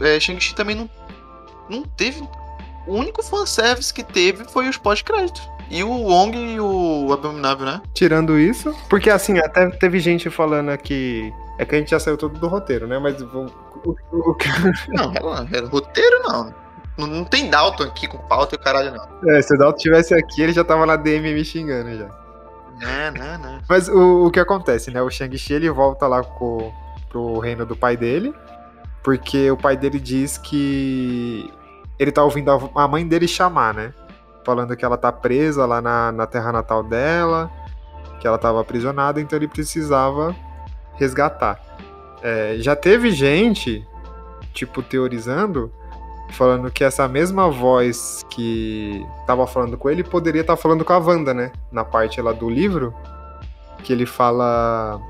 é, 0.00 0.20
Shang-Chi 0.20 0.54
também 0.54 0.76
não. 0.76 0.90
Não 1.70 1.84
teve. 1.84 2.28
O 2.86 2.94
único 2.94 3.22
fanservice 3.22 3.92
que 3.92 4.02
teve 4.02 4.44
foi 4.44 4.68
os 4.68 4.76
pós-créditos. 4.76 5.48
E 5.70 5.82
o 5.82 5.88
Wong 5.88 6.36
e 6.36 6.60
o 6.60 7.12
Abominável, 7.12 7.64
né? 7.64 7.80
Tirando 7.94 8.38
isso. 8.38 8.74
Porque 8.90 9.08
assim, 9.08 9.38
até 9.38 9.70
teve 9.70 9.98
gente 10.00 10.28
falando 10.28 10.68
aqui 10.68 11.32
É 11.58 11.64
que 11.64 11.74
a 11.74 11.78
gente 11.78 11.90
já 11.90 11.98
saiu 11.98 12.18
todo 12.18 12.38
do 12.38 12.46
roteiro, 12.46 12.86
né? 12.86 12.98
Mas 12.98 13.20
o, 13.22 13.46
o, 13.84 13.96
o... 14.12 14.36
Não, 14.90 15.12
roteiro 15.68 16.22
não. 16.24 16.52
não. 16.98 17.06
Não 17.06 17.24
tem 17.24 17.48
Dalton 17.48 17.84
aqui 17.84 18.06
com 18.06 18.18
pauta 18.18 18.54
e 18.54 18.58
o 18.58 18.60
caralho, 18.60 18.92
não. 18.92 19.30
É, 19.30 19.40
se 19.40 19.54
o 19.54 19.58
Dalton 19.58 19.78
tivesse 19.78 20.14
aqui, 20.14 20.42
ele 20.42 20.52
já 20.52 20.62
tava 20.62 20.84
na 20.84 20.94
DM 20.94 21.32
me 21.32 21.42
xingando 21.42 21.96
já. 21.96 22.08
Não, 22.78 23.12
não, 23.12 23.38
não. 23.38 23.60
Mas 23.66 23.88
o, 23.88 24.26
o 24.26 24.30
que 24.30 24.38
acontece, 24.38 24.90
né? 24.90 25.00
O 25.00 25.08
Shang-Chi 25.08 25.54
ele 25.54 25.70
volta 25.70 26.06
lá 26.06 26.22
pro, 26.22 26.70
pro 27.08 27.38
reino 27.38 27.64
do 27.64 27.74
pai 27.74 27.96
dele, 27.96 28.34
porque 29.02 29.50
o 29.50 29.56
pai 29.56 29.74
dele 29.74 29.98
diz 29.98 30.36
que 30.36 31.50
ele 32.02 32.12
tá 32.12 32.22
ouvindo 32.22 32.50
a, 32.74 32.88
mãe 32.88 33.06
dele 33.06 33.28
chamar, 33.28 33.72
né? 33.72 33.94
Falando 34.44 34.76
que 34.76 34.84
ela 34.84 34.96
tá 34.96 35.12
presa 35.12 35.64
lá 35.64 35.80
na, 35.80 36.10
na 36.10 36.26
terra 36.26 36.50
natal 36.50 36.82
dela, 36.82 37.50
que 38.20 38.26
ela 38.26 38.38
tava 38.38 38.60
aprisionada, 38.60 39.20
então 39.20 39.38
ele 39.38 39.48
precisava 39.48 40.34
resgatar. 40.94 41.60
É, 42.22 42.56
já 42.58 42.74
teve 42.74 43.10
gente, 43.10 43.86
tipo, 44.52 44.82
teorizando, 44.82 45.72
falando 46.32 46.70
que 46.70 46.82
essa 46.82 47.06
mesma 47.06 47.48
voz 47.48 48.24
que 48.30 49.06
tava 49.26 49.46
falando 49.46 49.76
com 49.76 49.88
ele 49.88 50.02
poderia 50.02 50.40
estar 50.40 50.56
tá 50.56 50.62
falando 50.62 50.84
com 50.84 50.92
a 50.92 50.98
Wanda, 50.98 51.32
né? 51.32 51.52
Na 51.70 51.84
parte 51.84 52.20
lá 52.20 52.32
do 52.32 52.50
livro, 52.50 52.94
que 53.82 53.92
ele 53.92 54.06
fala. 54.06 55.00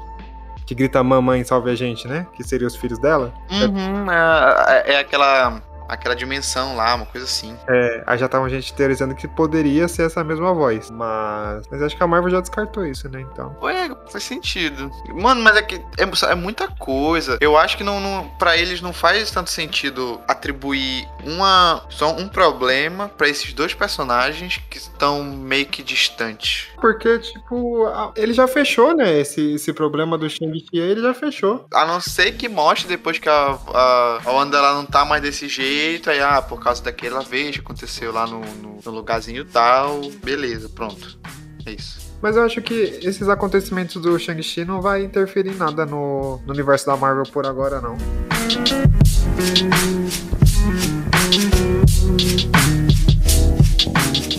Que 0.67 0.75
grita 0.75 1.03
mamãe 1.03 1.43
salve 1.43 1.71
a 1.71 1.75
gente, 1.75 2.07
né? 2.07 2.27
Que 2.35 2.45
seriam 2.45 2.69
os 2.69 2.77
filhos 2.77 2.99
dela. 2.99 3.33
Uhum, 3.51 4.11
é, 4.11 4.93
é 4.95 5.01
aquela 5.01 5.61
aquela 5.89 6.15
dimensão 6.15 6.77
lá, 6.77 6.95
uma 6.95 7.07
coisa 7.07 7.27
assim. 7.27 7.57
É, 7.69 8.03
aí 8.07 8.19
já 8.19 8.29
tava 8.29 8.49
gente 8.49 8.73
teorizando 8.75 9.15
que 9.15 9.27
poderia 9.29 9.89
ser 9.89 10.07
essa 10.07 10.23
mesma 10.23 10.53
voz. 10.53 10.91
Mas. 10.91 11.67
Mas 11.71 11.83
acho 11.83 11.97
que 11.97 12.03
a 12.03 12.07
Marvel 12.07 12.31
já 12.31 12.41
descartou 12.41 12.87
isso, 12.87 13.09
né? 13.09 13.21
Então. 13.21 13.57
Ué, 13.63 13.91
faz 14.11 14.25
sentido. 14.25 14.91
Mano, 15.15 15.43
mas 15.43 15.57
é 15.57 15.63
que 15.63 15.77
é, 15.77 16.31
é 16.31 16.35
muita 16.35 16.69
coisa. 16.69 17.39
Eu 17.41 17.57
acho 17.57 17.77
que 17.77 17.85
não, 17.85 18.01
não, 18.01 18.29
pra 18.39 18.57
eles 18.57 18.81
não 18.81 18.93
faz 18.93 19.31
tanto 19.31 19.51
sentido 19.51 20.21
atribuir 20.29 21.09
uma, 21.25 21.83
só 21.89 22.15
um 22.17 22.29
problema 22.29 23.09
para 23.09 23.29
esses 23.29 23.53
dois 23.53 23.75
personagens 23.75 24.61
que 24.71 24.79
estão 24.79 25.23
meio 25.25 25.67
que 25.67 25.83
distantes. 25.83 26.69
Porque, 26.81 27.19
tipo, 27.19 27.87
ele 28.17 28.33
já 28.33 28.49
fechou, 28.49 28.95
né? 28.95 29.21
Esse, 29.21 29.55
esse 29.55 29.73
problema 29.73 30.19
do 30.19 30.29
Shang-Chi 30.29 30.79
ele 30.79 31.01
já 31.01 31.15
fechou. 31.15 31.67
A 31.73 31.85
não 31.87 32.01
ser 32.01 32.33
que 32.33 32.49
mostre 32.49 32.89
depois 32.89 33.19
que 33.19 33.29
a, 33.29 33.59
a, 33.73 34.21
a 34.25 34.33
Wanda 34.33 34.59
ela 34.59 34.75
não 34.75 34.85
tá 34.85 35.05
mais 35.05 35.23
desse 35.23 35.49
jeito 35.49 35.72
jeito, 35.73 36.11
aí, 36.11 36.21
ah, 36.21 36.43
por 36.43 36.61
causa 36.61 36.83
daquela 36.83 37.21
vez 37.21 37.57
que 37.57 37.61
aconteceu 37.61 38.13
lá 38.13 38.27
no, 38.27 38.41
no, 38.41 38.79
no 38.85 38.91
lugarzinho 38.91 39.45
tal, 39.45 40.01
beleza, 40.23 40.69
pronto. 40.69 41.19
É 41.65 41.73
isso. 41.73 42.13
Mas 42.21 42.37
eu 42.37 42.45
acho 42.45 42.61
que 42.63 42.75
esses 43.03 43.29
acontecimentos 43.29 44.01
do 44.01 44.17
Shang-Chi 44.19 44.65
não 44.65 44.81
vai 44.81 45.03
interferir 45.03 45.51
em 45.51 45.57
nada 45.57 45.85
no, 45.85 46.41
no 46.47 46.53
universo 46.53 46.87
da 46.87 46.97
Marvel 46.97 47.25
por 47.25 47.47
agora, 47.47 47.81
não. 47.81 47.97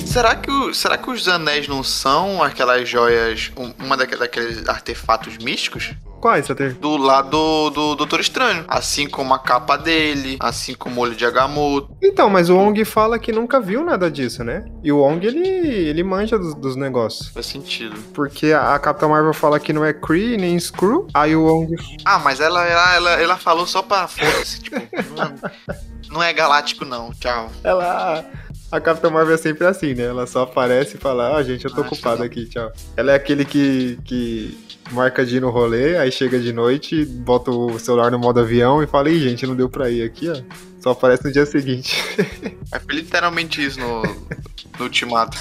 Será 0.06 0.36
que, 0.36 0.52
o, 0.52 0.74
será 0.74 0.98
que 0.98 1.10
os 1.10 1.28
anéis 1.28 1.68
não 1.68 1.84
são 1.84 2.44
aquelas 2.44 2.88
joias, 2.88 3.52
uma 3.80 3.98
daqueles 3.98 4.70
artefatos 4.70 5.38
místicos? 5.40 5.94
Quais 6.24 6.48
tem? 6.48 6.70
Do 6.72 6.96
lado 6.96 7.32
do, 7.32 7.70
do 7.70 7.96
Doutor 7.96 8.22
Estranho. 8.22 8.64
Assim 8.70 9.10
como 9.10 9.34
a 9.34 9.40
capa 9.40 9.76
dele, 9.76 10.38
assim 10.40 10.74
como 10.74 11.02
o 11.02 11.04
olho 11.04 11.18
de 11.18 11.26
Agamotto. 11.26 11.98
Então, 12.02 12.30
mas 12.30 12.50
o 12.50 12.56
Ong 12.58 12.86
fala 12.86 13.20
que 13.20 13.34
nunca 13.34 13.60
viu 13.60 13.84
nada 13.84 14.10
disso, 14.10 14.42
né? 14.42 14.64
E 14.82 14.90
o 14.90 15.02
Ong, 15.02 15.28
ele, 15.28 15.46
ele 15.46 16.02
manja 16.02 16.40
dos, 16.40 16.56
dos 16.56 16.78
negócios. 16.78 17.28
Faz 17.28 17.46
sentido. 17.46 18.00
Porque 18.14 18.54
a, 18.54 18.74
a 18.74 18.80
Capitã 18.80 19.10
Marvel 19.10 19.34
fala 19.34 19.60
que 19.60 19.74
não 19.74 19.84
é 19.84 19.92
Kree 19.92 20.38
nem 20.38 20.58
Screw. 20.58 21.10
Aí 21.14 21.36
o 21.36 21.46
Ong... 21.46 21.76
Ah, 22.06 22.20
mas 22.20 22.40
ela, 22.40 22.66
ela, 22.66 22.96
ela, 22.96 23.12
ela 23.22 23.36
falou 23.36 23.68
só 23.68 23.82
pra 23.82 24.08
foda-se, 24.08 24.62
tipo... 24.62 24.78
não, 25.18 25.26
é, 25.76 25.80
não 26.10 26.24
é 26.24 26.32
galáctico 26.32 26.86
não, 26.86 27.12
tchau. 27.12 27.52
Ela... 27.62 28.24
A 28.72 28.80
Capitã 28.80 29.10
Marvel 29.10 29.36
é 29.36 29.38
sempre 29.38 29.68
assim, 29.68 29.94
né? 29.94 30.06
Ela 30.06 30.26
só 30.26 30.44
aparece 30.44 30.96
e 30.96 31.00
fala, 31.00 31.36
ah, 31.36 31.44
gente, 31.44 31.66
eu 31.66 31.72
tô 31.72 31.82
ah, 31.82 31.86
ocupado 31.86 32.24
aqui, 32.24 32.46
tchau. 32.46 32.72
Ela 32.96 33.12
é 33.12 33.16
aquele 33.16 33.44
que, 33.44 34.00
que 34.06 34.63
marca 34.92 35.26
de 35.26 35.38
ir 35.38 35.40
no 35.40 35.50
rolê, 35.50 35.98
aí 35.98 36.12
chega 36.12 36.40
de 36.40 36.52
noite, 36.54 37.06
bota 37.06 37.52
o 37.52 37.80
celular 37.80 38.12
no 38.12 38.20
modo 38.20 38.40
avião 38.40 38.84
e 38.84 38.88
fala, 38.88 39.10
ih, 39.10 39.20
gente, 39.20 39.46
não 39.48 39.56
deu 39.56 39.70
pra 39.70 39.90
ir 39.90 40.04
aqui, 40.04 40.30
ó. 40.30 40.36
Só 40.84 40.92
aparece 40.92 41.24
no 41.24 41.32
dia 41.32 41.46
seguinte. 41.46 41.96
É 42.74 42.82
literalmente 42.92 43.64
isso 43.64 43.80
no, 43.80 44.02
no 44.02 44.86
Ultimato. 44.86 45.38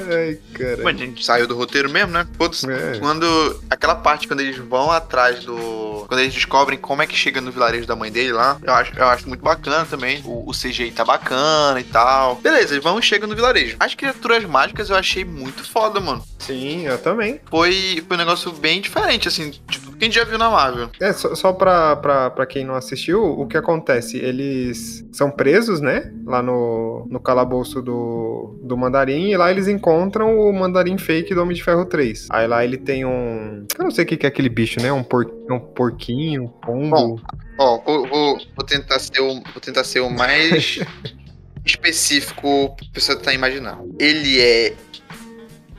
Ai, 0.00 0.36
cara. 0.52 0.88
A 0.88 0.92
gente 0.92 1.24
saiu 1.24 1.46
do 1.46 1.56
roteiro 1.56 1.88
mesmo, 1.88 2.10
né? 2.10 2.26
Todos. 2.36 2.64
É. 2.64 2.98
Quando. 2.98 3.62
Aquela 3.70 3.94
parte 3.94 4.26
quando 4.26 4.40
eles 4.40 4.56
vão 4.56 4.90
atrás 4.90 5.44
do. 5.44 6.04
Quando 6.08 6.18
eles 6.18 6.34
descobrem 6.34 6.76
como 6.76 7.02
é 7.02 7.06
que 7.06 7.16
chega 7.16 7.40
no 7.40 7.52
vilarejo 7.52 7.86
da 7.86 7.94
mãe 7.94 8.10
dele 8.10 8.32
lá, 8.32 8.58
eu 8.64 8.72
acho, 8.72 8.98
eu 8.98 9.04
acho 9.06 9.28
muito 9.28 9.44
bacana 9.44 9.86
também. 9.86 10.20
O, 10.24 10.50
o 10.50 10.52
CGI 10.52 10.90
tá 10.90 11.04
bacana 11.04 11.78
e 11.78 11.84
tal. 11.84 12.34
Beleza, 12.34 12.74
eles 12.74 12.82
vão 12.82 12.98
e 12.98 13.02
chegam 13.02 13.28
no 13.28 13.36
vilarejo. 13.36 13.76
As 13.78 13.94
criaturas 13.94 14.44
mágicas 14.44 14.90
eu 14.90 14.96
achei 14.96 15.24
muito 15.24 15.62
foda, 15.62 16.00
mano. 16.00 16.24
Sim, 16.40 16.84
eu 16.84 16.98
também. 16.98 17.40
Foi, 17.48 18.02
foi 18.08 18.16
um 18.16 18.18
negócio 18.18 18.50
bem 18.50 18.80
diferente, 18.80 19.28
assim, 19.28 19.52
tipo, 19.68 19.89
quem 20.00 20.10
já 20.10 20.24
viu 20.24 20.38
na 20.38 20.48
Marvel. 20.48 20.88
É, 20.98 21.12
só, 21.12 21.34
só 21.34 21.52
pra, 21.52 21.94
pra, 21.96 22.30
pra 22.30 22.46
quem 22.46 22.64
não 22.64 22.74
assistiu, 22.74 23.22
o 23.22 23.46
que 23.46 23.56
acontece? 23.56 24.16
Eles 24.16 25.06
são 25.12 25.30
presos, 25.30 25.78
né? 25.82 26.10
Lá 26.24 26.42
no, 26.42 27.06
no 27.10 27.20
calabouço 27.20 27.82
do, 27.82 28.58
do 28.62 28.78
Mandarim, 28.78 29.28
e 29.28 29.36
lá 29.36 29.50
eles 29.50 29.68
encontram 29.68 30.38
o 30.40 30.50
Mandarim 30.54 30.96
fake 30.96 31.34
do 31.34 31.42
Homem 31.42 31.54
de 31.54 31.62
Ferro 31.62 31.84
3. 31.84 32.28
Aí 32.30 32.46
lá 32.46 32.64
ele 32.64 32.78
tem 32.78 33.04
um. 33.04 33.66
Eu 33.78 33.84
não 33.84 33.90
sei 33.90 34.04
o 34.04 34.06
que 34.06 34.24
é 34.24 34.28
aquele 34.28 34.48
bicho, 34.48 34.80
né? 34.80 34.90
Um, 34.90 35.02
por, 35.02 35.30
um 35.50 35.60
porquinho, 35.60 36.44
um 36.44 36.48
pombo. 36.48 36.96
Bom, 36.96 37.20
ó, 37.58 37.78
vou, 37.84 38.08
vou, 38.08 38.38
vou, 38.56 38.66
tentar 38.66 38.98
ser 38.98 39.20
o, 39.20 39.34
vou 39.34 39.60
tentar 39.60 39.84
ser 39.84 40.00
o 40.00 40.08
mais 40.08 40.78
específico 41.62 42.74
pra 42.74 42.86
pessoa 42.94 43.18
tentar 43.18 43.34
imaginar. 43.34 43.78
Ele 43.98 44.40
é 44.40 44.74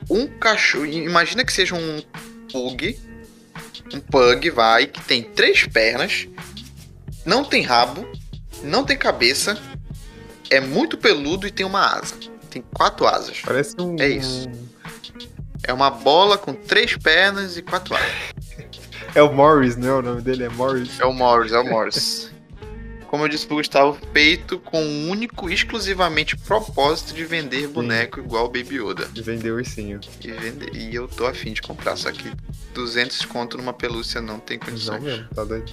um 0.08 0.28
cachorro. 0.28 0.86
Imagina 0.86 1.44
que 1.44 1.52
seja 1.52 1.74
um 1.74 2.00
pug. 2.52 2.96
Um 3.92 4.00
pug, 4.00 4.50
vai, 4.50 4.86
que 4.86 5.00
tem 5.02 5.22
três 5.22 5.66
pernas, 5.66 6.26
não 7.24 7.44
tem 7.44 7.62
rabo, 7.62 8.06
não 8.62 8.84
tem 8.84 8.96
cabeça, 8.96 9.58
é 10.50 10.60
muito 10.60 10.96
peludo 10.96 11.46
e 11.46 11.50
tem 11.50 11.64
uma 11.64 11.98
asa. 11.98 12.14
Tem 12.50 12.62
quatro 12.74 13.06
asas. 13.06 13.40
Parece 13.40 13.74
um. 13.80 13.96
É 13.98 14.08
isso. 14.08 14.48
É 15.62 15.72
uma 15.72 15.90
bola 15.90 16.36
com 16.36 16.52
três 16.52 16.96
pernas 16.96 17.56
e 17.56 17.62
quatro 17.62 17.94
asas. 17.94 18.10
é 19.14 19.22
o 19.22 19.32
Morris, 19.32 19.76
né? 19.76 19.90
O 19.92 20.02
nome 20.02 20.20
dele 20.20 20.44
é 20.44 20.48
Morris. 20.48 21.00
É 21.00 21.04
o 21.04 21.12
Morris, 21.12 21.52
é 21.52 21.58
o 21.58 21.64
Morris 21.64 22.31
como 23.12 23.24
eu 23.24 23.28
disse 23.28 23.46
pro 23.46 23.56
Gustavo, 23.56 23.98
feito 24.14 24.58
com 24.58 24.82
um 24.82 25.10
único, 25.10 25.50
exclusivamente 25.50 26.34
propósito 26.34 27.12
de 27.12 27.26
vender 27.26 27.68
boneco 27.68 28.18
Sim. 28.18 28.24
igual 28.24 28.46
o 28.46 28.48
Baby 28.48 28.76
Yoda. 28.76 29.04
De 29.04 29.20
vender 29.20 29.50
ursinho. 29.50 30.00
E, 30.18 30.32
vender, 30.32 30.74
e 30.74 30.94
eu 30.94 31.06
tô 31.06 31.26
afim 31.26 31.52
de 31.52 31.60
comprar, 31.60 31.94
só 31.96 32.10
que 32.10 32.32
200 32.72 33.26
conto 33.26 33.58
numa 33.58 33.74
pelúcia 33.74 34.22
não 34.22 34.40
tem 34.40 34.58
condições. 34.58 35.02
Não 35.02 35.10
mesmo, 35.10 35.28
tá 35.28 35.44
doido. 35.44 35.70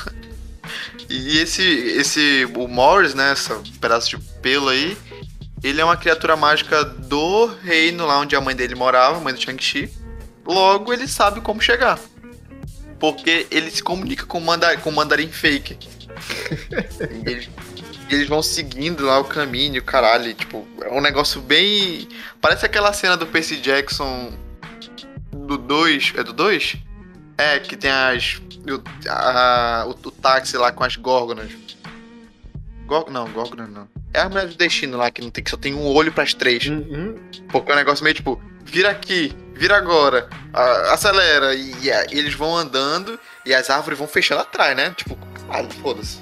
e 1.06 1.36
esse, 1.36 1.62
esse, 1.62 2.48
o 2.56 2.66
Morris, 2.66 3.12
né, 3.12 3.34
esse 3.34 3.50
pedaço 3.78 4.08
de 4.08 4.16
pelo 4.40 4.70
aí, 4.70 4.96
ele 5.62 5.82
é 5.82 5.84
uma 5.84 5.98
criatura 5.98 6.34
mágica 6.34 6.82
do 6.82 7.44
reino 7.44 8.06
lá 8.06 8.18
onde 8.18 8.34
a 8.34 8.40
mãe 8.40 8.56
dele 8.56 8.74
morava, 8.74 9.18
a 9.18 9.20
mãe 9.20 9.34
do 9.34 9.40
Shang-Chi. 9.42 9.92
Logo, 10.46 10.94
ele 10.94 11.06
sabe 11.06 11.42
como 11.42 11.60
chegar. 11.60 12.00
Porque 12.98 13.46
ele 13.50 13.70
se 13.70 13.82
comunica 13.82 14.24
com 14.24 14.38
o, 14.38 14.40
manda 14.40 14.74
com 14.78 14.88
o 14.88 14.94
mandarim 14.94 15.28
fake 15.28 15.92
eles, 17.26 17.48
eles, 18.10 18.28
vão 18.28 18.42
seguindo 18.42 19.04
lá 19.04 19.18
o 19.18 19.24
caminho, 19.24 19.82
caralho. 19.82 20.32
tipo, 20.34 20.66
é 20.82 20.90
um 20.90 21.00
negócio 21.00 21.40
bem. 21.40 22.08
Parece 22.40 22.66
aquela 22.66 22.92
cena 22.92 23.16
do 23.16 23.26
Percy 23.26 23.56
Jackson 23.56 24.32
do 25.32 25.58
2. 25.58 26.14
É 26.16 26.22
do 26.22 26.32
2? 26.32 26.76
É, 27.38 27.58
que 27.58 27.76
tem 27.76 27.90
as. 27.90 28.40
O, 28.62 29.08
a, 29.08 29.84
o, 29.86 29.90
o, 29.90 30.10
táxi 30.10 30.56
lá 30.56 30.70
com 30.70 30.84
as 30.84 30.96
górgonas. 30.96 31.50
Gor, 32.86 33.10
não, 33.10 33.28
górgonas 33.30 33.68
não. 33.68 33.88
É 34.14 34.20
a 34.20 34.28
mulher 34.28 34.46
do 34.46 34.54
destino 34.54 34.98
lá 34.98 35.10
que 35.10 35.22
não 35.22 35.30
tem 35.30 35.42
que 35.42 35.50
só 35.50 35.56
tem 35.56 35.74
um 35.74 35.86
olho 35.86 36.12
para 36.12 36.22
as 36.22 36.34
três. 36.34 36.66
Uhum. 36.66 37.16
Porque 37.50 37.70
é 37.70 37.74
um 37.74 37.78
negócio 37.78 38.04
meio 38.04 38.14
tipo, 38.14 38.40
vira 38.64 38.90
aqui, 38.90 39.34
vira 39.54 39.76
agora, 39.76 40.28
a, 40.52 40.92
acelera. 40.92 41.54
E, 41.54 41.72
e, 41.82 41.88
e, 41.88 42.18
eles 42.18 42.34
vão 42.34 42.56
andando 42.56 43.18
e 43.44 43.54
as 43.54 43.70
árvores 43.70 43.98
vão 43.98 44.06
fechando 44.06 44.42
atrás, 44.42 44.76
né? 44.76 44.90
Tipo, 44.96 45.18
ah, 45.52 45.64
foda-se. 45.82 46.18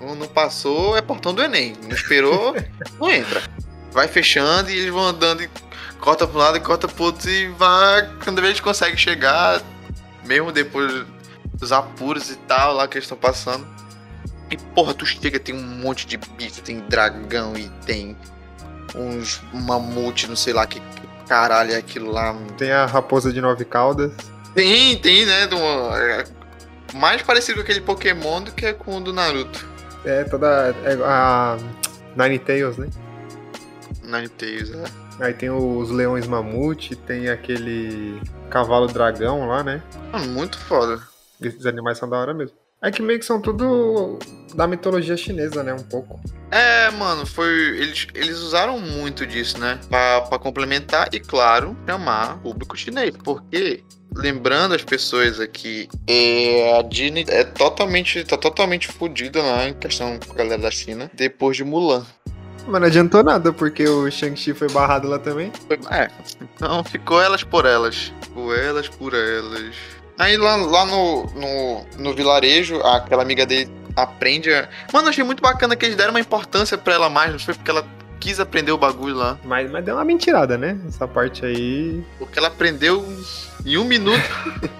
Não, 0.00 0.14
não, 0.14 0.26
passou, 0.26 0.96
é 0.96 1.02
portão 1.02 1.34
do 1.34 1.42
Enem. 1.42 1.74
Não 1.82 1.90
esperou, 1.90 2.54
não 2.98 3.10
entra. 3.10 3.42
Vai 3.92 4.08
fechando 4.08 4.70
e 4.70 4.78
eles 4.78 4.92
vão 4.92 5.04
andando 5.04 5.42
e 5.42 5.50
corta 6.00 6.26
pra 6.26 6.36
um 6.36 6.42
lado 6.42 6.56
e 6.56 6.60
corta 6.60 6.88
pro 6.88 7.04
outro 7.04 7.30
e 7.30 7.48
vai. 7.48 8.10
Quando 8.24 8.44
eles 8.44 8.58
conseguem 8.60 8.96
chegar, 8.96 9.62
mesmo 10.24 10.50
depois 10.50 11.04
dos 11.54 11.70
apuros 11.70 12.30
e 12.30 12.36
tal, 12.36 12.74
lá 12.74 12.88
que 12.88 12.96
eles 12.96 13.04
estão 13.04 13.18
passando. 13.18 13.66
E 14.50 14.56
porra, 14.56 14.92
tu 14.92 15.06
chega, 15.06 15.38
tem 15.38 15.54
um 15.54 15.62
monte 15.62 16.06
de 16.06 16.16
bicho, 16.16 16.62
tem 16.62 16.80
dragão 16.80 17.54
e 17.56 17.68
tem 17.86 18.16
uns 18.94 19.40
mamute, 19.52 20.26
não 20.26 20.36
sei 20.36 20.52
lá 20.52 20.66
que, 20.66 20.80
que 20.80 21.26
caralho 21.28 21.72
é 21.72 21.76
aquilo 21.76 22.10
lá. 22.10 22.34
Tem 22.58 22.72
a 22.72 22.86
raposa 22.86 23.32
de 23.32 23.40
nove 23.40 23.64
caudas. 23.64 24.12
Tem, 24.54 24.96
tem, 24.98 25.24
né? 25.24 25.46
De 25.46 25.54
uma, 25.54 26.24
mais 26.94 27.22
parecido 27.22 27.56
com 27.56 27.62
aquele 27.62 27.80
Pokémon 27.80 28.42
do 28.42 28.52
que 28.52 28.72
com 28.72 28.98
o 28.98 29.00
do 29.00 29.12
Naruto. 29.12 29.68
É, 30.04 30.24
toda. 30.24 30.74
É, 30.84 30.94
a 31.04 31.56
Nine 32.16 32.38
Tails, 32.38 32.76
né? 32.76 32.88
Ninetales, 34.02 34.70
é. 34.70 34.84
Aí 35.20 35.34
tem 35.34 35.50
os 35.50 35.90
leões 35.90 36.26
mamute, 36.26 36.96
tem 36.96 37.28
aquele 37.28 38.20
cavalo 38.50 38.86
dragão 38.86 39.46
lá, 39.46 39.62
né? 39.62 39.82
Mano, 40.10 40.26
muito 40.32 40.58
foda. 40.58 41.00
Esses 41.40 41.64
animais 41.66 41.98
são 41.98 42.08
da 42.08 42.18
hora 42.18 42.34
mesmo. 42.34 42.56
É 42.80 42.90
que 42.90 43.00
meio 43.00 43.18
que 43.18 43.24
são 43.24 43.40
tudo 43.40 44.18
da 44.54 44.66
mitologia 44.66 45.16
chinesa, 45.16 45.62
né? 45.62 45.72
Um 45.72 45.82
pouco. 45.84 46.20
É, 46.50 46.90
mano, 46.90 47.24
foi. 47.24 47.48
Eles, 47.48 48.08
eles 48.14 48.38
usaram 48.38 48.78
muito 48.80 49.24
disso, 49.24 49.58
né? 49.58 49.78
Pra, 49.88 50.22
pra 50.22 50.38
complementar 50.38 51.08
e, 51.12 51.20
claro, 51.20 51.76
chamar 51.88 52.38
público 52.38 52.76
chinês. 52.76 53.16
Porque, 53.16 53.84
lembrando 54.14 54.74
as 54.74 54.84
pessoas 54.84 55.40
aqui, 55.40 55.88
é, 56.06 56.78
a 56.78 56.82
Disney 56.82 57.24
é 57.28 57.44
totalmente. 57.44 58.24
tá 58.24 58.36
totalmente 58.36 58.88
fodida 58.88 59.42
lá 59.42 59.68
em 59.68 59.74
questão 59.74 60.18
com 60.18 60.32
a 60.32 60.36
galera 60.36 60.62
da 60.62 60.70
China 60.70 61.10
depois 61.14 61.56
de 61.56 61.64
Mulan. 61.64 62.04
Mas 62.66 62.80
não 62.80 62.86
adiantou 62.86 63.24
nada, 63.24 63.52
porque 63.52 63.84
o 63.84 64.08
Shang-Chi 64.08 64.54
foi 64.54 64.68
barrado 64.70 65.08
lá 65.08 65.18
também. 65.18 65.50
É, 65.90 66.08
então 66.54 66.84
ficou 66.84 67.20
elas 67.20 67.42
por 67.42 67.66
elas. 67.66 68.12
Ficou 68.22 68.54
elas 68.54 68.88
por 68.88 69.14
elas. 69.14 69.74
Aí 70.18 70.36
lá, 70.36 70.54
lá 70.56 70.86
no, 70.86 71.24
no, 71.34 71.86
no 71.98 72.14
vilarejo, 72.14 72.76
aquela 72.80 73.22
amiga 73.22 73.44
dele 73.44 73.68
aprende 73.96 74.52
a. 74.52 74.68
Mano, 74.92 75.08
achei 75.08 75.24
muito 75.24 75.42
bacana 75.42 75.74
que 75.74 75.84
eles 75.84 75.96
deram 75.96 76.10
uma 76.10 76.20
importância 76.20 76.78
pra 76.78 76.94
ela 76.94 77.10
mais, 77.10 77.32
não 77.32 77.38
foi 77.38 77.54
porque 77.54 77.70
ela 77.70 77.84
quis 78.22 78.38
aprender 78.38 78.70
o 78.70 78.78
bagulho 78.78 79.16
lá. 79.16 79.36
Mas, 79.42 79.68
mas 79.68 79.84
deu 79.84 79.96
uma 79.96 80.04
mentirada, 80.04 80.56
né? 80.56 80.78
Essa 80.86 81.08
parte 81.08 81.44
aí. 81.44 82.04
Porque 82.20 82.38
ela 82.38 82.46
aprendeu 82.46 83.04
em 83.66 83.76
um 83.76 83.84
minuto. 83.84 84.22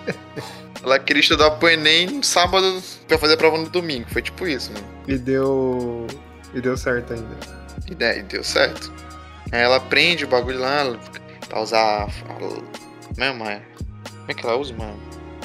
ela 0.83 0.97
queria 1.01 1.21
estudar 1.21 1.51
pro 1.53 1.69
Enem 1.69 2.07
no 2.07 2.23
sábado 2.23 2.81
pra 3.09 3.19
fazer 3.19 3.35
a 3.35 3.37
prova 3.37 3.59
no 3.59 3.69
domingo. 3.69 4.07
Foi 4.11 4.23
tipo 4.23 4.47
isso, 4.47 4.73
mano. 4.73 4.87
E 5.09 5.19
deu. 5.19 6.07
E 6.55 6.61
deu 6.61 6.77
certo 6.77 7.15
ainda. 7.15 7.37
E 7.91 7.95
daí, 7.97 8.23
deu 8.23 8.45
certo. 8.45 8.93
Aí 9.51 9.61
ela 9.61 9.77
aprende 9.77 10.25
o 10.25 10.29
bagulho 10.29 10.61
lá 10.61 10.81
ela- 10.81 11.01
pra 11.49 11.61
usar. 11.61 12.07
Como 12.39 13.25
é, 13.25 13.33
mano? 13.33 13.63
Como 14.09 14.25
é 14.29 14.35
que 14.35 14.47
ela 14.47 14.57
usa, 14.57 14.73
mano? 14.75 14.97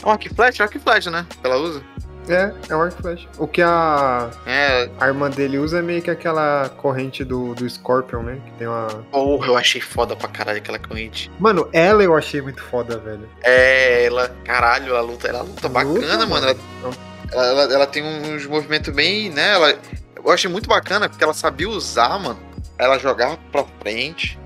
É 0.04 0.06
um 0.08 0.12
arco 0.12 0.28
e 0.28 0.30
flecha, 0.30 0.62
é 0.62 0.64
um 0.64 0.68
arco 0.68 0.78
e 0.78 0.82
flecha, 0.82 1.10
né? 1.10 1.26
Que 1.41 1.48
ela 1.48 1.58
usa. 1.58 1.82
É, 2.30 2.52
é 2.70 2.76
um 2.76 2.82
arco 2.82 3.02
flecha. 3.02 3.28
O 3.38 3.48
que 3.48 3.62
a, 3.62 4.30
É, 4.46 4.90
a 5.00 5.08
irmã 5.08 5.30
dele 5.30 5.58
usa 5.58 5.80
é 5.80 5.82
meio 5.82 6.02
que 6.02 6.10
aquela 6.12 6.70
corrente 6.78 7.24
do, 7.24 7.54
do 7.56 7.70
Scorpion, 7.70 8.22
né? 8.22 8.40
Que 8.46 8.52
tem 8.54 8.68
uma. 8.68 8.88
porra, 9.12 9.48
eu 9.48 9.58
achei 9.58 9.82
foda 9.82 10.16
pra 10.16 10.28
caralho 10.28 10.58
aquela 10.58 10.80
corrente. 10.80 11.32
Mano, 11.40 11.68
ela 11.72 12.04
eu 12.04 12.16
achei 12.16 12.42
muito 12.42 12.62
foda, 12.64 12.98
velho. 12.98 13.30
É, 13.44 14.06
ela, 14.06 14.30
caralho, 14.44 14.90
ela 14.90 15.02
luta, 15.02 15.28
ela 15.28 15.42
luta 15.42 15.70
bacana, 15.70 15.94
Luta, 15.94 16.26
mano. 16.26 16.48
mano. 16.82 16.98
Ela, 17.32 17.46
ela, 17.46 17.74
ela 17.74 17.88
tem 17.88 18.04
uns 18.04 18.46
movimentos 18.46 18.94
bem, 18.94 19.30
né? 19.30 19.54
Ela, 19.54 19.76
eu 20.24 20.32
achei 20.32 20.50
muito 20.50 20.68
bacana 20.68 21.08
porque 21.10 21.24
ela 21.24 21.34
sabia 21.34 21.70
usar, 21.70 22.20
mano. 22.20 22.40
Ela 22.78 23.00
jogava 23.00 23.38
pra 23.52 23.66
frente, 23.82 24.38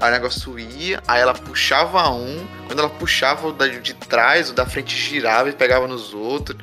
aí 0.00 0.10
o 0.10 0.12
negócio 0.12 0.58
ia, 0.58 1.02
aí 1.08 1.20
ela 1.20 1.32
puxava 1.34 2.08
um, 2.10 2.46
quando 2.66 2.80
ela 2.80 2.90
puxava 2.90 3.48
o 3.48 3.52
de 3.52 3.94
trás, 3.94 4.50
o 4.50 4.52
da 4.52 4.66
frente 4.66 4.94
girava 4.96 5.48
e 5.48 5.52
pegava 5.52 5.86
nos 5.88 6.12
outros. 6.12 6.58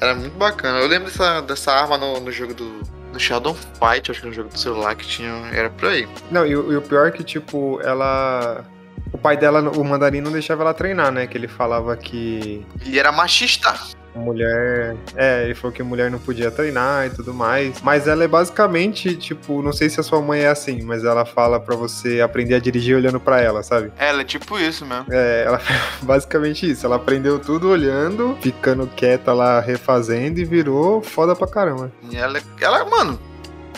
Era 0.00 0.14
muito 0.14 0.36
bacana. 0.36 0.78
Eu 0.78 0.86
lembro 0.86 1.10
dessa, 1.10 1.40
dessa 1.42 1.72
arma 1.72 1.96
no, 1.98 2.20
no 2.20 2.30
jogo 2.32 2.54
do. 2.54 2.80
No 3.12 3.18
Shadow 3.18 3.54
Fight, 3.54 4.10
acho 4.10 4.20
que 4.20 4.26
no 4.26 4.32
jogo 4.34 4.50
do 4.50 4.58
celular 4.58 4.94
que 4.94 5.06
tinha. 5.06 5.30
Era 5.52 5.70
por 5.70 5.88
aí. 5.88 6.06
Não, 6.30 6.46
e, 6.46 6.54
o- 6.54 6.72
e 6.72 6.76
o 6.76 6.82
pior 6.82 7.08
é 7.08 7.10
que, 7.10 7.24
tipo, 7.24 7.80
ela. 7.82 8.64
O 9.12 9.16
pai 9.16 9.36
dela, 9.36 9.60
o 9.70 9.82
mandarim, 9.82 10.20
não 10.20 10.30
deixava 10.30 10.62
ela 10.62 10.74
treinar, 10.74 11.10
né? 11.10 11.26
Que 11.26 11.38
ele 11.38 11.48
falava 11.48 11.96
que 11.96 12.64
Ele 12.84 12.98
era 12.98 13.10
machista. 13.10 13.74
Mulher. 14.14 14.96
É, 15.16 15.44
ele 15.44 15.54
falou 15.54 15.72
que 15.72 15.82
mulher 15.82 16.10
não 16.10 16.18
podia 16.18 16.50
treinar 16.50 17.06
e 17.06 17.10
tudo 17.10 17.32
mais. 17.32 17.80
Mas 17.82 18.06
ela 18.06 18.24
é 18.24 18.28
basicamente, 18.28 19.16
tipo, 19.16 19.62
não 19.62 19.72
sei 19.72 19.88
se 19.88 20.00
a 20.00 20.02
sua 20.02 20.20
mãe 20.20 20.40
é 20.40 20.48
assim, 20.48 20.82
mas 20.82 21.04
ela 21.04 21.24
fala 21.24 21.60
pra 21.60 21.76
você 21.76 22.20
aprender 22.20 22.54
a 22.54 22.58
dirigir 22.58 22.96
olhando 22.96 23.20
pra 23.20 23.40
ela, 23.40 23.62
sabe? 23.62 23.92
Ela 23.98 24.22
é 24.22 24.24
tipo 24.24 24.58
isso 24.58 24.84
mesmo. 24.84 25.06
É, 25.10 25.44
ela 25.46 25.60
basicamente 26.02 26.70
isso. 26.70 26.86
Ela 26.86 26.96
aprendeu 26.96 27.38
tudo 27.38 27.68
olhando, 27.68 28.36
ficando 28.40 28.86
quieta 28.86 29.32
lá, 29.32 29.60
refazendo 29.60 30.40
e 30.40 30.44
virou 30.44 31.02
foda 31.02 31.34
pra 31.34 31.46
caramba. 31.46 31.92
E 32.10 32.16
ela, 32.16 32.40
ela, 32.60 32.84
mano, 32.84 33.18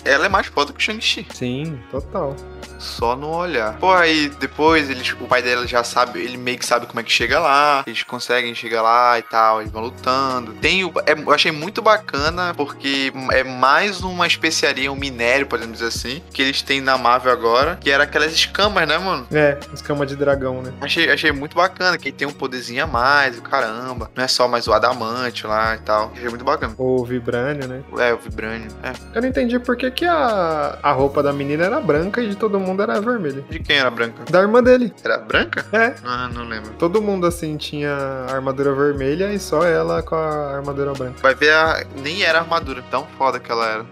ela 0.04 0.26
é 0.26 0.28
mais 0.28 0.46
foda 0.46 0.72
que 0.72 0.78
o 0.78 0.82
Shang-Chi. 0.82 1.26
Sim, 1.32 1.78
total. 1.90 2.34
Só 2.78 3.14
no 3.14 3.28
olhar. 3.28 3.76
Pô, 3.78 3.92
aí 3.92 4.30
depois 4.40 4.88
eles, 4.88 5.12
o 5.20 5.26
pai 5.26 5.42
dela 5.42 5.66
já 5.66 5.84
sabe, 5.84 6.18
ele 6.20 6.38
meio 6.38 6.58
que 6.58 6.64
sabe 6.64 6.86
como 6.86 6.98
é 6.98 7.02
que 7.02 7.12
chega 7.12 7.38
lá. 7.38 7.82
Eles 7.86 8.02
conseguem 8.02 8.54
chegar 8.54 8.80
lá 8.80 9.18
e 9.18 9.22
tal, 9.22 9.60
eles 9.60 9.70
vão 9.70 9.82
lutando. 9.82 10.54
Tem 10.54 10.82
o, 10.84 10.92
é- 11.06 11.12
eu 11.12 11.30
achei 11.32 11.52
muito 11.52 11.82
bacana 11.82 12.54
porque 12.54 13.12
é 13.32 13.44
mais 13.44 14.00
uma 14.00 14.26
especiaria, 14.26 14.90
um 14.90 14.96
minério, 14.96 15.46
podemos 15.46 15.74
dizer 15.74 15.88
assim, 15.88 16.22
que 16.32 16.40
eles 16.40 16.62
têm 16.62 16.80
na 16.80 16.96
Marvel 16.96 17.32
agora, 17.32 17.76
que 17.76 17.90
era 17.90 18.04
aquelas 18.04 18.32
escamas, 18.32 18.88
né, 18.88 18.96
mano? 18.96 19.26
É, 19.30 19.58
escama 19.74 20.06
de 20.06 20.16
dragão, 20.16 20.62
né? 20.62 20.72
Achei, 20.80 21.10
achei 21.10 21.32
muito 21.32 21.54
bacana, 21.56 21.98
que 21.98 22.10
tem 22.10 22.26
um 22.26 22.32
poderzinho 22.32 22.84
a 22.84 22.86
mais, 22.86 23.38
o 23.38 23.42
caramba. 23.42 24.10
Não 24.16 24.24
é 24.24 24.28
só 24.28 24.48
mais 24.48 24.66
o 24.66 24.72
adamante 24.72 25.46
lá 25.46 25.74
e 25.74 25.78
tal. 25.80 26.12
Achei 26.16 26.28
muito 26.30 26.44
bacana. 26.44 26.74
O 26.78 27.04
vibrânio, 27.04 27.68
né? 27.68 27.82
É, 27.98 28.14
o 28.14 28.16
vibrânio. 28.18 28.68
É. 28.82 28.92
Eu 29.14 29.20
não 29.20 29.28
entendi 29.28 29.58
por 29.58 29.76
que, 29.90 30.00
que 30.00 30.04
a, 30.06 30.78
a 30.82 30.92
roupa 30.92 31.22
da 31.22 31.32
menina 31.32 31.64
era 31.64 31.80
branca 31.80 32.22
e 32.22 32.28
de 32.28 32.36
todo 32.36 32.58
mundo 32.58 32.82
era 32.82 33.00
vermelha. 33.00 33.44
De 33.48 33.58
quem 33.58 33.76
era 33.76 33.90
branca? 33.90 34.24
Da 34.30 34.40
irmã 34.40 34.62
dele. 34.62 34.92
Era 35.04 35.18
branca? 35.18 35.64
É. 35.72 35.94
Ah, 36.04 36.28
não 36.32 36.44
lembro. 36.44 36.72
Todo 36.78 37.02
mundo, 37.02 37.26
assim, 37.26 37.56
tinha 37.56 37.94
armadura 38.28 38.72
vermelha 38.72 39.32
e 39.32 39.38
só 39.38 39.64
ela 39.64 40.02
com 40.02 40.14
a 40.14 40.56
armadura 40.56 40.92
branca. 40.92 41.18
Vai 41.20 41.34
ver, 41.34 41.52
a... 41.52 41.84
nem 41.96 42.22
era 42.22 42.40
armadura, 42.40 42.82
tão 42.90 43.06
foda 43.18 43.38
que 43.38 43.50
ela 43.50 43.66
era. 43.66 43.86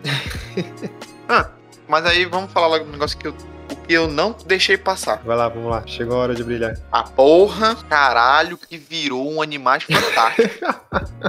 ah, 1.28 1.48
mas 1.88 2.06
aí 2.06 2.24
vamos 2.24 2.52
falar 2.52 2.68
logo 2.68 2.84
do 2.84 2.92
negócio 2.92 3.18
que 3.18 3.28
eu, 3.28 3.34
o 3.70 3.76
que 3.76 3.92
eu 3.92 4.08
não 4.08 4.34
deixei 4.46 4.76
passar. 4.76 5.22
Vai 5.24 5.36
lá, 5.36 5.48
vamos 5.48 5.70
lá. 5.70 5.82
Chegou 5.86 6.16
a 6.16 6.20
hora 6.20 6.34
de 6.34 6.44
brilhar. 6.44 6.76
A 6.92 7.02
porra, 7.02 7.74
caralho, 7.88 8.56
que 8.56 8.78
virou 8.78 9.30
um 9.30 9.42
animais 9.42 9.84
fantástico. 9.84 10.66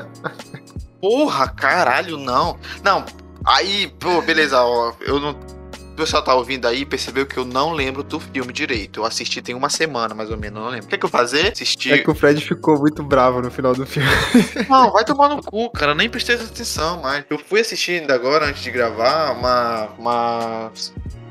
porra, 1.02 1.48
caralho, 1.50 2.18
não. 2.18 2.58
Não, 2.84 3.06
aí, 3.46 3.88
pô, 4.00 4.22
beleza, 4.22 4.62
ó, 4.62 4.94
eu 5.02 5.20
não. 5.20 5.32
O 5.32 5.96
pessoal 6.00 6.24
tá 6.24 6.34
ouvindo 6.34 6.66
aí 6.66 6.86
percebeu 6.86 7.26
que 7.26 7.36
eu 7.36 7.44
não 7.44 7.74
lembro 7.74 8.04
do 8.04 8.22
filme 8.22 8.54
direito. 8.54 9.02
Eu 9.02 9.06
assisti 9.06 9.42
tem 9.42 9.54
uma 9.54 9.70
semana, 9.70 10.16
mais 10.16 10.32
ou 10.32 10.38
menos, 10.38 10.62
não 10.62 10.70
lembro. 10.70 10.86
O 10.86 10.88
que, 10.88 10.96
é 10.96 10.98
que 10.98 11.06
eu 11.06 11.10
fazer? 11.10 11.52
Assisti. 11.52 11.92
É 11.92 11.98
que 11.98 12.10
o 12.10 12.16
Fred 12.16 12.40
ficou 12.40 12.80
muito 12.80 13.04
bravo 13.04 13.42
no 13.42 13.52
final 13.52 13.76
do 13.76 13.86
filme. 13.86 14.08
Não, 14.70 14.94
vai 14.94 15.04
tomar 15.04 15.28
no 15.28 15.44
cu, 15.44 15.70
cara. 15.72 15.94
Nem 15.94 16.10
prestei 16.10 16.36
atenção, 16.36 17.02
mas. 17.02 17.26
Eu 17.30 17.38
fui 17.38 17.60
assistir 17.60 18.00
ainda 18.00 18.16
agora, 18.16 18.46
antes 18.46 18.64
de 18.64 18.72
gravar, 18.72 19.34
uma. 19.34 19.90
Uma. 19.98 20.72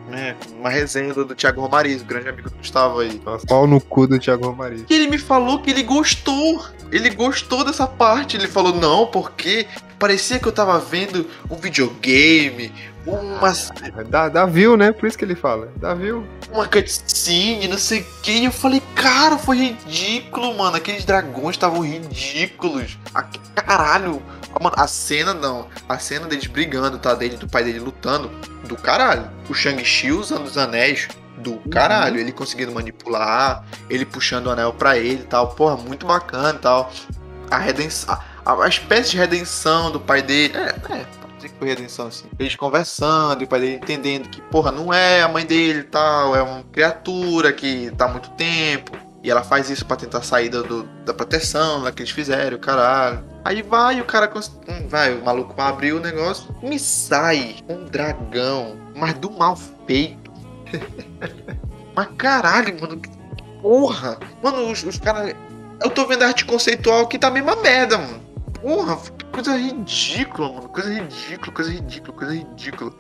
Né, 0.09 0.37
uma 0.59 0.69
resenha 0.69 1.13
do, 1.13 1.25
do 1.25 1.35
Thiago 1.35 1.61
Romariz, 1.61 2.03
o 2.03 2.05
grande 2.05 2.29
amigo 2.29 2.51
do 2.51 2.57
Gustavo 2.57 3.01
aí. 3.01 3.21
Nossa, 3.25 3.47
pau 3.47 3.67
no 3.67 3.81
cu 3.81 4.07
do 4.07 4.19
Thiago 4.19 4.47
Romariz. 4.47 4.85
E 4.89 4.95
ele 4.95 5.09
me 5.09 5.19
falou 5.19 5.61
que 5.61 5.71
ele 5.71 5.83
gostou. 5.83 6.65
Ele 6.91 7.11
gostou 7.11 7.65
dessa 7.65 7.87
parte. 7.87 8.37
Ele 8.37 8.49
falou, 8.49 8.75
não, 8.75 9.07
porque 9.07 9.67
parecia 9.99 10.39
que 10.39 10.47
eu 10.47 10.53
tava 10.53 10.79
vendo 10.79 11.27
um 11.51 11.57
videogame, 11.57 12.73
uma, 13.09 13.53
Dá, 14.05 14.29
dá 14.29 14.45
view, 14.45 14.77
né? 14.77 14.93
Por 14.93 15.07
isso 15.07 15.17
que 15.17 15.25
ele 15.25 15.35
fala. 15.35 15.73
Dá 15.77 15.95
view. 15.95 16.27
uma 16.53 16.67
cutscene, 16.67 17.67
não 17.67 17.79
sei 17.79 18.01
o 18.01 18.07
que. 18.23 18.45
Eu 18.45 18.53
falei, 18.53 18.83
cara, 18.95 19.39
foi 19.39 19.57
ridículo, 19.57 20.55
mano. 20.57 20.77
Aqueles 20.77 21.07
dragões 21.07 21.57
estavam 21.57 21.81
ridículos. 21.81 22.99
Caralho. 23.55 24.23
Ah, 24.55 24.63
Mano, 24.63 24.75
a 24.79 24.87
cena 24.87 25.35
não. 25.35 25.69
A 25.89 25.99
cena 25.99 26.27
deles 26.27 26.47
brigando, 26.47 26.99
tá? 26.99 27.15
Dele, 27.15 27.37
do 27.37 27.49
pai 27.49 27.65
dele 27.65 27.79
lutando. 27.79 28.29
Do 28.67 28.77
caralho. 28.77 29.31
O 29.49 29.55
Shang-Chi 29.55 30.13
usando 30.13 30.47
os 30.47 30.57
anéis. 30.57 31.09
Do 31.37 31.57
caralho. 31.71 32.19
Ele 32.19 32.33
conseguindo 32.33 32.73
manipular. 32.73 33.65
Ele 33.89 34.05
puxando 34.05 34.47
o 34.47 34.51
anel 34.51 34.73
pra 34.73 34.99
ele 34.99 35.23
e 35.23 35.27
tal. 35.27 35.49
Porra, 35.49 35.77
muito 35.77 36.07
bacana 36.07 36.55
e 36.59 36.61
tal. 36.61 36.93
A 37.51 37.59
redenção. 37.59 38.19
A, 38.45 38.65
a 38.65 38.69
espécie 38.69 39.11
de 39.11 39.19
redenção 39.19 39.91
do 39.91 40.01
pai 40.01 40.23
dele. 40.23 40.57
É, 40.57 40.69
é. 40.69 41.07
Pode 41.21 41.35
dizer 41.37 41.49
que 41.51 41.59
foi 41.59 41.69
redenção 41.69 42.07
assim. 42.07 42.27
Eles 42.39 42.57
conversando 42.57 43.43
e 43.43 43.45
o 43.45 43.49
pai 43.49 43.61
dele 43.61 43.75
entendendo 43.77 44.29
que, 44.29 44.41
porra, 44.43 44.73
não 44.73 44.93
é 44.93 45.23
a 45.23 45.29
mãe 45.29 45.45
dele 45.45 45.81
e 45.81 45.85
tal. 45.85 46.35
É 46.35 46.43
uma 46.43 46.65
criatura 46.73 47.53
que 47.53 47.93
tá 47.97 48.07
há 48.07 48.09
muito 48.09 48.31
tempo. 48.31 49.08
E 49.23 49.31
ela 49.31 49.43
faz 49.43 49.69
isso 49.69 49.85
pra 49.85 49.97
tentar 49.97 50.23
sair 50.23 50.49
do, 50.49 50.85
da 51.05 51.13
proteção 51.13 51.83
lá 51.83 51.91
que 51.91 52.03
eles 52.03 52.13
fizeram, 52.13 52.59
caralho. 52.59 53.25
Aí 53.45 53.63
vai, 53.63 54.01
o 54.01 54.05
cara. 54.05 54.31
hum, 54.37 54.89
Vai, 54.89 55.15
o 55.15 55.25
maluco 55.25 55.61
abriu 55.61 55.97
o 55.97 56.01
negócio. 56.01 56.55
Me 56.63 56.79
sai 56.79 57.57
um 57.69 57.85
dragão, 57.85 58.77
mas 58.95 59.15
do 59.15 59.31
mal 59.31 59.57
feito. 59.87 60.31
mas 61.97 62.09
caralho, 62.17 62.81
mano. 62.81 63.01
que 63.01 63.11
Porra! 63.61 64.19
Mano, 64.43 64.71
os, 64.71 64.85
os 64.85 64.99
caras. 64.99 65.35
Eu 65.83 65.91
tô 65.91 66.07
vendo 66.07 66.23
a 66.23 66.29
arte 66.29 66.45
conceitual 66.45 67.07
que 67.07 67.19
tá 67.19 67.29
a 67.29 67.31
mesma 67.31 67.57
merda, 67.57 67.99
mano. 67.99 68.21
Porra, 68.61 68.99
coisa 69.33 69.57
ridícula, 69.57 70.53
mano. 70.53 70.69
Coisa 70.69 70.93
ridícula, 70.93 71.53
coisa 71.53 71.71
ridícula, 71.71 72.17
coisa 72.17 72.35
ridícula. 72.35 72.93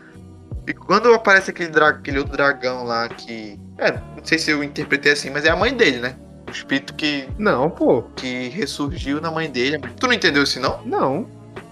E 0.68 0.74
quando 0.74 1.12
aparece 1.14 1.50
aquele, 1.50 1.70
dra- 1.70 1.88
aquele 1.88 2.18
outro 2.18 2.32
dragão 2.36 2.84
lá 2.84 3.08
que. 3.08 3.58
É, 3.78 3.92
não 3.92 4.24
sei 4.24 4.38
se 4.38 4.50
eu 4.50 4.62
interpretei 4.62 5.12
assim, 5.12 5.30
mas 5.30 5.44
é 5.44 5.50
a 5.50 5.56
mãe 5.56 5.74
dele, 5.74 5.98
né? 5.98 6.16
O 6.46 6.50
espírito 6.50 6.94
que, 6.94 7.28
Não, 7.38 7.70
pô. 7.70 8.02
que 8.16 8.48
ressurgiu 8.48 9.20
na 9.20 9.30
mãe 9.30 9.50
dele. 9.50 9.78
Tu 9.98 10.06
não 10.06 10.12
entendeu 10.14 10.42
isso, 10.42 10.58
não? 10.60 10.82
Não. 10.84 11.26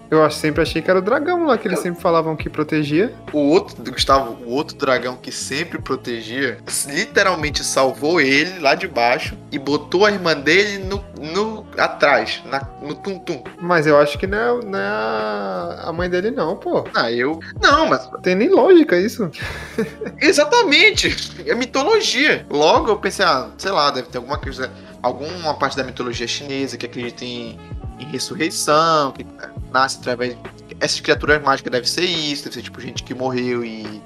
Eu 0.09 0.29
sempre 0.31 0.61
achei 0.61 0.81
que 0.81 0.89
era 0.89 0.99
o 0.99 1.01
dragão 1.01 1.45
lá, 1.45 1.57
que 1.57 1.67
eles 1.67 1.79
sempre 1.79 2.01
falavam 2.01 2.35
que 2.35 2.49
protegia. 2.49 3.13
O 3.33 3.39
outro, 3.39 3.75
Gustavo, 3.91 4.37
o 4.45 4.51
outro 4.51 4.77
dragão 4.77 5.17
que 5.17 5.31
sempre 5.31 5.79
protegia, 5.79 6.57
literalmente 6.87 7.63
salvou 7.63 8.21
ele 8.21 8.59
lá 8.59 8.73
de 8.73 8.87
baixo 8.87 9.37
e 9.51 9.59
botou 9.59 10.05
a 10.05 10.11
irmã 10.11 10.35
dele 10.35 10.79
no, 10.85 11.03
no 11.19 11.65
atrás, 11.77 12.41
na, 12.45 12.61
no 12.81 12.95
tum-tum. 12.95 13.43
Mas 13.59 13.85
eu 13.85 13.97
acho 13.97 14.17
que 14.17 14.25
não 14.25 14.37
é, 14.37 14.65
não 14.65 14.79
é 14.79 14.85
a, 14.85 15.83
a 15.87 15.93
mãe 15.93 16.09
dele, 16.09 16.31
não, 16.31 16.55
pô. 16.55 16.85
Ah, 16.95 17.11
eu. 17.11 17.39
Não, 17.61 17.87
mas. 17.87 18.09
Tem 18.21 18.35
nem 18.35 18.49
lógica 18.49 18.97
isso. 18.97 19.29
Exatamente! 20.21 21.33
É 21.45 21.53
mitologia. 21.53 22.45
Logo 22.49 22.89
eu 22.89 22.97
pensei, 22.97 23.25
ah, 23.25 23.49
sei 23.57 23.71
lá, 23.71 23.91
deve 23.91 24.07
ter 24.07 24.17
alguma 24.17 24.37
coisa. 24.37 24.71
Alguma 25.01 25.53
parte 25.53 25.77
da 25.77 25.83
mitologia 25.83 26.27
chinesa 26.27 26.75
que 26.75 26.85
acredita 26.85 27.23
em, 27.23 27.57
em 27.99 28.05
ressurreição, 28.05 29.11
que 29.11 29.25
nasce 29.71 29.97
através. 29.99 30.35
Essas 30.79 30.99
criaturas 30.99 31.41
mágicas 31.41 31.71
deve 31.71 31.89
ser 31.89 32.03
isso, 32.05 32.43
deve 32.43 32.55
ser 32.55 32.61
tipo 32.61 32.79
gente 32.81 33.03
que 33.03 33.13
morreu 33.13 33.63
e. 33.63 34.01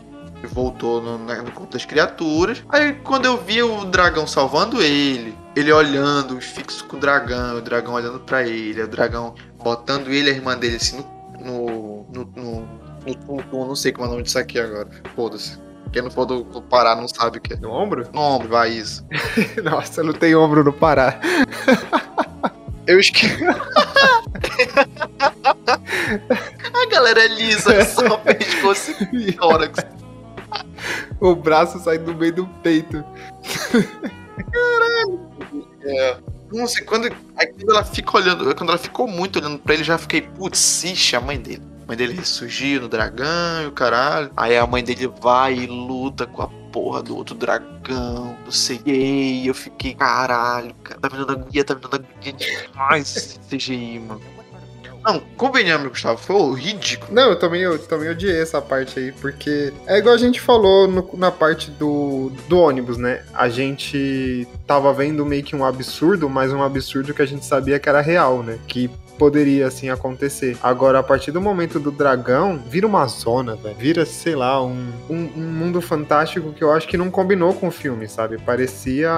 Voltou 0.53 0.99
no, 1.03 1.20
na- 1.20 1.43
no 1.43 1.51
conto 1.51 1.74
das 1.74 1.86
criaturas. 1.86 2.64
Aí 2.70 2.93
quando 3.03 3.26
eu 3.26 3.38
vi 3.38 3.62
o 3.62 3.86
dragão 3.86 4.26
salvando 4.26 4.82
ele, 4.82 5.38
ele 5.55 5.72
olhando, 5.72 6.41
fixo 6.41 6.84
com 6.86 6.97
o 6.97 6.99
dragão, 6.99 7.57
o 7.57 7.62
dragão 7.62 7.93
olhando 7.93 8.20
pra 8.22 8.41
ele, 8.47 8.82
o 8.82 8.88
dragão 8.88 9.36
botando 9.64 10.07
ele 10.09 10.30
e 10.30 10.34
a 10.34 10.36
irmã 10.36 10.57
dele 10.57 10.78
assim 10.78 11.05
no. 11.39 12.07
no. 12.12 12.26
no. 12.36 12.68
no, 13.05 13.43
no 13.51 13.66
não 13.68 13.76
sei 13.76 13.91
como 13.91 14.05
é 14.05 14.07
o 14.07 14.12
nome 14.14 14.24
disso 14.24 14.39
aqui 14.39 14.59
agora. 14.59 14.89
Foda-se. 15.16 15.59
Quem 15.93 16.01
não 16.01 16.09
for 16.09 16.26
do 16.26 16.43
do 16.43 16.62
Pará 16.62 16.95
não 16.95 17.07
sabe 17.07 17.38
o 17.38 17.41
que 17.41 17.53
é. 17.53 17.57
No 17.57 17.70
ombro? 17.70 18.07
No 18.12 18.22
ombro, 18.22 18.47
vai 18.49 18.72
isso. 18.72 19.05
Nossa, 19.64 20.01
não 20.01 20.14
tem 20.14 20.34
ombro 20.34 20.64
no 20.64 20.74
Pará. 20.74 21.20
Eu 22.88 22.99
esqueci. 22.99 23.38
a 26.74 26.89
galera 26.89 27.24
é 27.24 27.28
lisa, 27.28 27.84
só 27.86 28.18
pescoço 28.18 28.91
e 29.14 29.32
tórax. 29.34 29.80
O 31.20 31.36
braço 31.36 31.80
sai 31.80 31.97
do 31.97 32.14
meio 32.16 32.34
do 32.34 32.47
peito. 32.64 33.03
É. 35.84 36.18
Nossa, 36.51 36.84
quando, 36.84 37.05
aí 37.38 37.47
quando 37.47 37.70
ela 37.70 37.84
fica 37.84 38.18
olhando, 38.18 38.55
quando 38.55 38.70
ela 38.70 38.78
ficou 38.78 39.07
muito 39.07 39.39
olhando 39.39 39.59
pra 39.59 39.74
ele, 39.74 39.84
já 39.84 39.97
fiquei, 39.97 40.22
putz, 40.22 40.84
ixi, 40.84 41.16
a 41.16 41.22
mãe 41.22 41.39
dele. 41.39 41.64
A 41.84 41.88
mãe 41.88 41.97
dele 41.97 42.14
ressurgiu 42.14 42.82
no 42.82 42.89
dragão 42.89 43.64
e 43.64 43.68
o 43.68 43.72
caralho. 43.72 44.32
Aí 44.36 44.57
a 44.57 44.68
mãe 44.68 44.84
dele 44.84 45.07
vai 45.22 45.53
e 45.53 45.68
luta 45.68 46.28
com 46.28 46.41
a 46.41 46.47
porra 46.72 47.01
do 47.01 47.16
outro 47.16 47.36
dragão, 47.36 48.38
não 48.43 48.51
sei. 48.51 48.82
E 48.86 49.47
eu 49.47 49.53
fiquei, 49.53 49.93
caralho, 49.93 50.74
cara, 50.84 50.99
tá 50.99 51.09
me 51.09 51.18
dando 51.18 51.32
agonia, 51.32 51.64
tá 51.64 51.76
me 51.76 51.82
dando 51.82 51.95
agonia 51.95 52.34
demais 52.34 53.16
esse 53.16 53.39
CGI, 53.39 53.99
mano. 53.99 54.40
Não, 55.03 55.19
convenhamos, 55.35 55.87
Gustavo, 55.89 56.19
foi 56.19 56.59
ridículo. 56.59 57.11
Não, 57.11 57.29
eu 57.29 57.39
também, 57.39 57.61
eu 57.61 57.79
também 57.79 58.09
odiei 58.09 58.39
essa 58.39 58.61
parte 58.61 58.99
aí, 58.99 59.11
porque 59.13 59.73
é 59.87 59.97
igual 59.97 60.13
a 60.13 60.17
gente 60.17 60.39
falou 60.39 60.87
no- 60.87 61.09
na 61.17 61.31
parte 61.31 61.71
do, 61.71 62.31
do 62.47 62.59
ônibus, 62.59 62.97
né? 62.97 63.23
A 63.33 63.49
gente 63.49 64.47
tava 64.67 64.93
vendo 64.93 65.25
meio 65.25 65.43
que 65.43 65.55
um 65.55 65.65
absurdo, 65.65 66.29
mas 66.29 66.53
um 66.53 66.61
absurdo 66.61 67.13
que 67.15 67.21
a 67.21 67.25
gente 67.25 67.45
sabia 67.45 67.79
que 67.79 67.89
era 67.89 67.99
real, 68.01 68.43
né? 68.43 68.59
Que 68.67 68.89
poderia 69.22 69.67
assim 69.67 69.88
acontecer. 69.88 70.57
Agora, 70.63 70.97
a 70.97 71.03
partir 71.03 71.32
do 71.32 71.39
momento 71.39 71.80
do 71.80 71.91
dragão, 71.91 72.59
vira 72.67 72.88
uma 72.88 73.05
zona, 73.05 73.55
velho. 73.55 73.76
Vira, 73.76 74.03
sei 74.03 74.36
lá, 74.36 74.59
um, 74.65 74.91
um, 75.07 75.30
um 75.38 75.43
mundo 75.43 75.80
fantástico 75.80 76.51
que 76.51 76.63
eu 76.63 76.72
acho 76.72 76.88
que 76.88 76.97
não 76.97 77.11
combinou 77.11 77.53
com 77.53 77.67
o 77.67 77.72
filme, 77.72 78.09
sabe? 78.09 78.39
Parecia 78.39 79.11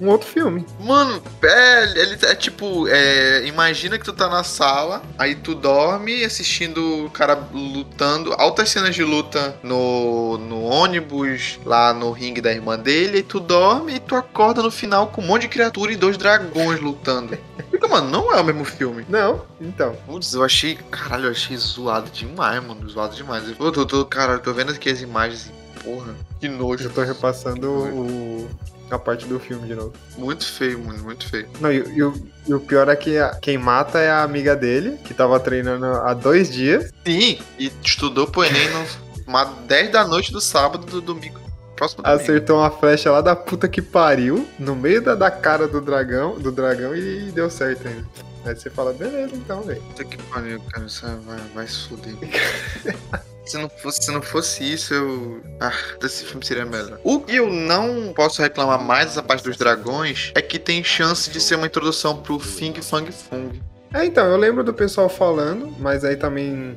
um 0.00 0.08
outro 0.08 0.26
filme. 0.26 0.66
Mano, 0.80 1.22
é, 1.44 1.84
ele 1.96 2.18
é 2.24 2.34
tipo, 2.34 2.88
é, 2.88 3.46
imagina 3.46 3.96
que 3.96 4.04
tu 4.04 4.12
tá 4.12 4.28
na 4.28 4.42
sala, 4.42 5.00
aí 5.16 5.36
tu 5.36 5.54
dorme 5.54 6.24
assistindo 6.24 7.04
o 7.04 7.10
cara 7.10 7.38
lutando, 7.54 8.32
altas 8.32 8.70
cenas 8.70 8.96
de 8.96 9.04
luta 9.04 9.56
no, 9.62 10.38
no 10.38 10.64
ônibus, 10.64 11.60
lá 11.64 11.94
no 11.94 12.10
ringue 12.10 12.40
da 12.40 12.50
irmã 12.50 12.76
dele, 12.76 13.18
e 13.18 13.22
tu 13.22 13.38
dorme 13.38 13.94
e 13.94 14.00
tu 14.00 14.16
acorda 14.16 14.60
no 14.60 14.72
final 14.72 15.06
com 15.06 15.22
um 15.22 15.26
monte 15.26 15.42
de 15.42 15.48
criatura 15.48 15.92
e 15.92 15.96
dois 15.96 16.16
dragões 16.18 16.80
lutando. 16.80 17.38
Fica, 17.70 17.86
mano, 17.88 18.10
não 18.10 18.32
é 18.32 18.40
o 18.40 18.44
mesmo 18.44 18.64
filme. 18.64 19.04
Não, 19.08 19.35
então. 19.60 19.94
Putz, 20.06 20.32
eu 20.34 20.42
achei, 20.42 20.76
caralho, 20.90 21.26
eu 21.26 21.30
achei 21.30 21.56
zoado 21.56 22.10
demais, 22.10 22.62
mano, 22.64 22.88
zoado 22.88 23.14
demais. 23.14 23.44
Eu 23.58 23.72
tô, 23.72 23.84
tô, 23.86 24.04
cara, 24.04 24.34
eu 24.34 24.38
tô 24.40 24.52
vendo 24.52 24.72
aqui 24.72 24.88
as 24.90 25.00
imagens 25.00 25.46
e, 25.46 25.80
porra, 25.82 26.14
que 26.40 26.48
nojo. 26.48 26.84
Eu 26.84 26.90
tô 26.92 27.02
repassando 27.02 27.70
o, 27.70 28.48
a 28.90 28.98
parte 28.98 29.26
do 29.26 29.38
filme 29.38 29.66
de 29.66 29.74
novo. 29.74 29.92
Muito 30.16 30.44
feio, 30.46 30.78
mano, 30.84 31.02
muito 31.02 31.28
feio. 31.28 31.48
Não, 31.60 31.70
e, 31.72 31.76
e 31.94 32.02
o, 32.02 32.14
e 32.46 32.54
o 32.54 32.60
pior 32.60 32.88
é 32.88 32.96
que 32.96 33.18
a- 33.18 33.34
quem 33.40 33.58
mata 33.58 33.98
é 33.98 34.10
a 34.10 34.22
amiga 34.22 34.54
dele, 34.56 34.98
que 35.04 35.12
tava 35.14 35.38
treinando 35.40 35.86
há 35.86 36.14
dois 36.14 36.52
dias. 36.52 36.90
Sim, 37.06 37.38
e 37.58 37.72
estudou 37.82 38.26
pro 38.26 38.44
Enem 38.44 38.68
no 38.70 39.06
uma 39.26 39.44
10 39.44 39.90
da 39.90 40.06
noite 40.06 40.30
do 40.32 40.40
sábado 40.40 40.86
do 40.86 41.00
domingo. 41.00 41.40
Próximo 41.74 42.02
domingo. 42.02 42.22
Acertou 42.22 42.58
uma 42.58 42.70
flecha 42.70 43.10
lá 43.10 43.20
da 43.20 43.34
puta 43.34 43.68
que 43.68 43.82
pariu, 43.82 44.48
no 44.58 44.76
meio 44.76 45.02
da, 45.02 45.14
da 45.16 45.30
cara 45.30 45.66
do 45.66 45.80
dragão, 45.80 46.38
do 46.38 46.52
dragão 46.52 46.94
e 46.94 47.30
deu 47.32 47.50
certo 47.50 47.88
ainda. 47.88 48.06
Aí 48.46 48.54
você 48.54 48.70
fala, 48.70 48.92
beleza 48.92 49.34
então, 49.34 49.62
velho. 49.62 49.82
Puta 49.82 50.04
que 50.04 50.16
pariu, 50.24 50.60
cara. 50.70 50.86
Isso 50.86 51.04
vai, 51.26 51.38
vai 51.54 51.66
se 51.66 51.88
fuder. 51.88 52.14
Se 53.46 53.56
não, 53.58 53.68
fosse, 53.68 54.02
se 54.02 54.10
não 54.10 54.20
fosse 54.20 54.72
isso, 54.72 54.92
eu. 54.92 55.40
Ah, 55.60 55.72
esse 56.02 56.24
filme 56.24 56.44
seria 56.44 56.66
melhor. 56.66 56.98
O 57.04 57.20
que 57.20 57.36
eu 57.36 57.48
não 57.48 58.12
posso 58.12 58.42
reclamar 58.42 58.82
mais 58.82 59.06
dessa 59.06 59.22
parte 59.22 59.44
dos 59.44 59.56
dragões 59.56 60.32
é 60.34 60.42
que 60.42 60.58
tem 60.58 60.82
chance 60.82 61.30
de 61.30 61.40
ser 61.40 61.54
uma 61.54 61.68
introdução 61.68 62.20
pro 62.20 62.40
Fing 62.40 62.74
Fang 62.82 63.10
Fung. 63.12 63.62
É, 63.96 64.04
então, 64.04 64.26
eu 64.26 64.36
lembro 64.36 64.62
do 64.62 64.74
pessoal 64.74 65.08
falando, 65.08 65.74
mas 65.78 66.04
aí 66.04 66.16
também 66.16 66.76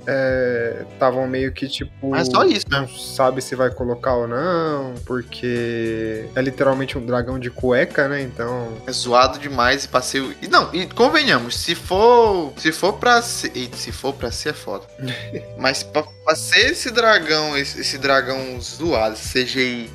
estavam 0.94 1.28
meio 1.28 1.52
que 1.52 1.68
tipo. 1.68 2.10
Mas 2.12 2.30
só 2.30 2.46
isso 2.46 2.66
Não 2.70 2.82
mesmo. 2.82 2.98
sabe 2.98 3.42
se 3.42 3.56
vai 3.56 3.70
colocar 3.70 4.16
ou 4.16 4.26
não, 4.26 4.96
porque 5.06 6.26
é 6.34 6.42
literalmente 6.42 6.98
um 6.98 7.06
dragão 7.06 7.38
de 7.38 7.50
cueca, 7.50 8.08
né? 8.08 8.22
Então. 8.22 8.70
É 8.88 8.92
zoado 8.94 9.38
demais 9.38 9.84
e 9.84 9.88
passei. 9.90 10.22
E 10.42 10.48
não, 10.48 10.74
e 10.74 10.88
convenhamos, 10.88 11.58
se 11.58 11.76
for. 11.76 12.54
Se 12.56 12.72
for 12.72 12.94
pra 12.94 13.22
ser. 13.22 13.52
Eita, 13.54 13.76
se 13.76 13.92
for 13.92 14.14
pra 14.14 14.32
ser 14.32 14.50
é 14.50 14.54
foda. 14.54 14.86
Mas 15.60 15.84
pra, 15.84 16.04
pra 16.24 16.36
ser 16.36 16.72
esse 16.72 16.90
dragão, 16.90 17.58
esse, 17.58 17.82
esse 17.82 17.98
dragão 17.98 18.60
zoado, 18.62 19.16
CGI 19.18 19.90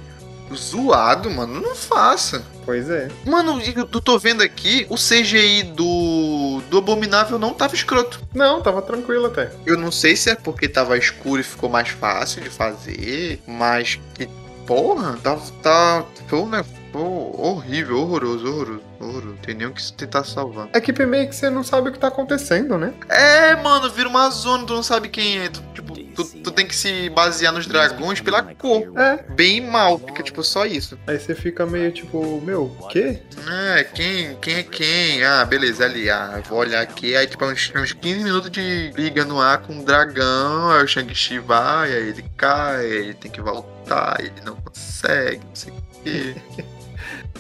zoado, 0.55 1.31
mano, 1.31 1.61
não 1.61 1.75
faça. 1.75 2.45
Pois 2.65 2.89
é. 2.89 3.09
Mano, 3.27 3.61
eu 3.61 3.87
tô 4.01 4.19
vendo 4.19 4.43
aqui, 4.43 4.87
o 4.89 4.95
CGI 4.97 5.63
do, 5.65 6.63
do 6.71 6.79
Abominável 6.79 7.39
não 7.39 7.53
tava 7.53 7.75
escroto. 7.75 8.21
Não, 8.35 8.63
tava 8.63 8.81
tranquilo 8.83 9.27
até. 9.27 9.51
Eu 9.67 9.77
não 9.77 9.93
sei 9.93 10.17
se 10.17 10.31
é 10.31 10.35
porque 10.35 10.69
tava 10.69 10.97
escuro 10.97 11.41
e 11.41 11.45
ficou 11.45 11.69
mais 11.69 11.89
fácil 11.91 12.43
de 12.43 12.49
fazer, 12.51 13.41
mas 13.47 14.01
que 14.15 14.29
porra, 14.67 15.19
tá, 15.23 15.37
tá 15.63 16.05
foi 16.27 16.43
ne- 16.47 16.65
foi 16.91 17.03
horrível, 17.03 17.99
horroroso, 17.99 18.47
horroroso, 18.49 18.81
horroroso. 19.05 19.37
Tem 19.43 19.55
nem 19.55 19.67
o 19.67 19.73
que 19.73 19.93
tentar 19.93 20.25
salvar. 20.25 20.69
É 20.73 20.81
que 20.81 20.93
meio 21.05 21.29
que 21.29 21.35
você 21.35 21.51
não 21.51 21.63
sabe 21.63 21.89
o 21.89 21.93
que 21.93 21.99
tá 21.99 22.09
acontecendo, 22.09 22.79
né? 22.79 22.93
É, 23.09 23.55
mano, 23.57 23.91
vira 23.91 24.09
uma 24.09 24.31
zona, 24.31 24.67
tu 24.67 24.75
não 24.75 24.83
sabe 24.83 25.09
quem 25.09 25.39
é. 25.41 25.49
Tu, 25.49 25.63
tipo, 25.75 25.95
tu, 26.15 26.25
tu 26.25 26.51
tem 26.51 26.67
que 26.67 26.75
se 26.75 27.11
basear 27.11 27.53
nos 27.53 27.67
dragões 27.67 28.21
pela 28.21 28.43
cor. 28.43 28.93
É. 28.97 29.25
Bem 29.33 29.61
mal, 29.61 29.99
fica 29.99 30.23
tipo 30.23 30.43
só 30.43 30.65
isso. 30.65 30.99
Aí 31.07 31.19
você 31.19 31.35
fica 31.35 31.67
meio 31.67 31.93
tipo, 31.93 32.41
meu, 32.41 32.65
o 32.65 32.89
quê? 32.89 33.21
É, 33.77 33.85
quem, 33.85 34.37
quem 34.37 34.55
é 34.55 34.63
quem? 34.63 35.25
Ah, 35.25 35.45
beleza, 35.45 35.85
ali. 35.85 36.09
Ah, 36.09 36.41
vou 36.49 36.59
olhar 36.59 36.81
aqui. 36.81 37.17
Aí, 37.17 37.27
tipo, 37.27 37.45
uns, 37.45 37.73
uns 37.75 37.93
15 37.93 38.25
minutos 38.25 38.51
de 38.51 38.91
briga 38.95 39.25
no 39.25 39.41
ar 39.41 39.59
com 39.59 39.75
um 39.75 39.85
dragão. 39.85 40.71
Aí 40.71 40.83
o 40.83 40.89
Shang-Chi 40.89 41.39
vai, 41.39 41.93
aí 41.93 42.09
ele 42.09 42.25
cai, 42.37 42.85
aí 42.85 42.93
ele 42.93 43.15
tem 43.15 43.31
que 43.31 43.41
voltar, 43.41 44.17
ele 44.21 44.33
não 44.45 44.57
consegue, 44.57 45.41
não 45.45 45.55
sei 45.55 45.73
o 45.73 46.03
quê. 46.03 46.35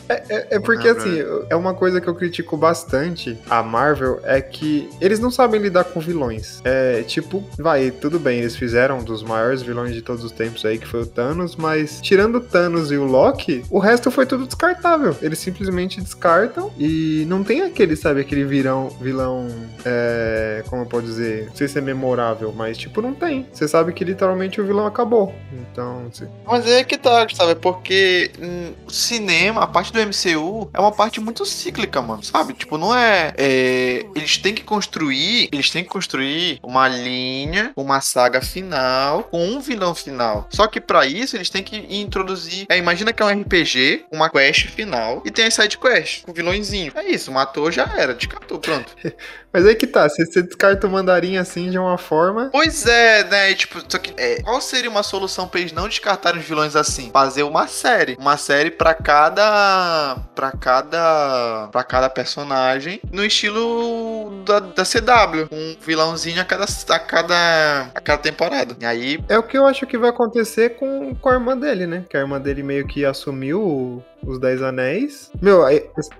É, 0.08 0.56
é 0.56 0.60
porque, 0.60 0.88
Ah, 0.88 0.92
assim, 0.92 1.18
é 1.48 1.56
uma 1.56 1.74
coisa 1.74 2.00
que 2.00 2.08
eu 2.08 2.14
critico 2.14 2.56
bastante 2.56 3.38
a 3.48 3.62
Marvel, 3.62 4.20
é 4.24 4.40
que 4.40 4.88
eles 5.00 5.18
não 5.18 5.30
sabem 5.30 5.60
lidar 5.60 5.84
com 5.84 6.00
vilões. 6.00 6.60
É, 6.64 7.02
tipo, 7.02 7.42
vai, 7.58 7.90
tudo 7.90 8.18
bem, 8.18 8.40
eles 8.40 8.56
fizeram 8.56 8.98
um 8.98 9.04
dos 9.04 9.22
maiores 9.22 9.62
vilões 9.62 9.94
de 9.94 10.02
todos 10.02 10.22
os 10.24 10.32
tempos 10.32 10.64
aí, 10.64 10.78
que 10.78 10.86
foi 10.86 11.02
o 11.02 11.06
Thanos, 11.06 11.56
mas 11.56 12.00
tirando 12.00 12.36
o 12.36 12.40
Thanos 12.40 12.90
e 12.90 12.96
o 12.96 13.04
Loki, 13.04 13.64
o 13.70 13.78
resto 13.78 14.10
foi 14.10 14.26
tudo 14.26 14.44
descartável. 14.46 15.16
Eles 15.22 15.38
simplesmente 15.38 16.00
descartam 16.00 16.70
e 16.78 17.24
não 17.28 17.42
tem 17.42 17.62
aquele, 17.62 17.96
sabe, 17.96 18.20
aquele 18.20 18.44
virão, 18.44 18.88
vilão, 19.00 19.48
é, 19.84 20.62
como 20.68 20.82
eu 20.82 20.86
posso 20.86 21.04
dizer, 21.06 21.46
não 21.46 21.54
sei 21.56 21.68
se 21.68 21.78
é 21.78 21.80
memorável, 21.80 22.52
mas, 22.54 22.76
tipo, 22.76 23.00
não 23.00 23.14
tem. 23.14 23.46
Você 23.52 23.66
sabe 23.68 23.92
que 23.92 24.04
literalmente 24.04 24.60
o 24.60 24.66
vilão 24.66 24.86
acabou. 24.86 25.34
Então, 25.52 26.10
você- 26.12 26.28
Mas 26.46 26.66
é 26.66 26.84
que 26.84 26.98
tá, 26.98 27.26
é 27.48 27.54
porque 27.54 28.30
hum, 28.40 28.72
o 28.86 28.90
cinema, 28.90 29.62
a 29.62 29.66
parte 29.66 29.93
do 29.94 30.00
MCU 30.00 30.70
é 30.72 30.80
uma 30.80 30.92
parte 30.92 31.20
muito 31.20 31.46
cíclica, 31.46 32.02
mano, 32.02 32.22
sabe? 32.22 32.52
Tipo, 32.52 32.76
não 32.76 32.94
é, 32.94 33.32
é, 33.36 34.06
Eles 34.14 34.36
têm 34.36 34.54
que 34.54 34.62
construir. 34.62 35.48
Eles 35.52 35.70
têm 35.70 35.82
que 35.82 35.90
construir 35.90 36.58
uma 36.62 36.88
linha, 36.88 37.72
uma 37.76 38.00
saga 38.00 38.42
final, 38.42 39.24
com 39.24 39.46
um 39.46 39.60
vilão 39.60 39.94
final. 39.94 40.46
Só 40.50 40.66
que 40.66 40.80
para 40.80 41.06
isso, 41.06 41.36
eles 41.36 41.48
têm 41.48 41.62
que 41.62 41.76
introduzir. 41.96 42.66
É, 42.68 42.76
imagina 42.76 43.12
que 43.12 43.22
é 43.22 43.26
um 43.26 43.40
RPG, 43.40 44.06
uma 44.10 44.28
quest 44.28 44.68
final, 44.68 45.22
e 45.24 45.30
tem 45.30 45.46
as 45.46 45.54
side 45.54 45.78
quests, 45.78 46.22
com 46.24 46.32
vilõezinho. 46.32 46.92
É 46.94 47.04
isso, 47.04 47.30
matou, 47.30 47.70
já 47.70 47.90
era, 47.96 48.14
descartou, 48.14 48.58
pronto. 48.58 48.94
Mas 49.54 49.64
aí 49.64 49.76
que 49.76 49.86
tá, 49.86 50.08
se 50.08 50.26
você 50.26 50.42
descarta 50.42 50.84
o 50.84 50.90
mandarim 50.90 51.36
assim 51.36 51.70
de 51.70 51.78
uma 51.78 51.96
forma. 51.96 52.48
Pois 52.50 52.86
é, 52.86 53.22
né? 53.22 53.52
E, 53.52 53.54
tipo, 53.54 53.80
só 53.86 53.98
que, 53.98 54.12
é, 54.16 54.42
qual 54.42 54.60
seria 54.60 54.90
uma 54.90 55.04
solução 55.04 55.46
pra 55.46 55.60
eles 55.60 55.70
não 55.70 55.88
descartarem 55.88 56.40
os 56.40 56.46
vilões 56.46 56.74
assim? 56.74 57.10
Fazer 57.12 57.44
uma 57.44 57.68
série. 57.68 58.16
Uma 58.18 58.36
série 58.36 58.72
para 58.72 58.92
cada. 58.94 60.16
para 60.34 60.50
cada. 60.50 61.68
para 61.70 61.84
cada 61.84 62.10
personagem 62.10 63.00
no 63.12 63.24
estilo 63.24 64.42
da, 64.44 64.58
da 64.58 64.82
CW. 64.82 65.46
Um 65.52 65.76
vilãozinho 65.80 66.40
a 66.40 66.44
cada, 66.44 66.64
a 66.64 66.98
cada. 66.98 67.80
a 67.94 68.00
cada 68.00 68.18
temporada. 68.20 68.76
E 68.80 68.84
aí. 68.84 69.20
É 69.28 69.38
o 69.38 69.42
que 69.44 69.56
eu 69.56 69.66
acho 69.66 69.86
que 69.86 69.96
vai 69.96 70.10
acontecer 70.10 70.70
com, 70.70 71.14
com 71.14 71.28
a 71.28 71.34
irmã 71.34 71.56
dele, 71.56 71.86
né? 71.86 72.04
Que 72.10 72.16
a 72.16 72.20
irmã 72.20 72.40
dele 72.40 72.64
meio 72.64 72.88
que 72.88 73.04
assumiu 73.04 74.02
os 74.26 74.38
Dez 74.38 74.62
Anéis. 74.62 75.30
Meu, 75.40 75.62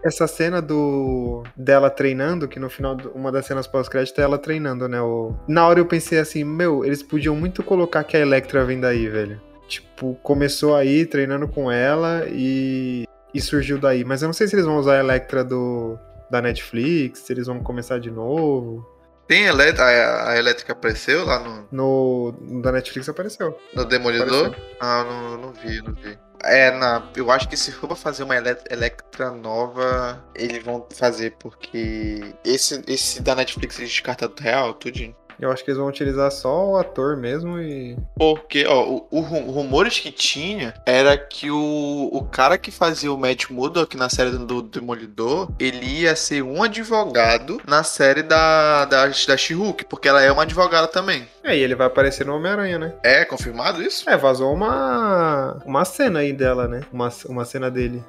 essa 0.02 0.26
cena 0.26 0.60
do 0.60 1.42
dela 1.56 1.90
treinando, 1.90 2.48
que 2.48 2.58
no 2.58 2.70
final, 2.70 2.96
uma 3.14 3.30
das 3.30 3.46
cenas 3.46 3.66
pós-crédito 3.66 4.20
é 4.20 4.24
ela 4.24 4.38
treinando, 4.38 4.88
né? 4.88 5.00
O... 5.00 5.34
Na 5.48 5.66
hora 5.66 5.80
eu 5.80 5.86
pensei 5.86 6.18
assim, 6.18 6.44
meu, 6.44 6.84
eles 6.84 7.02
podiam 7.02 7.34
muito 7.34 7.62
colocar 7.62 8.04
que 8.04 8.16
a 8.16 8.20
Electra 8.20 8.64
vem 8.64 8.80
daí, 8.80 9.08
velho. 9.08 9.40
Tipo, 9.68 10.14
começou 10.22 10.74
aí 10.74 11.06
treinando 11.06 11.48
com 11.48 11.70
ela 11.70 12.24
e, 12.28 13.06
e 13.32 13.40
surgiu 13.40 13.78
daí. 13.78 14.04
Mas 14.04 14.22
eu 14.22 14.28
não 14.28 14.32
sei 14.34 14.46
se 14.46 14.54
eles 14.54 14.66
vão 14.66 14.76
usar 14.76 14.94
a 14.94 15.00
Electra 15.00 15.42
do, 15.42 15.98
da 16.30 16.42
Netflix, 16.42 17.20
se 17.20 17.32
eles 17.32 17.46
vão 17.46 17.60
começar 17.60 17.98
de 17.98 18.10
novo. 18.10 18.86
Tem 19.26 19.48
a, 19.48 20.28
a 20.28 20.36
elétrica 20.36 20.72
apareceu 20.72 21.24
lá 21.24 21.38
no... 21.38 21.66
no. 21.72 22.60
Da 22.60 22.70
Netflix 22.72 23.08
apareceu. 23.08 23.58
No 23.74 23.84
Demolidor? 23.86 24.48
Apareceu. 24.48 24.76
Ah, 24.78 25.04
não, 25.04 25.38
não 25.38 25.52
vi, 25.52 25.82
não 25.82 25.94
vi. 25.94 26.18
É, 26.46 26.70
na, 26.70 27.10
eu 27.16 27.30
acho 27.30 27.48
que 27.48 27.56
se 27.56 27.72
for 27.72 27.86
pra 27.86 27.96
fazer 27.96 28.22
uma 28.22 28.36
Electra 28.36 29.30
nova, 29.30 30.22
eles 30.34 30.62
vão 30.62 30.86
fazer 30.94 31.36
porque 31.38 32.34
esse, 32.44 32.82
esse 32.86 33.22
da 33.22 33.34
Netflix 33.34 33.78
eles 33.78 33.90
descartaram 33.90 34.34
do 34.34 34.42
real, 34.42 34.74
tudinho. 34.74 35.16
Eu 35.40 35.50
acho 35.50 35.64
que 35.64 35.70
eles 35.70 35.78
vão 35.78 35.88
utilizar 35.88 36.30
só 36.30 36.70
o 36.70 36.76
ator 36.76 37.16
mesmo 37.16 37.60
e. 37.60 37.96
Porque, 38.16 38.64
ó, 38.66 38.84
o, 38.84 39.08
o, 39.10 39.20
rumores 39.20 39.98
que 39.98 40.10
tinha 40.10 40.74
era 40.86 41.16
que 41.16 41.50
o, 41.50 42.08
o 42.12 42.24
cara 42.24 42.56
que 42.56 42.70
fazia 42.70 43.12
o 43.12 43.18
Matt 43.18 43.50
Murdock 43.50 43.96
na 43.96 44.08
série 44.08 44.30
do 44.30 44.62
Demolidor, 44.62 45.50
ele 45.58 45.84
ia 45.84 46.16
ser 46.16 46.42
um 46.42 46.62
advogado 46.62 47.60
na 47.66 47.82
série 47.82 48.22
da, 48.22 48.84
da, 48.84 49.06
da 49.06 49.36
She-Hulk, 49.36 49.84
porque 49.86 50.08
ela 50.08 50.22
é 50.22 50.30
uma 50.30 50.42
advogada 50.42 50.86
também. 50.86 51.26
É, 51.42 51.56
e 51.56 51.60
ele 51.60 51.74
vai 51.74 51.86
aparecer 51.86 52.26
no 52.26 52.36
Homem-Aranha, 52.36 52.78
né? 52.78 52.94
É, 53.02 53.24
confirmado 53.24 53.82
isso? 53.82 54.08
É, 54.08 54.16
vazou 54.16 54.52
uma, 54.52 55.58
uma 55.64 55.84
cena 55.84 56.20
aí 56.20 56.32
dela, 56.32 56.66
né? 56.66 56.82
Uma, 56.92 57.12
uma 57.26 57.44
cena 57.44 57.70
dele. 57.70 58.02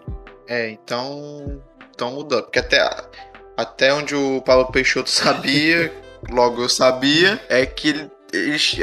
É, 0.48 0.70
então. 0.70 1.62
Então 1.94 2.12
mudou. 2.12 2.44
Porque 2.44 2.60
até, 2.60 2.88
até 3.58 3.94
onde 3.94 4.16
o 4.16 4.42
Paulo 4.42 4.72
Peixoto 4.72 5.10
sabia 5.12 5.92
logo 6.30 6.62
eu 6.62 6.70
sabia, 6.70 7.42
é 7.50 7.66
que 7.66 8.10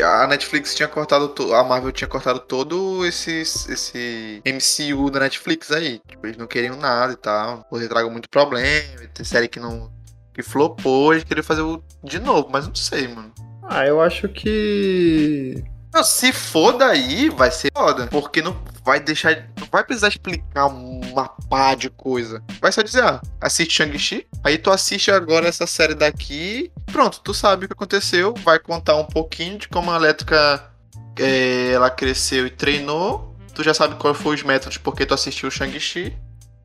a 0.02 0.26
Netflix 0.26 0.74
tinha 0.74 0.88
cortado, 0.88 1.34
a 1.54 1.64
Marvel 1.64 1.92
tinha 1.92 2.08
cortado 2.08 2.40
todo 2.40 3.04
esse, 3.04 3.40
esse 3.42 4.42
MCU 4.46 5.10
da 5.10 5.20
Netflix 5.20 5.70
aí. 5.70 6.00
Tipo, 6.06 6.26
eles 6.26 6.36
não 6.36 6.46
queriam 6.46 6.76
nada 6.76 7.12
e 7.12 7.16
tal. 7.16 7.64
Porque 7.68 7.88
traga 7.88 8.08
muito 8.08 8.28
problema, 8.30 9.06
tem 9.12 9.24
série 9.24 9.48
que 9.48 9.60
não. 9.60 9.90
que 10.32 10.42
flopou, 10.42 11.12
eles 11.12 11.24
queriam 11.24 11.44
fazer 11.44 11.62
de 12.02 12.18
novo, 12.18 12.48
mas 12.50 12.66
não 12.66 12.74
sei, 12.74 13.08
mano. 13.08 13.32
Ah, 13.62 13.86
eu 13.86 14.00
acho 14.00 14.28
que. 14.28 15.62
Não, 15.92 16.02
se 16.02 16.32
for 16.32 16.72
daí, 16.72 17.28
vai 17.28 17.50
ser 17.50 17.70
foda. 17.76 18.06
Porque 18.06 18.40
não 18.40 18.56
vai 18.84 18.98
deixar. 18.98 19.48
Não 19.60 19.68
vai 19.70 19.84
precisar 19.84 20.08
explicar 20.08 20.66
uma 20.66 21.28
pá 21.50 21.74
de 21.74 21.90
coisa. 21.90 22.42
Vai 22.60 22.72
só 22.72 22.82
dizer, 22.82 23.04
ah, 23.04 23.20
assiste 23.40 23.74
Shang-Chi. 23.74 24.26
Aí 24.42 24.56
tu 24.56 24.70
assiste 24.70 25.10
agora 25.10 25.46
essa 25.46 25.66
série 25.66 25.94
daqui. 25.94 26.72
Pronto, 26.86 27.20
tu 27.20 27.34
sabe 27.34 27.66
o 27.66 27.68
que 27.68 27.74
aconteceu. 27.74 28.34
Vai 28.38 28.58
contar 28.58 28.96
um 28.96 29.04
pouquinho 29.04 29.58
de 29.58 29.68
como 29.68 29.90
a 29.90 29.96
elétrica 29.96 30.64
é, 31.18 31.72
ela 31.72 31.90
cresceu 31.90 32.46
e 32.46 32.50
treinou. 32.50 33.36
Tu 33.54 33.62
já 33.62 33.74
sabe 33.74 33.96
qual 33.96 34.14
foi 34.14 34.34
os 34.34 34.42
métodos 34.42 34.78
porque 34.78 35.04
tu 35.04 35.12
assistiu 35.12 35.48
o 35.48 35.52
Shang-Chi. 35.52 36.16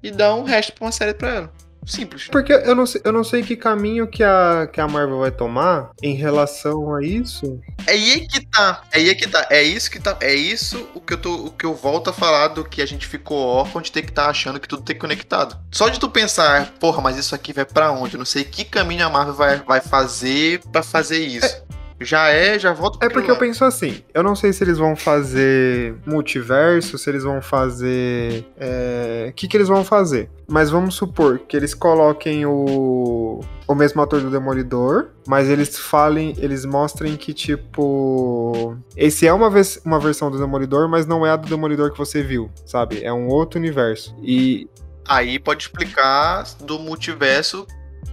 E 0.02 0.10
dá 0.10 0.34
um 0.34 0.44
resto 0.44 0.72
pra 0.74 0.86
uma 0.86 0.92
série 0.92 1.14
pra 1.14 1.30
ela. 1.30 1.54
Simples. 1.86 2.28
Porque 2.28 2.52
eu 2.52 2.76
não 2.76 2.86
sei, 2.86 3.02
eu 3.04 3.14
não 3.14 3.24
sei 3.24 3.44
que 3.44 3.56
caminho 3.56 4.08
que 4.08 4.24
a, 4.24 4.68
que 4.72 4.82
a 4.82 4.88
Marvel 4.88 5.20
vai 5.20 5.32
tomar 5.32 5.92
em 6.04 6.16
relação 6.16 6.94
a 6.94 7.04
isso. 7.04 7.60
É 7.86 7.92
aí 7.92 8.28
que 8.28 8.46
tá. 8.46 8.84
É 8.92 8.98
aí 8.98 9.16
que 9.16 9.28
tá. 9.28 9.48
É 9.50 9.64
isso 9.64 9.90
que 9.90 10.00
tá. 10.00 10.18
É 10.20 10.34
isso 10.34 10.90
o 10.94 11.00
que 11.00 11.14
eu 11.14 11.18
tô, 11.18 11.34
o 11.34 11.52
que 11.52 11.66
eu 11.66 11.74
volto 11.74 12.10
a 12.10 12.14
falar 12.14 12.50
do 12.50 12.66
que 12.66 12.82
a 12.82 12.86
gente 12.86 13.08
ficou 13.08 13.38
órfão 13.38 13.82
de 13.82 13.92
ter 13.92 14.02
que 14.02 14.10
estar 14.10 14.26
tá 14.26 14.30
achando 14.30 14.60
que 14.60 14.68
tudo 14.68 14.84
tem 14.84 14.98
conectado. 14.98 15.58
Só 15.72 15.88
de 15.88 16.00
tu 16.00 16.10
pensar, 16.10 16.72
porra, 16.80 17.02
mas 17.02 17.18
isso 17.18 17.34
aqui 17.34 17.54
vai 17.54 17.66
para 17.66 17.92
onde? 17.92 18.16
Eu 18.16 18.20
não 18.20 18.26
sei 18.26 18.44
que 18.44 18.66
caminho 18.66 19.06
a 19.06 19.10
Marvel 19.10 19.34
vai, 19.34 19.58
vai 19.58 19.80
fazer 19.80 20.62
para 20.72 20.84
fazer 20.84 21.20
isso. 21.20 21.46
É 21.46 21.77
já 22.00 22.30
é, 22.30 22.60
já 22.60 22.74
volta 22.74 23.04
É 23.04 23.10
porque 23.10 23.30
eu 23.30 23.38
penso 23.38 23.66
assim, 23.66 24.04
eu 24.14 24.22
não 24.22 24.36
sei 24.36 24.54
se 24.54 24.64
eles 24.64 24.78
vão 24.78 24.96
fazer 24.96 25.96
multiverso, 26.06 26.98
se 26.98 27.10
eles 27.10 27.24
vão 27.24 27.42
fazer. 27.42 28.42
O 28.42 28.54
é... 28.60 29.34
que, 29.36 29.48
que 29.48 29.58
eles 29.58 29.68
vão 29.68 29.84
fazer? 29.84 30.30
Mas 30.48 30.70
vamos 30.70 30.96
supor 30.96 31.40
que 31.40 31.58
eles 31.58 31.74
coloquem 31.74 32.46
o, 32.46 33.42
o 33.68 33.76
mesmo 33.76 34.02
ator 34.02 34.22
do 34.22 34.30
Demolidor, 34.30 35.08
mas 35.28 35.50
eles 35.50 35.78
falem, 35.78 36.34
eles 36.38 36.66
mostrem 36.66 37.18
que, 37.18 37.34
tipo. 37.34 38.78
Esse 38.96 39.28
é 39.28 39.34
uma, 39.34 39.50
vez, 39.50 39.82
uma 39.84 40.00
versão 40.00 40.30
do 40.30 40.38
Demolidor, 40.38 40.88
mas 40.88 41.06
não 41.06 41.26
é 41.26 41.32
a 41.32 41.36
do 41.36 41.48
Demolidor 41.48 41.92
que 41.92 41.98
você 41.98 42.22
viu, 42.22 42.50
sabe? 42.66 43.04
É 43.04 43.12
um 43.12 43.28
outro 43.28 43.60
universo. 43.60 44.16
E. 44.22 44.70
Aí 45.10 45.40
pode 45.40 45.64
explicar 45.64 46.44
do 46.60 46.78
multiverso, 46.78 47.66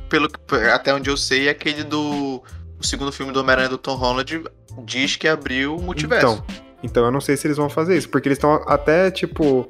pelo 0.09 0.28
até 0.72 0.95
onde 0.95 1.11
eu 1.11 1.16
sei, 1.16 1.49
é 1.49 1.51
aquele 1.51 1.82
do 1.82 2.41
o 2.85 2.89
segundo 2.89 3.12
filme 3.12 3.32
do 3.32 3.41
Homem-Aranha 3.41 3.68
do 3.68 3.78
Tom 3.78 3.95
Holland 3.95 4.45
diz 4.85 5.16
que 5.16 5.26
abriu 5.26 5.76
o 5.76 5.82
multiverso. 5.82 6.43
Então, 6.45 6.64
então 6.82 7.05
eu 7.05 7.11
não 7.11 7.20
sei 7.20 7.37
se 7.37 7.47
eles 7.47 7.57
vão 7.57 7.68
fazer 7.68 7.97
isso, 7.97 8.09
porque 8.09 8.28
eles 8.28 8.39
estão 8.39 8.62
até, 8.66 9.11
tipo. 9.11 9.68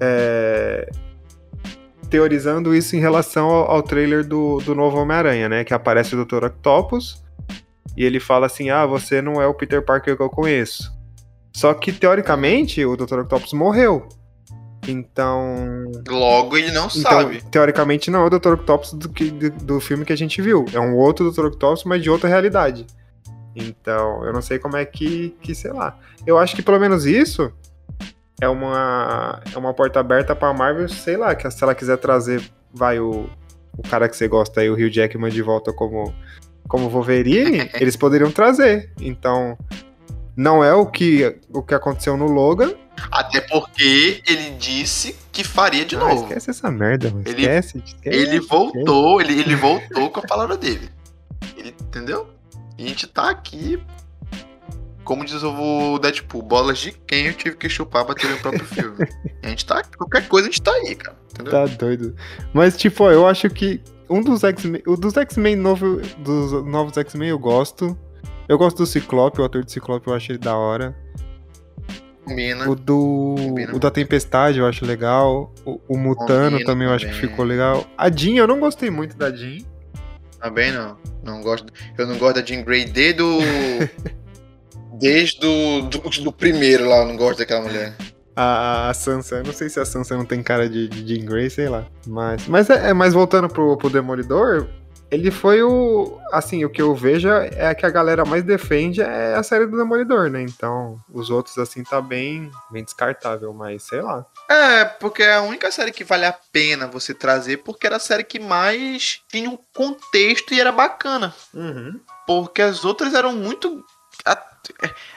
É, 0.00 0.90
teorizando 2.10 2.74
isso 2.74 2.94
em 2.96 3.00
relação 3.00 3.48
ao, 3.48 3.70
ao 3.70 3.82
trailer 3.82 4.26
do, 4.26 4.58
do 4.58 4.74
novo 4.74 4.98
Homem-Aranha, 4.98 5.48
né? 5.48 5.64
Que 5.64 5.74
aparece 5.74 6.14
o 6.14 6.24
Dr. 6.24 6.44
Octopus 6.44 7.22
e 7.96 8.04
ele 8.04 8.20
fala 8.20 8.46
assim: 8.46 8.70
Ah, 8.70 8.86
você 8.86 9.20
não 9.20 9.40
é 9.40 9.46
o 9.46 9.54
Peter 9.54 9.84
Parker 9.84 10.16
que 10.16 10.22
eu 10.22 10.30
conheço. 10.30 10.92
Só 11.52 11.72
que, 11.72 11.92
teoricamente, 11.92 12.84
o 12.84 12.96
Dr. 12.96 13.20
Octopus 13.20 13.52
morreu. 13.52 14.08
Então. 14.86 15.90
Logo 16.08 16.56
ele 16.56 16.70
não 16.70 16.86
então, 16.86 17.02
sabe. 17.02 17.42
Teoricamente 17.50 18.10
não 18.10 18.22
é 18.22 18.26
o 18.26 18.30
Dr. 18.30 18.52
Octopus 18.52 18.92
do, 18.92 19.08
que, 19.08 19.30
do, 19.30 19.50
do, 19.50 19.80
filme 19.80 20.04
que 20.04 20.12
a 20.12 20.16
gente 20.16 20.40
viu. 20.42 20.64
É 20.72 20.80
um 20.80 20.96
outro 20.96 21.30
Dr. 21.30 21.46
Octopus, 21.46 21.84
mas 21.84 22.02
de 22.02 22.10
outra 22.10 22.28
realidade. 22.28 22.86
Então, 23.54 24.24
eu 24.24 24.32
não 24.32 24.42
sei 24.42 24.58
como 24.58 24.76
é 24.76 24.84
que, 24.84 25.36
que 25.40 25.54
sei 25.54 25.72
lá. 25.72 25.98
Eu 26.26 26.38
acho 26.38 26.56
que 26.56 26.62
pelo 26.62 26.78
menos 26.78 27.06
isso 27.06 27.52
é 28.40 28.48
uma, 28.48 29.40
é 29.54 29.58
uma 29.58 29.72
porta 29.72 30.00
aberta 30.00 30.34
pra 30.34 30.52
Marvel, 30.52 30.88
sei 30.88 31.16
lá, 31.16 31.34
que 31.34 31.48
se 31.50 31.62
ela 31.62 31.74
quiser 31.74 31.96
trazer, 31.98 32.42
vai 32.72 32.98
o, 32.98 33.28
o 33.76 33.82
cara 33.88 34.08
que 34.08 34.16
você 34.16 34.26
gosta 34.26 34.60
aí, 34.60 34.68
o 34.68 34.74
Hugh 34.74 34.90
Jackman 34.90 35.30
de 35.30 35.42
volta 35.42 35.72
como, 35.72 36.12
como 36.68 36.88
Wolverine, 36.88 37.70
eles 37.80 37.96
poderiam 37.96 38.30
trazer. 38.30 38.90
Então, 39.00 39.56
não 40.36 40.62
é 40.62 40.74
o 40.74 40.86
que, 40.86 41.38
o 41.50 41.62
que 41.62 41.74
aconteceu 41.74 42.16
no 42.16 42.26
Logan, 42.26 42.74
até 43.10 43.40
porque 43.40 44.22
ele 44.26 44.50
disse 44.50 45.16
que 45.32 45.44
faria 45.44 45.84
de 45.84 45.96
ah, 45.96 46.00
novo. 46.00 46.22
Esquece 46.22 46.50
essa 46.50 46.70
merda, 46.70 47.10
mano. 47.10 47.22
Ele, 47.26 47.42
esquece, 47.42 47.82
esquece. 47.84 48.16
Ele 48.16 48.40
voltou, 48.40 49.20
ele, 49.20 49.40
ele 49.40 49.56
voltou 49.56 50.10
com 50.10 50.20
a 50.20 50.22
palavra 50.22 50.56
dele. 50.56 50.88
Ele, 51.56 51.74
entendeu? 51.80 52.28
E 52.78 52.84
a 52.84 52.88
gente 52.88 53.06
tá 53.06 53.30
aqui. 53.30 53.82
Como 55.02 55.24
diz 55.24 55.42
o 55.42 55.98
Deadpool, 55.98 56.40
bolas 56.40 56.78
de 56.78 56.92
quem 56.92 57.26
eu 57.26 57.34
tive 57.34 57.56
que 57.56 57.68
chupar 57.68 58.06
pra 58.06 58.14
ter 58.14 58.32
o 58.32 58.40
próprio 58.40 58.64
filme. 58.64 59.06
a 59.42 59.48
gente 59.48 59.66
tá. 59.66 59.82
Qualquer 59.98 60.26
coisa 60.28 60.48
a 60.48 60.50
gente 60.50 60.62
tá 60.62 60.72
aí, 60.72 60.94
cara. 60.94 61.16
Entendeu? 61.30 61.52
Tá 61.52 61.66
doido. 61.66 62.16
Mas, 62.54 62.76
tipo, 62.76 63.10
eu 63.10 63.26
acho 63.26 63.50
que 63.50 63.82
um 64.08 64.22
dos 64.22 64.42
X-Men. 64.42 64.82
O 64.86 64.96
dos 64.96 65.16
X-Men 65.16 65.56
novo, 65.56 66.00
dos 66.18 66.52
novos 66.64 66.96
X-Men 66.96 67.28
eu 67.28 67.38
gosto. 67.38 67.98
Eu 68.48 68.58
gosto 68.58 68.78
do 68.78 68.86
Ciclope, 68.86 69.40
o 69.40 69.44
ator 69.44 69.64
do 69.64 69.70
Ciclope 69.70 70.06
eu 70.06 70.14
acho 70.14 70.32
ele 70.32 70.38
da 70.38 70.56
hora. 70.56 70.94
Combina. 72.24 72.68
O 72.68 72.74
do. 72.74 73.34
Combina. 73.38 73.74
O 73.74 73.78
da 73.78 73.90
Tempestade 73.90 74.58
eu 74.58 74.66
acho 74.66 74.84
legal. 74.84 75.52
O, 75.64 75.80
o 75.88 75.96
Mutano 75.96 76.52
Combina 76.52 76.64
também 76.64 76.88
eu 76.88 76.94
acho 76.94 77.06
que 77.06 77.14
ficou 77.14 77.44
legal. 77.44 77.86
A 77.96 78.10
Jean, 78.10 78.36
eu 78.36 78.46
não 78.46 78.58
gostei 78.60 78.90
muito 78.90 79.16
da 79.16 79.30
Jean. 79.30 79.64
Também 80.40 80.72
não. 80.72 80.96
Não 81.22 81.40
gosto. 81.40 81.72
Eu 81.96 82.06
não 82.06 82.18
gosto 82.18 82.36
da 82.36 82.44
Jean 82.44 82.62
Grey 82.62 82.84
desde 82.84 83.22
o. 83.22 83.38
desde 84.98 85.40
do, 85.40 85.82
do, 85.82 85.98
do, 85.98 86.32
primeiro 86.32 86.88
lá, 86.88 86.98
eu 86.98 87.06
não 87.06 87.16
gosto 87.16 87.38
daquela 87.38 87.62
mulher. 87.62 87.94
A, 88.36 88.90
a 88.90 88.94
Sansa, 88.94 89.36
eu 89.36 89.44
não 89.44 89.52
sei 89.52 89.68
se 89.68 89.78
a 89.78 89.84
Sansa 89.84 90.16
não 90.16 90.24
tem 90.24 90.42
cara 90.42 90.68
de, 90.68 90.88
de 90.88 91.14
Jean 91.14 91.24
Grey, 91.24 91.48
sei 91.48 91.68
lá. 91.68 91.86
Mas, 92.06 92.46
mas, 92.46 92.68
é, 92.68 92.90
é, 92.90 92.92
mas 92.92 93.14
voltando 93.14 93.48
pro, 93.48 93.76
pro 93.76 93.90
Demolidor, 93.90 94.68
ele 95.14 95.30
foi 95.30 95.62
o. 95.62 96.20
Assim, 96.32 96.64
o 96.64 96.70
que 96.70 96.82
eu 96.82 96.94
vejo 96.94 97.28
é 97.28 97.74
que 97.74 97.86
a 97.86 97.90
galera 97.90 98.24
mais 98.24 98.42
defende 98.42 99.00
é 99.00 99.34
a 99.34 99.42
série 99.42 99.66
do 99.66 99.76
Demolidor, 99.76 100.28
né? 100.28 100.42
Então, 100.42 100.98
os 101.12 101.30
outros, 101.30 101.56
assim, 101.58 101.82
tá 101.84 102.00
bem, 102.00 102.50
bem 102.70 102.84
descartável, 102.84 103.52
mas 103.52 103.84
sei 103.84 104.02
lá. 104.02 104.26
É, 104.48 104.84
porque 104.84 105.22
é 105.22 105.34
a 105.34 105.42
única 105.42 105.70
série 105.70 105.92
que 105.92 106.04
vale 106.04 106.26
a 106.26 106.34
pena 106.52 106.86
você 106.86 107.14
trazer, 107.14 107.58
porque 107.58 107.86
era 107.86 107.96
a 107.96 108.00
série 108.00 108.24
que 108.24 108.38
mais 108.38 109.20
tinha 109.28 109.48
um 109.48 109.58
contexto 109.72 110.52
e 110.52 110.60
era 110.60 110.72
bacana. 110.72 111.34
Uhum. 111.52 112.00
Porque 112.26 112.62
as 112.62 112.84
outras 112.84 113.14
eram 113.14 113.32
muito. 113.32 113.84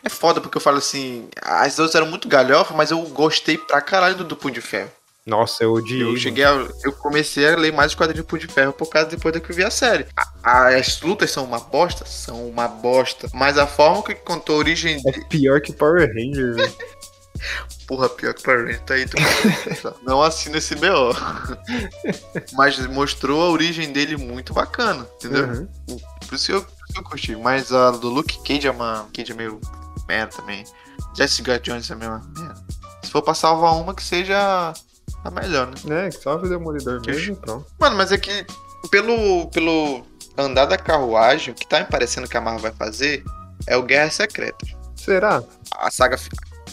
É 0.03 0.09
foda 0.09 0.41
porque 0.41 0.57
eu 0.57 0.61
falo 0.61 0.77
assim, 0.77 1.29
as 1.41 1.79
outras 1.79 1.95
eram 1.95 2.07
muito 2.07 2.27
galhofa, 2.27 2.73
mas 2.73 2.91
eu 2.91 3.01
gostei 3.03 3.57
pra 3.57 3.79
caralho 3.79 4.15
do, 4.15 4.23
do 4.23 4.35
Punho 4.35 4.53
de 4.53 4.61
Ferro. 4.61 4.91
Nossa, 5.27 5.65
eu 5.65 5.73
odiei. 5.73 6.03
Eu 6.03 6.15
cheguei 6.15 6.45
a, 6.45 6.65
Eu 6.85 6.93
comecei 6.93 7.45
a 7.45 7.57
ler 7.57 7.73
mais 7.73 7.91
os 7.91 7.95
quadrinhos 7.95 8.25
do 8.25 8.29
Punho 8.29 8.47
de 8.47 8.53
Ferro 8.53 8.71
por 8.71 8.89
causa 8.89 9.09
depois 9.09 9.33
da 9.33 9.41
que 9.41 9.51
eu 9.51 9.55
vi 9.55 9.63
a 9.63 9.69
série. 9.69 10.07
A, 10.41 10.69
as 10.69 11.01
lutas 11.01 11.29
são 11.31 11.43
uma 11.43 11.59
bosta? 11.59 12.05
São 12.05 12.47
uma 12.47 12.65
bosta. 12.65 13.27
Mas 13.33 13.57
a 13.57 13.67
forma 13.67 14.01
que 14.03 14.15
contou 14.15 14.55
a 14.55 14.59
origem. 14.59 15.01
É 15.05 15.11
pior 15.25 15.59
que 15.59 15.73
Power 15.73 16.07
Ranger, 16.07 16.55
Porra, 17.87 18.07
pior 18.09 18.33
que 18.33 18.41
Power 18.41 18.61
Ranger 18.61 18.81
tá 18.83 18.93
aí. 18.93 19.05
Tu... 19.05 19.17
Não 20.01 20.23
assina 20.23 20.59
esse 20.59 20.75
BO. 20.75 21.13
Mas 22.55 22.79
mostrou 22.87 23.41
a 23.41 23.49
origem 23.49 23.91
dele 23.91 24.15
muito 24.15 24.53
bacana, 24.53 25.05
entendeu? 25.15 25.45
Uhum. 25.45 25.67
Por 26.25 26.35
isso 26.35 26.45
que 26.45 26.53
eu, 26.53 26.65
eu 26.95 27.03
curti. 27.03 27.35
Mas 27.35 27.73
a 27.73 27.91
do 27.91 28.07
Luke 28.07 28.39
Cage 28.45 28.65
é 28.65 28.71
uma. 28.71 29.09
Cage 29.13 29.33
é 29.33 29.35
meio 29.35 29.59
merda 30.07 30.37
também. 30.37 30.63
Jessica 31.17 31.59
Jones 31.59 31.91
é 31.91 31.95
meio 31.95 32.11
merda. 32.11 32.55
Se 33.03 33.11
for 33.11 33.21
pra 33.21 33.33
salvar 33.33 33.75
uma, 33.75 33.93
que 33.93 34.03
seja 34.03 34.73
a 35.27 35.31
melhor, 35.31 35.71
né? 35.83 36.07
É, 36.07 36.11
só 36.11 36.35
o 36.35 36.47
Demolidor 36.47 37.01
que 37.01 37.11
mesmo 37.11 37.35
pronto. 37.35 37.65
Mano, 37.79 37.95
mas 37.95 38.11
é 38.11 38.17
que 38.17 38.45
pelo, 38.89 39.47
pelo 39.47 40.05
andar 40.37 40.65
da 40.65 40.77
carruagem, 40.77 41.53
o 41.53 41.55
que 41.55 41.67
tá 41.67 41.79
me 41.79 41.85
parecendo 41.85 42.27
que 42.27 42.37
a 42.37 42.41
Marvel 42.41 42.61
vai 42.61 42.71
fazer 42.71 43.23
é 43.65 43.75
o 43.75 43.83
Guerra 43.83 44.09
Secreta. 44.09 44.65
Será? 44.95 45.43
A 45.75 45.91
saga, 45.91 46.17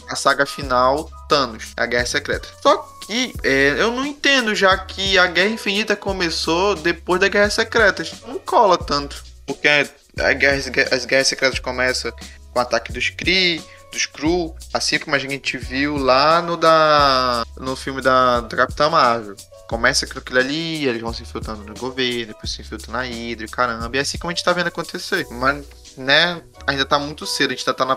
a 0.08 0.16
saga 0.16 0.46
final, 0.46 1.10
Thanos, 1.28 1.72
a 1.76 1.86
Guerra 1.86 2.06
Secreta. 2.06 2.48
Só 2.62 2.76
que 3.06 3.34
é, 3.42 3.76
eu 3.78 3.90
não 3.90 4.06
entendo, 4.06 4.54
já 4.54 4.76
que 4.78 5.18
a 5.18 5.26
Guerra 5.26 5.50
Infinita 5.50 5.96
começou 5.96 6.74
depois 6.74 7.20
da 7.20 7.28
Guerra 7.28 7.50
Secreta. 7.50 8.04
Não 8.26 8.38
cola 8.38 8.78
tanto. 8.78 9.22
Porque 9.46 9.68
a 9.68 10.32
guerra, 10.32 10.56
as 10.92 11.04
Guerras 11.04 11.28
Secretas 11.28 11.58
começam 11.58 12.12
com 12.52 12.58
o 12.58 12.62
ataque 12.62 12.92
dos 12.92 13.10
Kree, 13.10 13.62
dos 13.94 14.02
Skrull, 14.02 14.56
assim 14.72 14.98
como 14.98 15.16
a 15.16 15.18
gente 15.18 15.56
viu 15.56 15.96
lá 15.96 16.42
no 16.42 16.56
da 16.56 17.44
no 17.56 17.74
filme 17.76 18.02
da, 18.02 18.40
da 18.40 18.56
Capitã 18.56 18.90
Marvel. 18.90 19.36
Começa 19.68 20.06
com 20.06 20.18
aquilo 20.18 20.38
ali, 20.38 20.86
eles 20.86 21.00
vão 21.00 21.12
se 21.12 21.22
infiltrando 21.22 21.64
no 21.64 21.74
governo, 21.74 22.26
depois 22.26 22.52
se 22.52 22.60
infiltram 22.60 22.92
na 22.92 23.02
Hydra, 23.02 23.48
caramba, 23.48 23.96
e 23.96 23.98
é 23.98 24.02
assim 24.02 24.18
como 24.18 24.30
a 24.30 24.34
gente 24.34 24.44
tá 24.44 24.52
vendo 24.52 24.66
acontecer. 24.66 25.26
Mas, 25.30 25.64
né, 25.96 26.42
ainda 26.66 26.84
tá 26.84 26.98
muito 26.98 27.26
cedo, 27.26 27.52
a 27.52 27.54
gente 27.54 27.64
tá, 27.64 27.72
tá 27.72 27.84
na 27.84 27.96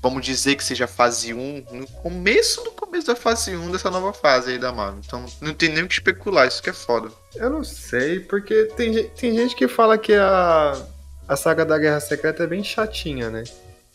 vamos 0.00 0.24
dizer 0.24 0.54
que 0.56 0.64
seja 0.64 0.86
fase 0.86 1.34
1, 1.34 1.64
no 1.72 1.86
começo 1.88 2.62
do 2.62 2.70
começo 2.70 3.06
da 3.06 3.16
fase 3.16 3.56
1 3.56 3.70
dessa 3.70 3.90
nova 3.90 4.12
fase 4.12 4.52
aí 4.52 4.58
da 4.58 4.72
Marvel. 4.72 5.00
Então 5.04 5.26
não 5.40 5.52
tem 5.52 5.68
nem 5.68 5.84
o 5.84 5.88
que 5.88 5.94
especular, 5.94 6.46
isso 6.46 6.62
que 6.62 6.70
é 6.70 6.72
foda. 6.72 7.10
Eu 7.34 7.50
não 7.50 7.64
sei, 7.64 8.20
porque 8.20 8.64
tem, 8.76 9.08
tem 9.10 9.34
gente 9.34 9.54
que 9.54 9.68
fala 9.68 9.98
que 9.98 10.14
a, 10.14 10.80
a 11.26 11.36
saga 11.36 11.64
da 11.64 11.78
Guerra 11.78 12.00
Secreta 12.00 12.44
é 12.44 12.46
bem 12.46 12.62
chatinha, 12.62 13.28
né? 13.28 13.44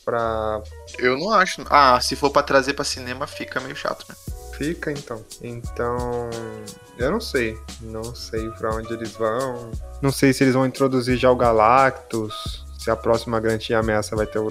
Pra. 0.03 0.61
Eu 0.97 1.17
não 1.17 1.31
acho. 1.31 1.63
Ah, 1.69 1.99
se 2.01 2.15
for 2.15 2.29
para 2.29 2.43
trazer 2.43 2.73
para 2.73 2.85
cinema, 2.85 3.27
fica 3.27 3.59
meio 3.59 3.75
chato, 3.75 4.05
né? 4.09 4.15
Fica 4.57 4.91
então. 4.91 5.23
Então. 5.41 6.29
Eu 6.97 7.11
não 7.11 7.19
sei. 7.19 7.57
Não 7.81 8.15
sei 8.15 8.49
pra 8.51 8.75
onde 8.75 8.93
eles 8.93 9.11
vão. 9.11 9.71
Não 10.01 10.11
sei 10.11 10.33
se 10.33 10.43
eles 10.43 10.53
vão 10.53 10.65
introduzir 10.65 11.17
já 11.17 11.31
o 11.31 11.35
Galactus. 11.35 12.65
Se 12.77 12.91
a 12.91 12.95
próxima 12.95 13.39
grande 13.39 13.73
ameaça 13.73 14.15
vai, 14.15 14.27
ter 14.27 14.39
o 14.39 14.49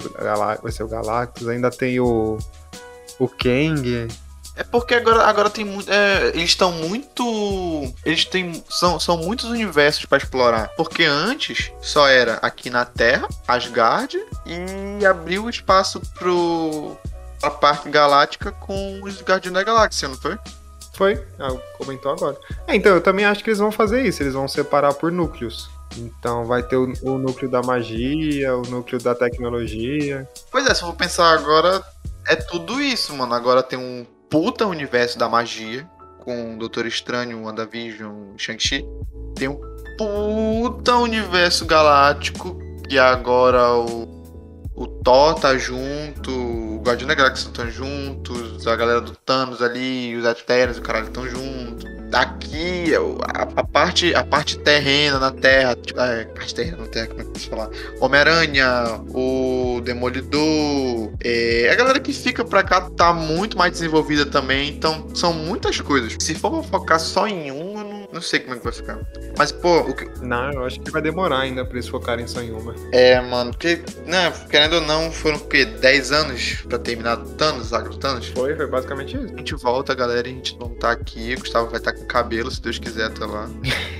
vai 0.61 0.71
ser 0.71 0.83
o 0.83 0.87
Galactus. 0.87 1.47
Ainda 1.47 1.69
tem 1.69 1.99
o. 1.99 2.37
O 3.19 3.27
Kang. 3.27 4.07
É 4.55 4.63
porque 4.63 4.93
agora, 4.93 5.23
agora 5.23 5.49
tem 5.49 5.65
muito. 5.65 5.91
É, 5.91 6.27
eles 6.29 6.49
estão 6.49 6.71
muito. 6.71 7.93
Eles 8.05 8.25
têm. 8.25 8.63
São, 8.69 8.99
são 8.99 9.17
muitos 9.17 9.45
universos 9.45 10.05
para 10.05 10.19
explorar. 10.19 10.69
Porque 10.77 11.03
antes 11.03 11.71
só 11.81 12.07
era 12.07 12.35
aqui 12.35 12.69
na 12.69 12.85
Terra, 12.85 13.27
Asgard, 13.47 14.17
e 14.45 15.05
abriu 15.05 15.49
espaço 15.49 15.99
pro. 16.19 16.95
a 17.41 17.49
parte 17.49 17.89
galáctica 17.89 18.51
com 18.51 19.01
os 19.03 19.21
Guardiões 19.21 19.53
da 19.53 19.63
Galáxia, 19.63 20.07
não 20.07 20.15
foi? 20.15 20.37
Foi, 20.93 21.27
ah, 21.39 21.49
comentou 21.77 22.11
agora. 22.11 22.37
É, 22.67 22.75
então 22.75 22.93
eu 22.93 23.01
também 23.01 23.25
acho 23.25 23.43
que 23.43 23.49
eles 23.49 23.59
vão 23.59 23.71
fazer 23.71 24.05
isso, 24.05 24.21
eles 24.21 24.33
vão 24.33 24.47
separar 24.47 24.93
por 24.93 25.11
núcleos. 25.11 25.69
Então 25.97 26.45
vai 26.45 26.61
ter 26.61 26.75
o, 26.75 26.91
o, 27.01 27.17
núcleo 27.17 27.49
da 27.49 27.61
magia, 27.61 28.55
o 28.55 28.61
núcleo 28.61 29.01
da 29.01 29.15
tecnologia. 29.15 30.27
Pois 30.51 30.65
é, 30.67 30.73
se 30.73 30.83
eu 30.83 30.87
for 30.87 30.95
pensar 30.95 31.33
agora, 31.33 31.83
é 32.27 32.35
tudo 32.35 32.79
isso, 32.81 33.15
mano. 33.15 33.33
Agora 33.33 33.63
tem 33.63 33.77
um 33.77 34.05
puta 34.33 34.65
universo 34.65 35.15
da 35.15 35.29
magia, 35.29 35.87
com 36.17 36.57
Doutor 36.57 36.87
Estranho, 36.87 37.43
WandaVision, 37.43 38.35
Shang-Chi. 38.35 38.83
Tem 39.35 39.47
um 39.47 39.61
puta 39.95 40.95
universo 40.95 41.67
galáctico, 41.67 42.57
que 42.89 42.97
agora 42.97 43.75
o, 43.75 44.07
o 44.73 44.87
Thor 44.87 45.35
tá 45.35 45.55
junto, 45.55 46.31
o 46.31 46.81
Guardião 46.81 47.07
da 47.07 47.13
Galáxia 47.13 47.47
estão 47.47 47.69
juntos, 47.69 48.65
a 48.65 48.75
galera 48.75 49.01
do 49.01 49.15
Thanos 49.15 49.61
ali, 49.61 50.15
os 50.15 50.25
Eternos, 50.25 50.79
o 50.79 50.81
caralho 50.81 51.05
estão 51.05 51.29
juntos 51.29 51.62
aqui 52.13 52.93
a, 52.95 53.41
a, 53.61 53.63
parte 53.63 54.13
a 54.13 54.23
parte 54.23 54.57
terrena 54.59 55.19
na 55.19 55.31
Terra, 55.31 55.75
tipo, 55.75 55.99
é, 55.99 56.25
parte 56.25 56.55
terrena 56.55 56.77
na 56.77 56.87
Terra, 56.87 57.07
como 57.07 57.21
é 57.21 57.23
que 57.23 57.29
posso 57.31 57.49
falar? 57.49 57.69
Homem-Aranha, 57.99 59.01
o 59.13 59.81
Demolidor, 59.83 61.11
é, 61.23 61.69
a 61.71 61.75
galera 61.75 61.99
que 61.99 62.13
fica 62.13 62.45
pra 62.45 62.63
cá 62.63 62.81
tá 62.81 63.13
muito 63.13 63.57
mais 63.57 63.73
desenvolvida 63.73 64.25
também, 64.25 64.69
então 64.69 65.07
são 65.13 65.33
muitas 65.33 65.79
coisas. 65.81 66.15
Se 66.19 66.35
for 66.35 66.63
focar 66.63 66.99
só 66.99 67.27
em 67.27 67.51
um, 67.51 67.72
não, 68.13 68.21
sei 68.21 68.39
como 68.39 68.55
é 68.55 68.57
que 68.57 68.63
vai 68.63 68.73
ficar. 68.73 68.99
Mas, 69.37 69.51
pô, 69.51 69.79
o 69.79 69.95
que... 69.95 70.05
Não, 70.21 70.51
eu 70.53 70.65
acho 70.65 70.79
que 70.79 70.91
vai 70.91 71.01
demorar 71.01 71.39
ainda 71.39 71.65
pra 71.65 71.75
eles 71.75 71.87
focarem 71.87 72.27
só 72.27 72.41
em 72.41 72.51
uma. 72.51 72.75
É, 72.91 73.19
mano, 73.19 73.51
porque, 73.51 73.81
né, 74.05 74.31
querendo 74.49 74.75
ou 74.75 74.81
não, 74.81 75.11
foram 75.11 75.37
o 75.37 75.47
quê? 75.47 75.65
10 75.65 76.11
anos 76.11 76.63
pra 76.67 76.77
terminar 76.77 77.17
Thanos, 77.37 77.73
Agro 77.73 77.97
Thanos? 77.97 78.27
Foi, 78.27 78.55
foi 78.55 78.67
basicamente 78.67 79.17
isso. 79.17 79.33
A 79.33 79.37
gente 79.37 79.55
volta, 79.55 79.93
galera, 79.93 80.27
a 80.27 80.31
gente 80.31 80.57
não 80.59 80.69
tá 80.69 80.91
aqui, 80.91 81.33
o 81.35 81.39
Gustavo 81.39 81.69
vai 81.69 81.79
estar 81.79 81.91
tá 81.91 81.99
com 81.99 82.05
cabelo, 82.05 82.51
se 82.51 82.61
Deus 82.61 82.77
quiser, 82.79 83.05
até 83.05 83.25
lá. 83.25 83.49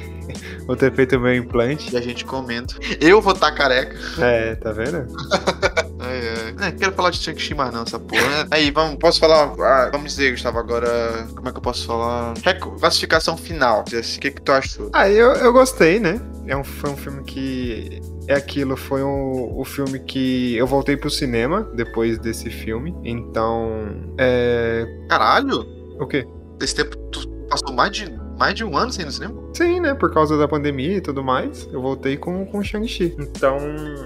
vou 0.66 0.76
ter 0.76 0.93
feito 0.93 1.20
meu 1.20 1.36
implante. 1.36 1.93
E 1.93 1.97
a 1.97 2.01
gente 2.01 2.26
comenta. 2.26 2.76
Eu 3.01 3.22
vou 3.22 3.34
estar 3.34 3.51
tá 3.51 3.57
careca. 3.57 3.97
É, 4.20 4.55
tá 4.55 4.72
vendo? 4.72 5.07
é, 6.14 6.72
quero 6.72 6.93
falar 6.93 7.09
de 7.09 7.18
Shang-Chi 7.18 7.53
mais 7.53 7.74
não, 7.74 7.84
essa 7.84 7.99
porra. 7.99 8.22
Né? 8.22 8.47
Aí, 8.51 8.72
vamos, 8.72 8.97
posso 8.97 9.20
falar? 9.20 9.53
Ah, 9.59 9.89
vamos 9.91 10.11
dizer, 10.11 10.32
Gustavo, 10.32 10.59
agora. 10.59 11.28
Como 11.36 11.47
é 11.47 11.51
que 11.51 11.57
eu 11.57 11.61
posso 11.61 11.86
falar? 11.86 12.34
Classificação 12.80 13.38
final. 13.38 13.82
O 13.82 13.84
que, 13.84 14.32
que 14.32 14.41
tu 14.41 14.51
achou? 14.51 14.89
Ah, 14.93 15.09
eu, 15.09 15.32
eu 15.34 15.53
gostei, 15.53 15.99
né? 15.99 16.22
É 16.47 16.55
um, 16.55 16.64
foi 16.64 16.89
um 16.89 16.97
filme 16.97 17.24
que 17.24 18.01
é 18.28 18.36
aquilo, 18.36 18.76
foi 18.76 19.03
um, 19.03 19.57
o 19.57 19.64
filme 19.66 19.99
que 19.99 20.55
eu 20.55 20.68
voltei 20.68 20.97
pro 20.97 21.09
cinema 21.09 21.70
depois 21.74 22.18
desse 22.20 22.49
filme. 22.49 22.95
Então. 23.03 24.14
É. 24.18 24.86
Caralho! 25.09 25.66
O 25.99 26.07
quê? 26.07 26.28
Desse 26.57 26.76
tempo 26.76 26.97
tu 27.11 27.28
passou 27.49 27.74
mais 27.74 27.91
de 27.91 28.24
mais 28.38 28.55
de 28.55 28.64
um 28.64 28.76
ano 28.76 28.91
sem 28.91 29.03
ir 29.03 29.05
no 29.05 29.11
cinema? 29.11 29.42
Sim, 29.54 29.80
né? 29.80 29.93
Por 29.93 30.12
causa 30.14 30.38
da 30.38 30.47
pandemia 30.47 30.97
e 30.97 31.01
tudo 31.01 31.24
mais, 31.24 31.68
eu 31.72 31.82
voltei 31.82 32.18
com, 32.18 32.45
com 32.45 32.64
Shang-Chi. 32.64 33.16
Então, 33.20 33.58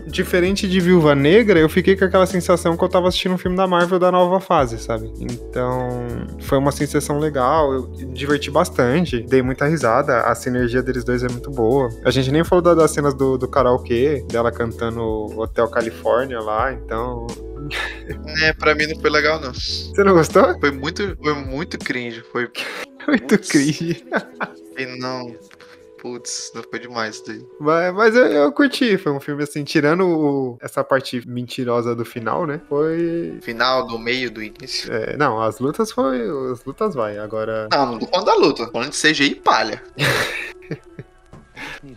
diferente 0.06 0.68
de 0.68 0.80
Viúva 0.80 1.16
Negra, 1.16 1.60
eu 1.60 1.70
fiquei 1.70 1.96
com 1.96 2.06
aquela 2.06 2.26
sensação 2.26 2.76
que 2.76 2.84
eu 2.84 2.90
tava 2.90 3.08
assistindo 3.08 3.36
um 3.36 3.38
filme 3.38 3.56
da 3.56 3.66
Marvel 3.68 4.00
da 4.00 4.12
nova 4.12 4.40
fase, 4.40 4.78
sabe? 4.78 5.12
Então, 5.20 6.08
foi 6.42 6.58
uma 6.58 6.72
sensação 6.72 7.20
legal, 7.20 7.74
eu 7.74 7.88
me 7.88 8.14
diverti 8.14 8.52
bastante, 8.52 9.22
dei 9.22 9.42
muita 9.42 9.66
risada, 9.66 10.22
a 10.22 10.36
sinergia 10.36 10.84
deles 10.84 11.04
dois 11.04 11.24
é 11.24 11.30
muito 11.30 11.50
boa. 11.50 11.90
A 12.04 12.12
gente 12.12 12.32
nem 12.32 12.44
falou 12.44 12.76
das 12.76 12.92
cenas 12.92 13.14
do, 13.14 13.38
do 13.38 13.48
karaokê, 13.48 14.26
dela 14.30 14.52
cantando 14.52 15.02
Hotel 15.40 15.68
Califórnia 15.70 16.40
lá, 16.40 16.74
então 16.74 17.26
É, 18.44 18.54
pra 18.54 18.76
mim 18.76 18.88
não 18.88 19.00
foi 19.00 19.10
legal, 19.10 19.40
não. 19.40 19.54
Você 19.54 20.04
não 20.04 20.14
gostou? 20.14 20.60
Foi 20.60 20.72
muito, 20.72 21.18
foi 21.22 21.34
muito 21.34 21.78
cringe. 21.78 22.24
Foi 22.32 22.50
muito 23.08 23.38
cringe. 23.40 24.04
Não. 24.86 25.36
Putz, 26.00 26.52
não 26.54 26.62
foi 26.62 26.80
demais 26.80 27.16
isso 27.16 27.26
daí. 27.26 27.44
Mas, 27.60 27.94
mas 27.94 28.16
eu, 28.16 28.26
eu, 28.28 28.52
curti, 28.52 28.98
foi 28.98 29.12
um 29.12 29.20
filme 29.20 29.42
assim, 29.42 29.64
tirando 29.64 30.08
o, 30.08 30.58
essa 30.62 30.84
parte 30.84 31.28
mentirosa 31.28 31.96
do 31.96 32.06
final, 32.06 32.46
né? 32.46 32.62
Foi. 32.70 33.40
Final, 33.42 33.88
do 33.88 33.98
meio, 33.98 34.30
do 34.30 34.42
início. 34.44 34.94
É, 34.94 35.18
não, 35.18 35.42
as 35.42 35.60
lutas 35.60 35.92
foi. 35.92 36.22
As 36.52 36.64
lutas 36.64 36.94
vai, 36.94 37.18
agora. 37.18 37.68
Não, 37.72 37.94
não 37.94 38.00
tô 38.00 38.06
falando 38.06 38.26
da 38.26 38.36
luta, 38.36 38.68
falando 38.72 38.92
de 38.92 39.02
CGI 39.02 39.32
e 39.32 39.36
palha. 39.36 39.82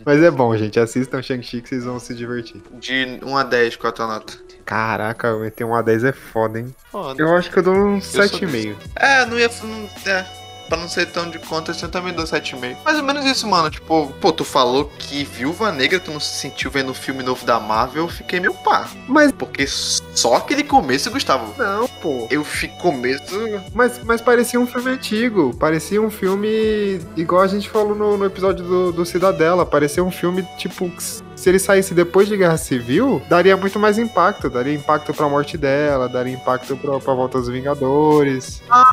Mas 0.05 0.22
é 0.22 0.31
bom, 0.31 0.57
gente. 0.57 0.81
Assistam 0.81 1.20
Shang-Chi 1.20 1.61
que 1.61 1.68
vocês 1.68 1.85
vão 1.85 1.99
se 1.99 2.14
divertir. 2.14 2.62
De 2.72 3.20
1 3.22 3.37
a 3.37 3.43
10, 3.43 3.76
qual 3.76 3.91
a 3.91 3.93
tua 3.93 4.07
nota? 4.07 4.33
Caraca, 4.64 5.37
meter 5.37 5.64
um 5.64 5.70
A10 5.70 6.09
é 6.09 6.12
foda, 6.12 6.61
hein? 6.61 6.74
Foda. 6.93 7.20
Eu 7.20 7.35
acho 7.35 7.51
que 7.51 7.59
eu 7.59 7.62
dou 7.64 7.74
um 7.74 7.97
Eu 7.97 8.01
sou 8.01 8.22
7,5. 8.22 8.76
É, 8.95 9.26
não 9.26 9.37
ia. 9.37 9.51
Não, 9.64 10.12
é, 10.12 10.39
pra 10.71 10.79
não 10.79 10.89
ser 10.89 11.07
tão 11.07 11.29
de 11.29 11.39
conta, 11.41 11.73
assim, 11.73 11.83
eu 11.83 11.91
também 11.91 12.14
dou 12.14 12.25
7,5. 12.25 12.77
Mais 12.85 12.97
ou 12.97 13.03
menos 13.05 13.27
isso, 13.27 13.47
mano. 13.49 13.68
Tipo, 13.68 14.07
pô, 14.21 14.33
tu 14.33 14.45
falou 14.45 14.91
que 14.99 15.25
Viúva 15.25 15.73
Negra 15.73 15.99
tu 15.99 16.12
não 16.12 16.21
se 16.21 16.39
sentiu 16.39 16.71
vendo 16.71 16.91
o 16.91 16.95
filme 16.95 17.23
novo 17.25 17.45
da 17.45 17.59
Marvel, 17.59 18.05
eu 18.05 18.09
fiquei 18.09 18.39
meio 18.39 18.55
pá. 18.55 18.89
Mas 19.09 19.33
Porque 19.33 19.66
só 19.66 20.37
aquele 20.37 20.62
começo, 20.62 21.11
Gustavo. 21.11 21.53
não, 21.59 21.89
pô. 21.89 22.29
Eu 22.31 22.45
fico 22.45 22.77
começo. 22.79 23.35
Mas, 23.75 24.03
mas 24.05 24.21
parecia 24.21 24.61
um 24.61 24.66
filme 24.66 24.91
antigo. 24.93 25.55
Parecia 25.57 26.01
um 26.01 26.11
filme 26.11 27.01
igual 27.16 27.43
a 27.43 27.49
gente 27.49 27.68
falou 27.68 27.95
no, 27.95 28.16
no 28.16 28.25
episódio 28.25 28.64
do, 28.64 28.93
do 28.93 29.05
Cidadela. 29.05 29.66
Parecia 29.66 30.05
um 30.05 30.11
filme, 30.11 30.47
tipo, 30.57 30.91
se 31.35 31.49
ele 31.49 31.59
saísse 31.59 31.95
depois 31.95 32.29
de 32.29 32.37
Guerra 32.37 32.57
Civil, 32.57 33.21
daria 33.29 33.57
muito 33.57 33.79
mais 33.79 33.99
impacto. 33.99 34.49
Daria 34.49 34.75
impacto 34.75 35.12
pra 35.12 35.29
morte 35.29 35.59
dela, 35.59 36.09
daria 36.09 36.35
impacto 36.35 36.77
pra, 36.77 37.01
pra 37.01 37.14
volta 37.14 37.39
dos 37.39 37.49
Vingadores. 37.49 38.62
Ah, 38.71 38.93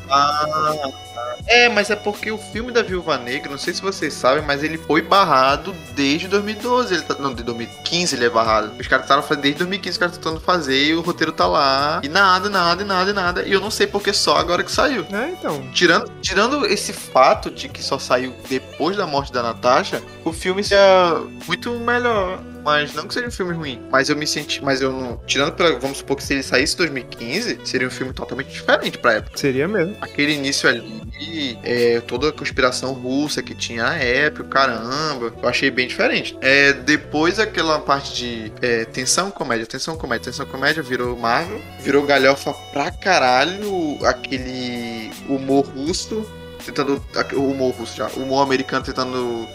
é, 1.46 1.68
mas 1.68 1.90
é 1.90 1.96
porque 1.96 2.30
o 2.30 2.38
filme 2.38 2.70
da 2.70 2.82
Viúva 2.82 3.16
Negra, 3.16 3.50
não 3.50 3.58
sei 3.58 3.72
se 3.72 3.80
vocês 3.80 4.12
sabem, 4.12 4.44
mas 4.44 4.62
ele 4.62 4.76
foi 4.76 5.00
barrado 5.00 5.74
desde 5.94 6.28
2012. 6.28 6.94
Ele 6.94 7.02
tá, 7.02 7.14
não, 7.18 7.34
de 7.34 7.42
2015 7.42 8.14
ele 8.14 8.26
é 8.26 8.30
barrado. 8.30 8.72
Os 8.78 8.86
caras 8.86 9.06
estavam 9.06 9.22
fazendo 9.22 9.42
desde 9.42 9.58
2015, 9.58 9.90
os 9.92 9.98
caras 9.98 10.16
tentando 10.16 10.40
fazer 10.40 10.84
e 10.84 10.94
o 10.94 11.00
roteiro 11.00 11.32
tá 11.32 11.46
lá. 11.46 12.00
E 12.02 12.08
nada, 12.08 12.50
nada, 12.50 12.84
nada, 12.84 13.12
nada. 13.12 13.42
E 13.42 13.52
eu 13.52 13.60
não 13.60 13.70
sei 13.70 13.86
porque 13.86 14.12
só 14.12 14.36
agora 14.36 14.62
que 14.62 14.70
saiu. 14.70 15.06
É, 15.10 15.30
então. 15.30 15.66
Tirando, 15.72 16.10
tirando 16.20 16.66
esse 16.66 16.92
fato 16.92 17.50
de 17.50 17.68
que 17.68 17.82
só 17.82 17.98
saiu 17.98 18.34
depois 18.48 18.96
da 18.96 19.06
morte 19.06 19.32
da 19.32 19.42
Natasha, 19.42 20.02
o 20.24 20.32
filme 20.32 20.62
seria 20.62 21.22
muito 21.46 21.72
melhor. 21.78 22.40
Mas 22.68 22.92
não 22.92 23.06
que 23.08 23.14
seja 23.14 23.26
um 23.26 23.30
filme 23.30 23.54
ruim. 23.54 23.80
Mas 23.90 24.10
eu 24.10 24.16
me 24.16 24.26
senti. 24.26 24.62
Mas 24.62 24.82
eu 24.82 24.92
não. 24.92 25.16
Tirando 25.26 25.52
pra. 25.52 25.70
Vamos 25.78 25.98
supor 25.98 26.18
que 26.18 26.22
se 26.22 26.34
ele 26.34 26.42
saísse 26.42 26.74
em 26.74 26.76
2015, 26.76 27.60
seria 27.64 27.88
um 27.88 27.90
filme 27.90 28.12
totalmente 28.12 28.52
diferente 28.52 28.98
pra 28.98 29.14
época. 29.14 29.38
Seria 29.38 29.66
mesmo. 29.66 29.96
Aquele 30.02 30.34
início 30.34 30.68
ali, 30.68 31.58
é, 31.62 31.98
toda 32.00 32.28
a 32.28 32.32
conspiração 32.32 32.92
russa 32.92 33.42
que 33.42 33.54
tinha 33.54 33.84
na 33.84 33.94
época, 33.94 34.44
caramba, 34.44 35.32
eu 35.42 35.48
achei 35.48 35.70
bem 35.70 35.88
diferente. 35.88 36.36
É, 36.42 36.74
depois 36.74 37.38
aquela 37.38 37.78
parte 37.78 38.14
de 38.14 38.52
é, 38.60 38.84
tensão, 38.84 39.30
comédia, 39.30 39.64
tensão, 39.64 39.96
comédia, 39.96 40.26
tensão, 40.26 40.44
comédia, 40.44 40.82
virou 40.82 41.16
Marvel, 41.16 41.62
virou 41.80 42.04
galhofa 42.04 42.52
pra 42.70 42.90
caralho, 42.90 43.98
aquele 44.04 45.10
humor 45.26 45.64
russo, 45.64 46.30
tentando. 46.66 47.02
O 47.32 47.50
humor 47.50 47.74
russo 47.74 47.96
já, 47.96 48.08
o 48.08 48.24
humor 48.24 48.42
americano 48.42 48.84
tentando 48.84 49.48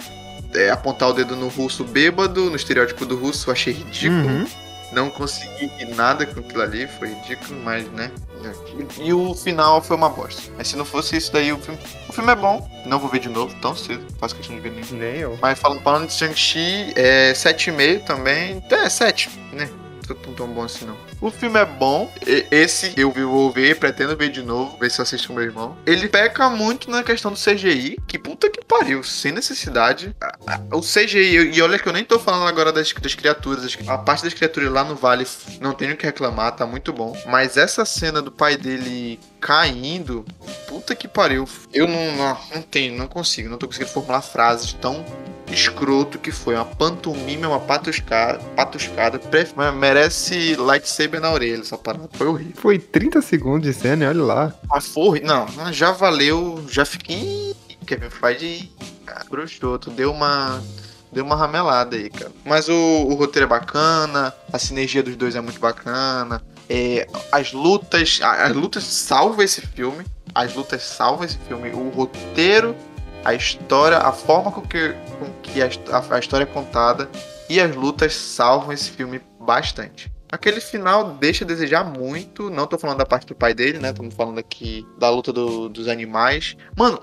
é, 0.55 0.69
apontar 0.69 1.09
o 1.09 1.13
dedo 1.13 1.35
no 1.35 1.47
russo 1.47 1.83
bêbado, 1.83 2.49
no 2.49 2.55
estereótipo 2.55 3.05
do 3.05 3.17
russo, 3.17 3.49
eu 3.49 3.53
achei 3.53 3.73
ridículo. 3.73 4.27
Uhum. 4.27 4.45
Não 4.91 5.09
consegui 5.09 5.71
nada 5.95 6.25
com 6.25 6.39
aquilo 6.39 6.61
ali, 6.61 6.87
foi 6.87 7.09
ridículo, 7.09 7.59
mas 7.63 7.89
né. 7.91 8.11
E, 8.99 9.07
e 9.07 9.13
o 9.13 9.33
final 9.33 9.81
foi 9.81 9.95
uma 9.95 10.09
bosta. 10.09 10.51
Mas 10.57 10.67
se 10.67 10.75
não 10.75 10.85
fosse 10.85 11.17
isso 11.17 11.31
daí, 11.31 11.51
o 11.51 11.57
filme. 11.57 11.79
O 12.07 12.13
filme 12.13 12.31
é 12.31 12.35
bom. 12.35 12.69
Não 12.85 12.99
vou 12.99 13.09
ver 13.09 13.19
de 13.19 13.29
novo 13.29 13.55
tão 13.61 13.75
cedo. 13.75 14.05
Faço 14.19 14.35
questão 14.35 14.55
de 14.55 14.61
ver 14.61 14.71
nem. 14.71 14.83
Nem 14.91 15.15
eu. 15.21 15.37
Mas 15.41 15.57
falando, 15.57 15.81
falando 15.81 16.07
de 16.07 16.13
Shang-Chi, 16.13 16.93
é 16.95 17.33
7,5 17.33 18.03
também. 18.03 18.63
É, 18.69 18.89
7, 18.89 19.29
né? 19.53 19.69
Tão, 20.07 20.15
tão 20.33 20.47
bom 20.47 20.63
assim 20.63 20.85
não. 20.85 20.97
O 21.21 21.31
filme 21.31 21.59
é 21.59 21.65
bom. 21.65 22.11
Esse 22.51 22.93
eu 22.97 23.11
vou 23.11 23.51
ver, 23.51 23.79
pretendo 23.79 24.15
ver 24.17 24.29
de 24.29 24.41
novo, 24.43 24.77
ver 24.77 24.91
se 24.91 24.99
eu 24.99 25.03
assisto 25.03 25.27
com 25.29 25.33
meu 25.35 25.43
irmão. 25.43 25.77
Ele 25.85 26.07
peca 26.09 26.49
muito 26.49 26.89
na 26.91 27.03
questão 27.03 27.31
do 27.31 27.37
CGI, 27.39 27.97
que 28.07 28.19
puta 28.19 28.49
que 28.49 28.63
pariu, 28.65 29.03
sem 29.03 29.31
necessidade. 29.31 30.15
O 30.71 30.81
CGI, 30.81 31.51
e 31.55 31.61
olha 31.61 31.79
que 31.79 31.87
eu 31.87 31.93
nem 31.93 32.03
tô 32.03 32.19
falando 32.19 32.47
agora 32.47 32.71
das, 32.71 32.91
das 32.93 33.15
criaturas. 33.15 33.63
as- 33.63 33.77
A 33.87 33.97
parte 33.97 34.23
das 34.23 34.33
criaturas 34.33 34.71
lá 34.71 34.83
no 34.83 34.95
vale 34.95 35.25
não 35.61 35.73
tenho 35.73 35.93
o 35.93 35.97
que 35.97 36.05
reclamar, 36.05 36.51
tá 36.55 36.65
muito 36.65 36.91
bom. 36.91 37.15
Mas 37.27 37.55
essa 37.57 37.85
cena 37.85 38.21
do 38.21 38.31
pai 38.31 38.57
dele 38.57 39.19
caindo, 39.39 40.25
puta 40.67 40.95
que 40.95 41.07
pariu. 41.07 41.47
Eu 41.73 41.87
não, 41.87 42.15
não, 42.15 42.37
não 42.55 42.61
tenho, 42.61 42.97
não 42.97 43.07
consigo, 43.07 43.49
não 43.49 43.57
tô 43.57 43.67
conseguindo 43.67 43.91
formular 43.91 44.21
frases 44.21 44.73
tão 44.73 45.05
escroto 45.51 46.17
que 46.17 46.31
foi. 46.31 46.55
Uma 46.55 46.65
pantomima, 46.65 47.47
uma 47.47 47.59
patuscada, 47.59 48.39
patuscada 48.55 49.19
merece 49.71 50.55
lightsaber 50.55 51.19
na 51.21 51.31
orelha. 51.31 51.61
Essa 51.61 51.77
parada 51.77 52.09
foi 52.13 52.27
horrível. 52.27 52.53
Foi 52.57 52.79
30 52.79 53.21
segundos 53.21 53.67
de 53.67 53.73
cena, 53.73 54.07
olha 54.09 54.23
lá. 54.23 54.53
Mas 54.69 54.87
foi 54.87 55.03
horrível. 55.03 55.27
Não, 55.27 55.73
já 55.73 55.91
valeu. 55.91 56.63
Já 56.69 56.85
fiquei. 56.85 57.53
Kevin 57.85 58.09
Feige 58.09 58.71
ah, 59.07 59.23
broxoto. 59.29 59.89
Deu 59.91 60.11
uma. 60.11 60.61
Deu 61.11 61.23
uma 61.23 61.35
ramelada 61.35 61.95
aí, 61.95 62.09
cara. 62.09 62.31
Mas 62.43 62.67
o, 62.67 62.73
o 62.73 63.13
roteiro 63.13 63.45
é 63.45 63.49
bacana, 63.49 64.33
a 64.51 64.57
sinergia 64.57 65.03
dos 65.03 65.15
dois 65.15 65.35
é 65.35 65.41
muito 65.41 65.59
bacana. 65.59 66.41
É, 66.69 67.07
as 67.31 67.51
lutas. 67.53 68.19
a- 68.23 68.45
As 68.45 68.55
lutas 68.55 68.83
salvam 68.85 69.43
esse 69.43 69.61
filme. 69.61 70.05
As 70.33 70.55
lutas 70.55 70.81
salvam 70.81 71.23
esse 71.25 71.37
filme. 71.47 71.69
O 71.69 71.89
roteiro, 71.89 72.75
a 73.25 73.33
história, 73.33 73.97
a 73.97 74.11
forma 74.11 74.51
com 74.51 74.61
que, 74.61 74.93
com 75.19 75.25
que 75.41 75.61
a, 75.61 75.65
a- 75.91 76.15
a 76.15 76.19
história 76.19 76.43
é 76.43 76.47
contada 76.47 77.09
e 77.49 77.59
as 77.59 77.75
lutas 77.75 78.13
salvam 78.13 78.71
esse 78.71 78.89
filme 78.91 79.21
bastante. 79.39 80.11
Aquele 80.33 80.59
final 80.59 81.11
deixa 81.19 81.43
a 81.43 81.47
desejar 81.47 81.83
muito. 81.83 82.49
Não 82.49 82.65
tô 82.65 82.77
falando 82.77 82.97
da 82.97 83.05
parte 83.05 83.27
do 83.27 83.35
pai 83.35 83.53
dele, 83.53 83.77
né? 83.77 83.89
Estamos 83.89 84.15
falando 84.15 84.39
aqui 84.39 84.85
da 84.97 85.09
luta 85.09 85.31
do- 85.31 85.69
dos 85.69 85.87
animais. 85.87 86.55
Mano, 86.75 86.99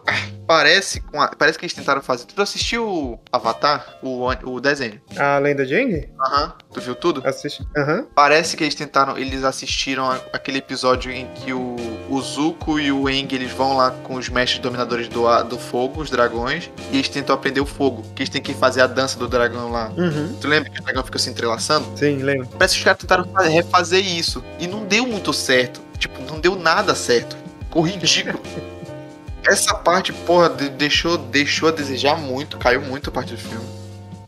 parece, 0.46 1.00
com 1.00 1.20
a- 1.20 1.28
parece 1.38 1.58
que 1.58 1.64
eles 1.64 1.74
tentaram 1.74 2.02
fazer. 2.02 2.24
Tu 2.26 2.42
assistiu 2.42 3.20
Avatar? 3.30 3.98
O, 4.02 4.26
o 4.44 4.60
desenho? 4.60 5.00
A 5.16 5.38
lenda 5.38 5.64
de 5.64 5.74
Aang? 5.74 6.08
Aham. 6.20 6.52
Tu 6.72 6.80
viu 6.80 6.94
tudo? 6.94 7.22
Assiste. 7.24 7.64
Aham. 7.76 8.06
Parece 8.14 8.56
que 8.56 8.64
eles 8.64 8.74
tentaram, 8.74 9.16
eles 9.16 9.44
assistiram 9.44 10.10
a- 10.10 10.20
aquele 10.32 10.58
episódio 10.58 11.10
em 11.12 11.26
que 11.34 11.52
o, 11.52 11.76
o 12.08 12.20
Zuko 12.20 12.78
e 12.80 12.90
o 12.90 13.06
Aang 13.06 13.32
eles 13.34 13.52
vão 13.52 13.76
lá 13.76 13.90
com 14.04 14.14
os 14.14 14.28
mestres 14.28 14.60
dominadores 14.60 15.08
do, 15.08 15.20
do 15.44 15.58
fogo, 15.58 16.00
os 16.02 16.10
dragões, 16.10 16.70
e 16.90 16.96
eles 16.96 17.08
tentam 17.08 17.34
aprender 17.34 17.60
o 17.60 17.66
fogo, 17.66 18.02
que 18.14 18.22
eles 18.22 18.28
têm 18.30 18.42
que 18.42 18.54
fazer 18.54 18.80
a 18.80 18.86
dança 18.86 19.18
do 19.18 19.28
dragão 19.28 19.70
lá. 19.70 19.92
Uhum. 19.96 20.36
Tu 20.40 20.48
lembra 20.48 20.68
que 20.70 20.80
o 20.80 20.82
dragão 20.82 21.04
fica 21.04 21.18
se 21.18 21.30
entrelaçando? 21.30 21.86
Sim, 21.96 22.16
lembro. 22.18 22.48
Parece 22.58 22.74
que 22.74 22.78
os 22.80 22.84
caras 22.84 22.98
tentaram 23.00 23.19
fa- 23.24 23.42
refazer 23.42 24.04
isso, 24.04 24.42
e 24.58 24.66
não 24.66 24.84
deu 24.84 25.06
muito 25.06 25.32
certo. 25.32 25.80
Tipo, 25.98 26.20
não 26.22 26.40
deu 26.40 26.56
nada 26.56 26.94
certo. 26.94 27.36
Ficou 27.64 27.82
ridículo. 27.82 28.40
Essa 29.46 29.74
parte, 29.74 30.12
porra, 30.12 30.50
de- 30.50 30.68
deixou, 30.70 31.16
deixou 31.16 31.68
a 31.68 31.72
desejar 31.72 32.16
muito, 32.16 32.58
caiu 32.58 32.80
muito 32.82 33.10
a 33.10 33.12
parte 33.12 33.32
do 33.32 33.38
filme. 33.38 33.66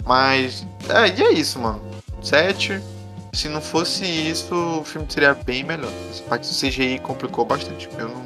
Mas, 0.04 0.66
é, 0.88 1.08
e 1.08 1.22
é 1.22 1.32
isso, 1.32 1.58
mano. 1.58 1.80
Sete. 2.22 2.80
Se 3.32 3.48
não 3.48 3.62
fosse 3.62 4.04
isso, 4.04 4.54
o 4.54 4.84
filme 4.84 5.06
seria 5.08 5.32
bem 5.32 5.64
melhor. 5.64 5.90
Essa 6.10 6.22
parte 6.24 6.48
do 6.48 6.54
CGI 6.54 6.98
complicou 6.98 7.44
bastante. 7.46 7.88
Eu 7.98 8.08
não. 8.08 8.22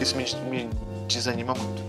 Isso 0.00 0.14
me, 0.16 0.24
me 0.50 0.68
desanima 1.08 1.54
muito. 1.54 1.82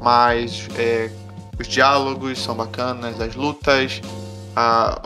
Mas 0.00 0.66
é, 0.78 1.10
os 1.58 1.68
diálogos 1.68 2.42
são 2.42 2.54
bacanas, 2.54 3.20
as 3.20 3.34
lutas, 3.34 4.00
a, 4.56 5.00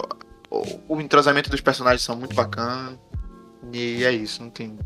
o, 0.89 1.01
entrosamento 1.01 1.51
dos 1.51 1.61
personagens 1.61 2.03
são 2.03 2.17
muito 2.17 2.35
bacana. 2.35 2.99
E 3.73 4.05
é 4.05 4.13
isso, 4.13 4.43
não 4.43 4.51
tem 4.51 4.79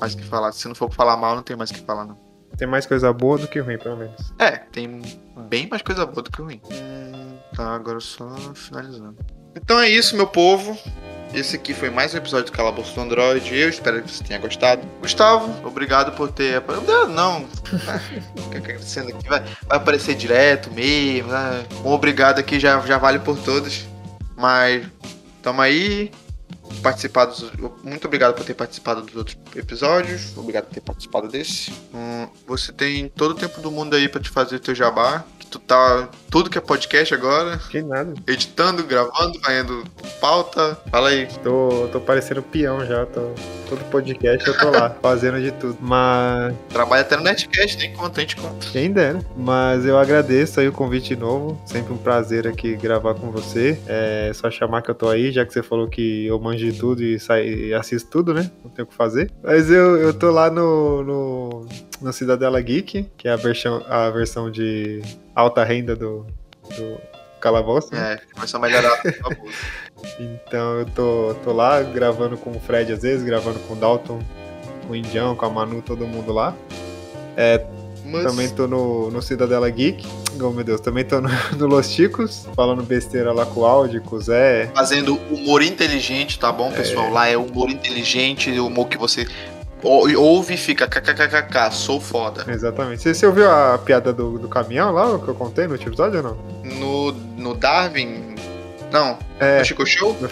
mais 0.00 0.14
o 0.14 0.18
que 0.18 0.24
falar. 0.24 0.52
Se 0.52 0.68
não 0.68 0.74
for 0.74 0.92
falar 0.92 1.16
mal, 1.16 1.34
não 1.34 1.42
tem 1.42 1.56
mais 1.56 1.70
o 1.70 1.74
que 1.74 1.80
falar, 1.80 2.04
não. 2.04 2.18
Tem 2.56 2.66
mais 2.66 2.86
coisa 2.86 3.12
boa 3.12 3.36
do 3.36 3.48
que 3.48 3.58
ruim, 3.58 3.78
pelo 3.78 3.96
menos. 3.96 4.32
É, 4.38 4.52
tem 4.52 5.02
bem 5.48 5.68
mais 5.68 5.82
coisa 5.82 6.06
boa 6.06 6.22
do 6.22 6.30
que 6.30 6.40
ruim. 6.40 6.60
Hum, 6.70 7.36
tá, 7.54 7.74
agora 7.74 8.00
só 8.00 8.28
finalizando. 8.54 9.16
Então 9.54 9.78
é 9.80 9.88
isso, 9.88 10.16
meu 10.16 10.26
povo. 10.26 10.78
Esse 11.34 11.56
aqui 11.56 11.74
foi 11.74 11.90
mais 11.90 12.14
um 12.14 12.18
episódio 12.18 12.46
do 12.46 12.52
Calabouço 12.52 12.94
do 12.94 13.00
Android. 13.00 13.54
Eu 13.54 13.68
espero 13.68 14.02
que 14.02 14.10
você 14.10 14.24
tenha 14.24 14.38
gostado. 14.38 14.86
Gustavo, 15.00 15.66
obrigado 15.66 16.12
por 16.12 16.30
ter. 16.30 16.62
Não, 16.86 17.08
não. 17.08 17.46
Fica 18.44 18.58
agradecendo 18.58 19.10
aqui. 19.10 19.28
Vai, 19.28 19.40
vai 19.40 19.76
aparecer 19.76 20.14
direto 20.14 20.70
mesmo. 20.70 21.30
Né? 21.30 21.64
Um 21.84 21.90
obrigado 21.90 22.38
aqui 22.38 22.58
já, 22.58 22.80
já 22.80 22.96
vale 22.96 23.18
por 23.18 23.36
todos. 23.38 23.86
Mas 24.36 24.86
tamo 25.42 25.62
aí. 25.62 26.10
Participado 26.82 27.32
Muito 27.82 28.06
obrigado 28.06 28.34
por 28.34 28.44
ter 28.44 28.54
participado 28.54 29.02
dos 29.02 29.16
outros 29.16 29.36
episódios. 29.54 30.36
Obrigado 30.36 30.66
por 30.66 30.74
ter 30.74 30.80
participado 30.80 31.28
desse. 31.28 31.72
Hum, 31.94 32.28
você 32.46 32.72
tem 32.72 33.08
todo 33.08 33.32
o 33.32 33.34
tempo 33.34 33.60
do 33.60 33.70
mundo 33.70 33.94
aí 33.94 34.08
pra 34.08 34.20
te 34.20 34.30
fazer 34.30 34.58
teu 34.58 34.74
jabá. 34.74 35.24
Tu 35.50 35.58
tá. 35.58 36.08
Tudo 36.30 36.50
que 36.50 36.58
é 36.58 36.60
podcast 36.60 37.14
agora. 37.14 37.58
Que 37.70 37.82
nada. 37.82 38.14
Editando, 38.26 38.84
gravando, 38.84 39.38
fazendo 39.40 39.84
pauta. 40.20 40.76
Fala 40.90 41.10
aí. 41.10 41.26
Tô, 41.42 41.88
tô 41.92 42.00
parecendo 42.00 42.42
peão 42.42 42.84
já. 42.84 43.06
Tô, 43.06 43.32
todo 43.68 43.84
podcast 43.90 44.46
eu 44.46 44.58
tô 44.58 44.70
lá, 44.70 44.90
fazendo 45.00 45.40
de 45.40 45.52
tudo. 45.52 45.76
Mas 45.80 46.54
Trabalha 46.68 47.02
até 47.02 47.16
no 47.16 47.22
Netcast, 47.22 47.78
nem 47.78 47.92
conta, 47.94 48.20
a 48.20 48.22
gente 48.22 48.36
conta. 48.36 48.66
Quem 48.70 48.92
dera. 48.92 49.20
Mas 49.36 49.86
eu 49.86 49.98
agradeço 49.98 50.60
aí 50.60 50.68
o 50.68 50.72
convite 50.72 51.14
de 51.14 51.16
novo. 51.16 51.60
Sempre 51.64 51.92
um 51.92 51.98
prazer 51.98 52.46
aqui 52.46 52.74
gravar 52.76 53.14
com 53.14 53.30
você. 53.30 53.78
É 53.86 54.32
só 54.34 54.50
chamar 54.50 54.82
que 54.82 54.90
eu 54.90 54.94
tô 54.94 55.08
aí, 55.08 55.30
já 55.30 55.44
que 55.44 55.52
você 55.52 55.62
falou 55.62 55.88
que 55.88 56.26
eu 56.26 56.38
manjo 56.40 56.70
de 56.70 56.78
tudo 56.78 57.02
e, 57.02 57.18
sai, 57.18 57.46
e 57.46 57.74
assisto 57.74 58.10
tudo, 58.10 58.34
né? 58.34 58.50
Não 58.64 58.70
tem 58.70 58.84
o 58.84 58.88
que 58.88 58.94
fazer. 58.94 59.30
Mas 59.42 59.70
eu, 59.70 59.96
eu 59.96 60.12
tô 60.12 60.30
lá 60.30 60.50
no, 60.50 61.02
no, 61.02 61.66
no 62.00 62.12
Cidadela 62.12 62.60
Geek, 62.60 63.08
que 63.16 63.28
é 63.28 63.32
a 63.32 63.36
versão, 63.36 63.84
a 63.88 64.10
versão 64.10 64.50
de 64.50 65.02
alta 65.36 65.62
renda 65.62 65.94
do, 65.94 66.26
do 66.76 66.98
Calabouço. 67.38 67.94
né? 67.94 68.14
É, 68.14 68.34
começou 68.34 68.58
a 68.58 68.60
melhorar. 68.62 68.96
favor. 68.96 69.36
Então 70.20 70.78
eu 70.78 70.86
tô, 70.86 71.34
tô 71.42 71.52
lá 71.52 71.82
gravando 71.82 72.36
com 72.36 72.50
o 72.50 72.60
Fred 72.60 72.92
às 72.92 73.02
vezes, 73.02 73.24
gravando 73.24 73.58
com 73.60 73.72
o 73.72 73.76
Dalton, 73.76 74.20
com 74.86 74.92
o 74.92 74.96
Indião, 74.96 75.34
com 75.34 75.46
a 75.46 75.50
Manu, 75.50 75.80
todo 75.80 76.06
mundo 76.06 76.32
lá. 76.32 76.54
É, 77.34 77.64
Mas... 78.04 78.24
Também 78.24 78.48
tô 78.48 78.68
no, 78.68 79.10
no 79.10 79.22
Cidadela 79.22 79.68
Geek. 79.70 80.06
Oh 80.38 80.50
meu 80.50 80.62
Deus, 80.62 80.82
também 80.82 81.02
tô 81.02 81.20
no, 81.20 81.30
no 81.58 81.66
Los 81.66 81.88
Chicos, 81.88 82.46
falando 82.54 82.82
besteira 82.82 83.32
lá 83.32 83.46
com 83.46 83.60
o 83.60 83.64
Audi, 83.64 83.98
com 84.00 84.16
o 84.16 84.20
Zé. 84.20 84.70
Fazendo 84.74 85.16
humor 85.30 85.62
inteligente, 85.62 86.38
tá 86.38 86.52
bom, 86.52 86.70
pessoal? 86.70 87.10
Lá 87.10 87.26
é 87.26 87.36
humor 87.36 87.70
inteligente, 87.70 88.50
humor 88.60 88.88
que 88.88 88.98
você 88.98 89.26
ou- 89.82 90.08
ouve 90.20 90.54
e 90.54 90.56
fica 90.56 90.86
kkkk, 90.86 91.70
sou 91.74 92.00
foda. 92.00 92.44
Exatamente. 92.48 93.02
Você, 93.02 93.14
você 93.14 93.26
ouviu 93.26 93.50
a 93.50 93.78
piada 93.78 94.12
do, 94.12 94.38
do 94.38 94.48
caminhão 94.48 94.92
lá, 94.92 95.18
que 95.18 95.28
eu 95.28 95.34
contei 95.34 95.66
no 95.66 95.72
último 95.72 95.90
episódio 95.90 96.18
ou 96.18 96.22
não? 96.22 96.76
No, 96.78 97.12
no 97.12 97.54
Darwin. 97.54 98.34
Não, 98.92 99.18
É, 99.40 99.58
no 99.58 99.64
Chico 99.64 99.84
Show? 99.86 100.16
no, 100.20 100.28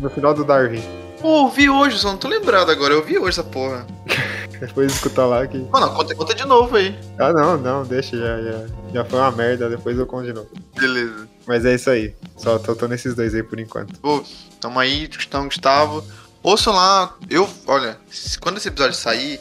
no 0.00 0.10
final 0.10 0.34
do 0.34 0.44
Darwin. 0.44 0.82
Pô, 1.20 1.42
eu 1.46 1.48
vi 1.50 1.70
hoje, 1.70 1.98
só 1.98 2.08
não 2.10 2.16
tô 2.18 2.26
lembrado 2.26 2.70
agora. 2.70 2.94
Eu 2.94 3.04
vi 3.04 3.16
hoje 3.18 3.28
essa 3.40 3.44
porra. 3.44 3.86
Depois 4.58 4.92
escutar 4.92 5.26
lá 5.26 5.44
que. 5.46 5.58
Mano, 5.58 5.90
conta, 5.92 6.14
conta 6.14 6.34
de 6.34 6.44
novo 6.44 6.76
aí. 6.76 6.96
Ah 7.18 7.32
não, 7.32 7.56
não, 7.56 7.84
deixa, 7.84 8.16
já, 8.16 8.40
já, 8.42 8.64
já 8.94 9.04
foi 9.04 9.18
uma 9.18 9.30
merda, 9.32 9.68
depois 9.68 9.98
eu 9.98 10.06
conto 10.06 10.24
de 10.26 10.32
novo. 10.32 10.48
Beleza. 10.78 11.28
Mas 11.46 11.64
é 11.64 11.74
isso 11.74 11.90
aí. 11.90 12.14
Só 12.36 12.58
tô, 12.60 12.74
tô 12.76 12.86
nesses 12.86 13.14
dois 13.14 13.34
aí 13.34 13.42
por 13.42 13.58
enquanto. 13.58 13.98
Pô, 13.98 14.22
tamo 14.60 14.78
aí, 14.78 15.08
Gustavo, 15.08 15.44
Gustavo. 15.46 16.04
Ouçam 16.42 16.74
lá, 16.74 17.16
eu, 17.30 17.48
olha, 17.66 17.96
quando 18.40 18.56
esse 18.56 18.66
episódio 18.66 18.96
sair, 18.96 19.40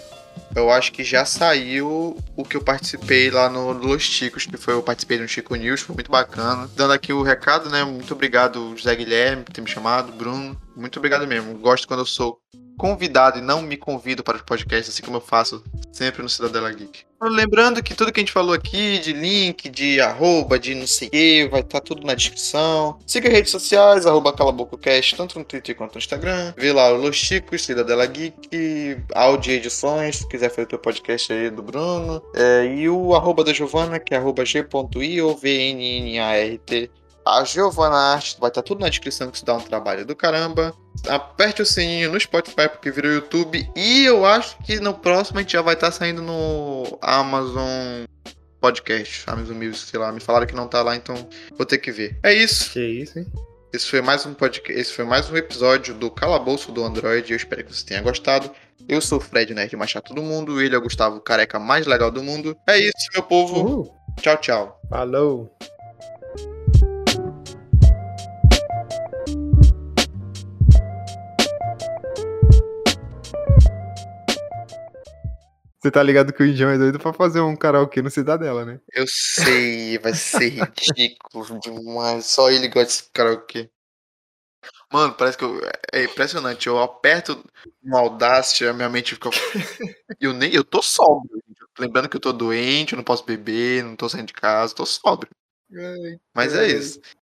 eu 0.56 0.70
acho 0.70 0.92
que 0.92 1.04
já 1.04 1.26
saiu 1.26 2.16
o 2.36 2.44
que 2.44 2.56
eu 2.56 2.62
participei 2.62 3.32
lá 3.32 3.50
no 3.50 3.72
Los 3.72 4.04
Chicos, 4.04 4.46
que 4.46 4.56
foi 4.56 4.76
eu 4.76 4.84
participei 4.84 5.18
no 5.18 5.28
Chico 5.28 5.56
News, 5.56 5.82
foi 5.82 5.96
muito 5.96 6.12
bacana. 6.12 6.70
Dando 6.76 6.94
aqui 6.94 7.12
o 7.12 7.24
recado, 7.24 7.70
né? 7.70 7.84
Muito 7.84 8.14
obrigado, 8.14 8.76
José 8.78 8.96
Guilherme, 8.96 9.44
por 9.44 9.52
ter 9.52 9.62
me 9.62 9.68
chamado, 9.68 10.12
Bruno. 10.12 10.56
Muito 10.76 10.98
obrigado 10.98 11.26
mesmo. 11.26 11.58
Gosto 11.58 11.88
quando 11.88 12.02
eu 12.02 12.06
sou 12.06 12.40
convidado 12.78 13.40
e 13.40 13.42
não 13.42 13.62
me 13.62 13.78
convido 13.78 14.24
para 14.24 14.38
os 14.38 14.44
podcasts, 14.44 14.94
assim 14.94 15.04
como 15.04 15.18
eu 15.18 15.22
faço 15.22 15.64
sempre 15.92 16.22
no 16.24 16.30
Cidadela 16.30 16.72
Geek. 16.72 17.04
Lembrando 17.22 17.84
que 17.84 17.94
tudo 17.94 18.12
que 18.12 18.20
a 18.20 18.24
gente 18.24 18.32
falou 18.32 18.54
aqui, 18.54 18.98
de 18.98 19.14
link, 19.14 19.70
de 19.70 20.02
arroba, 20.02 20.58
de 20.58 20.74
não 20.74 20.88
sei 20.88 21.08
o 21.08 21.12
que, 21.12 21.48
vai 21.50 21.62
estar 21.62 21.80
tudo 21.80 22.06
na 22.06 22.16
descrição. 22.16 22.98
Siga 23.06 23.30
as 23.30 23.36
redes 23.36 23.52
sociais, 23.52 24.08
arroba 24.08 24.34
calabococast, 24.34 25.16
tanto 25.16 25.38
no 25.38 25.46
Twitter 25.46 25.76
quanto 25.76 25.94
no 25.94 26.00
Instagram. 26.00 26.54
Vê 26.58 26.74
lá 26.74 26.92
o 26.92 26.98
Los 26.98 27.16
Chicos, 27.16 27.64
Cidadela 27.64 28.08
Geek, 28.08 28.98
Audi 29.14 29.52
Edições, 29.52 30.18
se 30.18 30.28
quiser 30.28 30.50
fazer 30.50 30.66
teu 30.66 30.80
podcast 30.80 31.32
aí 31.32 31.52
do 31.52 31.62
Bruno. 31.62 32.24
É, 32.36 32.66
e 32.66 32.90
o 32.90 33.14
arroba 33.14 33.44
da 33.44 33.54
Giovana, 33.54 34.00
que 34.00 34.16
é 34.16 34.18
arroba. 34.18 34.42
A 37.24 37.44
Giovana 37.44 37.96
Arte 37.96 38.38
vai 38.40 38.50
estar 38.50 38.64
tudo 38.64 38.82
na 38.82 38.90
descrição 38.90 39.30
que 39.30 39.38
isso 39.38 39.46
dá 39.46 39.54
um 39.54 39.62
trabalho 39.62 40.04
do 40.04 40.16
caramba. 40.16 40.74
Aperte 41.08 41.62
o 41.62 41.66
sininho 41.66 42.12
no 42.12 42.20
Spotify 42.20 42.70
porque 42.70 42.92
virou 42.92 43.12
YouTube. 43.12 43.70
E 43.76 44.06
eu 44.06 44.26
acho 44.26 44.58
que 44.60 44.80
no 44.80 44.94
próximo 44.94 45.40
a 45.40 45.42
gente 45.42 45.54
já 45.54 45.62
vai 45.62 45.74
estar 45.74 45.92
saindo 45.92 46.22
no 46.22 46.98
Amazon 47.02 48.06
Podcast, 48.60 49.24
Amazon 49.28 49.58
Music, 49.58 49.90
sei 49.90 50.00
lá. 50.00 50.12
Me 50.12 50.20
falaram 50.20 50.46
que 50.46 50.56
não 50.56 50.68
tá 50.68 50.82
lá, 50.84 50.96
então 50.96 51.28
vou 51.58 51.66
ter 51.66 51.80
que 51.80 51.92
ver. 51.92 52.20
É 52.24 52.34
isso. 52.34 52.72
Que 52.72 52.86
isso, 52.86 53.20
hein? 53.20 53.26
Esse 53.74 53.88
foi 53.88 54.02
mais 54.02 54.26
um 54.26 54.34
podcast. 54.34 54.80
Esse 54.80 54.94
foi 54.94 55.06
mais 55.06 55.30
um 55.30 55.38
episódio 55.38 55.94
do 55.96 56.12
Calabouço 56.12 56.72
do 56.72 56.84
Android. 56.84 57.32
Eu 57.32 57.38
espero 57.38 57.64
que 57.64 57.74
você 57.74 57.86
tenha 57.86 58.02
gostado. 58.02 58.52
Eu 58.88 59.00
sou 59.00 59.18
o 59.18 59.22
Fred 59.22 59.54
Nerd 59.54 59.76
mais 59.78 59.90
chato 59.90 60.14
do 60.14 60.22
mundo. 60.22 60.62
Ele 60.62 60.76
é 60.76 60.78
o 60.78 60.82
Gustavo 60.82 61.22
careca 61.22 61.58
mais 61.58 61.88
legal 61.88 62.12
do 62.12 62.22
mundo. 62.22 62.56
É 62.68 62.78
isso, 62.78 63.10
meu 63.14 63.24
povo. 63.24 63.96
Tchau, 64.20 64.38
tchau. 64.38 64.82
Falou! 64.90 65.58
Você 75.82 75.90
tá 75.90 76.04
ligado 76.04 76.32
que 76.32 76.44
o 76.44 76.46
Indião 76.46 76.70
é 76.70 76.78
doido 76.78 77.00
pra 77.00 77.12
fazer 77.12 77.42
um 77.42 77.56
karaokê 77.56 78.04
no 78.04 78.12
Cidadela, 78.12 78.64
né? 78.64 78.80
Eu 78.94 79.06
sei, 79.08 79.98
vai 79.98 80.14
ser 80.14 80.50
ridículo 80.50 81.60
demais. 81.60 82.28
Só 82.28 82.52
ele 82.52 82.68
gosta 82.68 82.86
desse 82.86 83.10
karaokê. 83.12 83.68
Mano, 84.94 85.14
parece 85.16 85.38
que 85.38 85.44
eu. 85.44 85.60
É 85.92 86.04
impressionante. 86.04 86.68
Eu 86.68 86.78
aperto 86.80 87.44
no 87.82 87.98
Audacity, 87.98 88.68
a 88.68 88.74
minha 88.74 88.90
mente 88.90 89.16
fica. 89.16 89.30
Eu 90.20 90.34
nem. 90.34 90.54
Eu 90.54 90.64
tô 90.64 90.84
sóbrio. 90.84 91.42
Lembrando 91.80 92.10
que 92.10 92.18
eu 92.18 92.22
tô 92.22 92.32
doente, 92.34 92.94
eu 92.94 92.98
não 92.98 93.04
posso 93.04 93.26
beber, 93.26 93.84
não 93.84 93.96
tô 93.96 94.08
saindo 94.08 94.28
de 94.28 94.34
casa, 94.34 94.76
tô 94.76 94.86
sóbrio. 94.86 95.32
Mas 96.36 96.54
é 96.54 96.60
Ai. 96.60 96.72
isso. 96.74 97.00